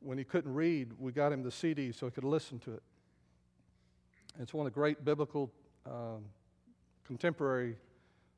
when 0.00 0.18
he 0.18 0.24
couldn't 0.24 0.52
read, 0.52 0.92
we 0.98 1.12
got 1.12 1.32
him 1.32 1.42
the 1.42 1.50
CD 1.50 1.92
so 1.92 2.06
he 2.06 2.12
could 2.12 2.24
listen 2.24 2.58
to 2.60 2.74
it. 2.74 2.82
It's 4.40 4.54
one 4.54 4.66
of 4.66 4.72
the 4.72 4.74
great 4.74 5.04
biblical 5.04 5.52
um, 5.86 6.24
contemporary 7.06 7.76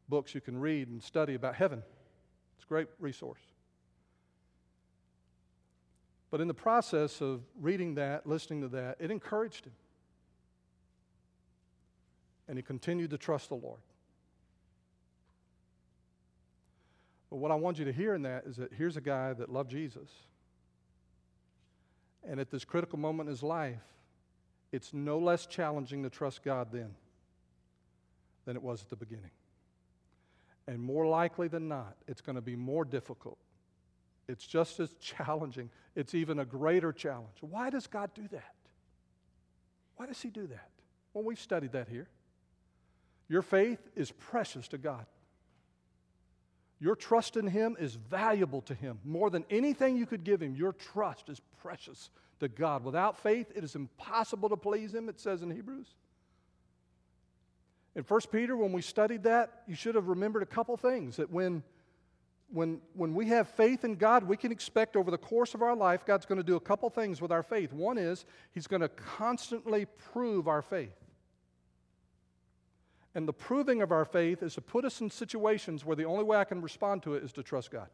books 0.09 0.35
you 0.35 0.41
can 0.41 0.59
read 0.59 0.89
and 0.89 1.03
study 1.03 1.35
about 1.35 1.55
heaven. 1.55 1.83
It's 2.57 2.65
a 2.65 2.69
great 2.69 2.89
resource. 2.99 3.41
But 6.31 6.41
in 6.41 6.49
the 6.49 6.55
process 6.55 7.21
of 7.21 7.43
reading 7.61 7.95
that, 7.95 8.27
listening 8.27 8.63
to 8.63 8.69
that, 8.69 8.97
it 8.99 9.11
encouraged 9.11 9.67
him. 9.67 9.73
And 12.49 12.59
he 12.59 12.63
continued 12.63 13.11
to 13.11 13.19
trust 13.19 13.49
the 13.49 13.55
Lord. 13.55 13.81
But 17.31 17.37
what 17.37 17.51
I 17.51 17.55
want 17.55 17.79
you 17.79 17.85
to 17.85 17.93
hear 17.93 18.15
in 18.15 18.23
that 18.23 18.45
is 18.47 18.57
that 18.57 18.73
here's 18.73 18.97
a 18.97 19.01
guy 19.01 19.33
that 19.33 19.49
loved 19.49 19.71
Jesus. 19.71 20.09
And 22.29 22.41
at 22.41 22.51
this 22.51 22.65
critical 22.65 22.99
moment 22.99 23.29
in 23.29 23.33
his 23.33 23.43
life, 23.43 23.83
it's 24.75 24.93
no 24.93 25.19
less 25.19 25.47
challenging 25.47 26.03
to 26.03 26.11
trust 26.11 26.43
God 26.43 26.69
then 26.73 26.95
than 28.45 28.57
it 28.57 28.63
was 28.63 28.83
at 28.83 28.91
the 28.91 28.97
beginning. 28.97 29.31
And 30.67 30.81
more 30.81 31.07
likely 31.07 31.49
than 31.49 31.69
not, 31.69 31.97
it's 32.09 32.21
going 32.21 32.37
to 32.37 32.43
be 32.43 32.57
more 32.57 32.85
difficult 32.85 33.39
it's 34.29 34.47
just 34.47 34.81
as 34.81 34.95
challenging. 35.01 35.71
It's 35.95 36.15
even 36.15 36.39
a 36.39 36.45
greater 36.45 36.93
challenge. 36.93 37.37
Why 37.41 37.71
does 37.71 37.87
God 37.87 38.11
do 38.15 38.27
that? 38.29 38.55
Why 39.97 40.07
does 40.07 40.21
He 40.21 40.31
do 40.31 40.47
that? 40.47 40.71
Well, 41.13 41.25
we've 41.25 41.39
studied 41.39 41.73
that 41.73 41.89
here. 41.89 42.09
Your 43.29 43.43
faith 43.43 43.79
is 43.95 44.11
precious 44.11 44.69
to 44.69 44.79
God. 44.79 45.07
Your 46.81 46.97
trust 46.97 47.37
in 47.37 47.47
Him 47.47 47.77
is 47.79 47.95
valuable 47.95 48.63
to 48.63 48.75
Him. 48.75 48.99
More 49.05 49.31
than 49.31 49.45
anything 49.51 49.97
you 49.97 50.07
could 50.07 50.25
give 50.25 50.43
Him, 50.43 50.57
your 50.57 50.73
trust 50.73 51.29
is 51.29 51.41
precious 51.63 52.11
to 52.41 52.49
God. 52.49 52.85
Without 52.85 53.19
faith, 53.19 53.53
it 53.55 53.65
is 53.65 53.75
impossible 53.75 54.49
to 54.49 54.57
please 54.57 54.95
Him, 54.95 55.09
it 55.09 55.21
says 55.21 55.43
in 55.43 55.51
Hebrews. 55.51 55.87
In 57.95 58.03
1 58.03 58.21
Peter, 58.33 58.57
when 58.57 58.73
we 58.73 58.83
studied 58.83 59.23
that, 59.23 59.63
you 59.67 59.75
should 59.75 59.95
have 59.95 60.09
remembered 60.09 60.43
a 60.43 60.47
couple 60.47 60.77
things. 60.77 61.17
That 61.17 61.31
when 61.31 61.63
when, 62.55 62.81
when 62.95 63.15
we 63.15 63.27
have 63.27 63.49
faith 63.49 63.85
in 63.85 63.97
God, 63.97 64.25
we 64.25 64.37
can 64.37 64.53
expect 64.53 64.97
over 64.97 65.11
the 65.11 65.19
course 65.19 65.55
of 65.55 65.63
our 65.63 65.75
life, 65.75 66.07
God's 66.07 66.25
going 66.25 66.39
to 66.39 66.45
do 66.45 66.55
a 66.55 66.61
couple 66.61 66.89
things 66.89 67.21
with 67.21 67.33
our 67.33 67.43
faith. 67.43 67.73
One 67.73 67.99
is, 67.99 68.25
He's 68.53 68.69
going 68.69 68.83
to 68.83 68.89
constantly 68.89 69.87
prove 70.13 70.47
our 70.47 70.63
faith. 70.63 70.95
And 73.15 73.27
the 73.29 73.33
proving 73.33 73.83
of 73.83 73.93
our 73.93 74.05
faith 74.05 74.43
is 74.43 74.55
to 74.55 74.61
put 74.61 74.85
us 74.85 75.01
in 75.01 75.11
situations 75.11 75.85
where 75.85 75.97
the 75.97 76.05
only 76.05 76.25
way 76.25 76.37
I 76.37 76.45
can 76.45 76.61
respond 76.61 77.03
to 77.05 77.15
it 77.15 77.25
is 77.25 77.33
to 77.33 77.43
trust 77.43 77.71
God. 77.71 77.89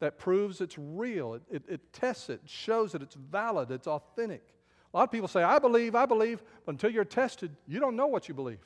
That 0.00 0.18
proves 0.18 0.60
it's 0.60 0.76
real, 0.76 1.34
it, 1.34 1.42
it, 1.50 1.62
it 1.68 1.92
tests 1.92 2.28
it, 2.28 2.40
shows 2.46 2.92
that 2.92 3.02
it's 3.02 3.14
valid, 3.14 3.70
it's 3.70 3.86
authentic. 3.86 4.42
A 4.92 4.96
lot 4.96 5.04
of 5.04 5.10
people 5.10 5.28
say, 5.28 5.42
I 5.42 5.58
believe, 5.58 5.94
I 5.94 6.06
believe, 6.06 6.42
but 6.64 6.72
until 6.72 6.90
you're 6.90 7.04
tested, 7.04 7.50
you 7.66 7.80
don't 7.80 7.96
know 7.96 8.06
what 8.06 8.28
you 8.28 8.34
believe. 8.34 8.60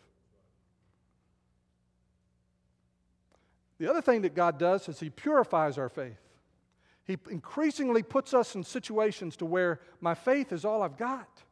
The 3.79 3.89
other 3.89 4.03
thing 4.03 4.23
that 4.23 4.35
God 4.35 4.59
does 4.59 4.89
is 4.89 5.01
He 5.01 5.11
purifies 5.11 5.79
our 5.79 5.89
faith. 5.89 6.19
He 7.05 7.17
increasingly 7.31 8.03
puts 8.03 8.35
us 8.35 8.55
in 8.55 8.65
situations 8.65 9.37
to 9.37 9.47
where 9.47 9.81
my 10.01 10.15
faith 10.15 10.53
is 10.53 10.65
all 10.65 10.83
I've 10.83 10.99
got. 10.99 11.43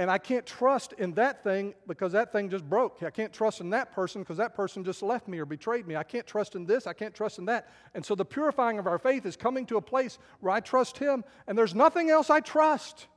And 0.00 0.10
I 0.10 0.16
can't 0.16 0.46
trust 0.46 0.94
in 0.94 1.12
that 1.16 1.44
thing 1.44 1.74
because 1.86 2.12
that 2.12 2.32
thing 2.32 2.48
just 2.48 2.66
broke. 2.66 3.02
I 3.02 3.10
can't 3.10 3.34
trust 3.34 3.60
in 3.60 3.68
that 3.68 3.92
person 3.92 4.22
because 4.22 4.38
that 4.38 4.54
person 4.54 4.82
just 4.82 5.02
left 5.02 5.28
me 5.28 5.38
or 5.38 5.44
betrayed 5.44 5.86
me. 5.86 5.94
I 5.94 6.04
can't 6.04 6.26
trust 6.26 6.54
in 6.54 6.64
this. 6.64 6.86
I 6.86 6.94
can't 6.94 7.12
trust 7.12 7.38
in 7.38 7.44
that. 7.44 7.68
And 7.94 8.02
so 8.02 8.14
the 8.14 8.24
purifying 8.24 8.78
of 8.78 8.86
our 8.86 8.98
faith 8.98 9.26
is 9.26 9.36
coming 9.36 9.66
to 9.66 9.76
a 9.76 9.82
place 9.82 10.18
where 10.40 10.54
I 10.54 10.60
trust 10.60 10.96
Him 10.96 11.22
and 11.46 11.58
there's 11.58 11.74
nothing 11.74 12.08
else 12.08 12.30
I 12.30 12.40
trust. 12.40 13.08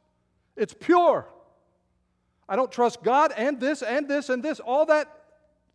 It's 0.57 0.75
pure. 0.77 1.25
I 2.49 2.57
don't 2.57 2.69
trust 2.69 3.01
God 3.01 3.31
and 3.37 3.61
this 3.61 3.81
and 3.81 4.09
this 4.09 4.27
and 4.27 4.43
this. 4.43 4.59
All 4.59 4.85
that 4.87 5.07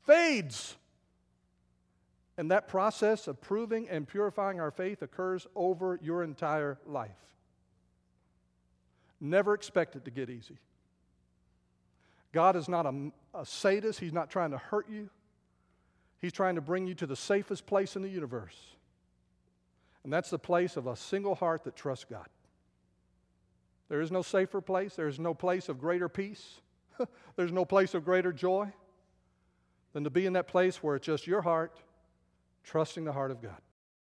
fades. 0.03 0.77
And 2.37 2.51
that 2.51 2.69
process 2.69 3.29
of 3.29 3.41
proving 3.41 3.89
and 3.89 4.07
purifying 4.07 4.61
our 4.61 4.71
faith 4.71 5.01
occurs 5.01 5.47
over 5.57 5.99
your 6.03 6.23
entire 6.23 6.79
life. 6.85 7.17
Never 9.23 9.55
expect 9.55 9.97
it 9.97 10.05
to 10.05 10.11
get 10.11 10.29
easy. 10.29 10.59
God 12.33 12.57
is 12.57 12.69
not 12.69 12.87
a, 12.87 13.11
a, 13.35 13.47
sadist, 13.47 14.01
He's 14.01 14.13
not 14.13 14.31
trying 14.31 14.51
to 14.51 14.59
hurt 14.59 14.89
you. 14.89 15.09
He's 16.21 16.33
trying 16.33 16.57
to 16.57 16.61
bring 16.61 16.87
you 16.87 16.95
to 16.97 17.07
the 17.07 17.17
safest 17.17 17.67
place 17.67 17.97
in 17.97 18.03
the 18.03 18.09
universe. 18.09 18.57
And 20.05 20.13
that's 20.13 20.31
the 20.31 20.39
place 20.39 20.77
of 20.77 20.87
a 20.87 20.97
single 20.97 21.35
heart 21.35 21.65
that 21.65 21.77
trusts 21.77 22.05
God. 22.09 22.27
There 23.89 24.01
is 24.01 24.11
no 24.11 24.23
safer 24.23 24.61
place, 24.61 24.95
there 24.95 25.09
is 25.09 25.19
no 25.19 25.33
place 25.33 25.69
of 25.69 25.81
greater 25.81 26.09
peace, 26.09 26.61
there's 27.37 27.53
no 27.53 27.65
place 27.65 27.95
of 27.95 28.05
greater 28.05 28.33
joy 28.33 28.73
than 29.93 30.05
to 30.05 30.11
be 30.11 30.27
in 30.27 30.35
that 30.35 30.49
place 30.49 30.83
where 30.83 30.97
it's 30.97 31.07
just 31.07 31.27
your 31.27 31.43
heart 31.43 31.81
trusting 32.65 33.05
the 33.05 33.13
heart 33.13 33.31
of 33.31 33.41
God. 33.41 33.61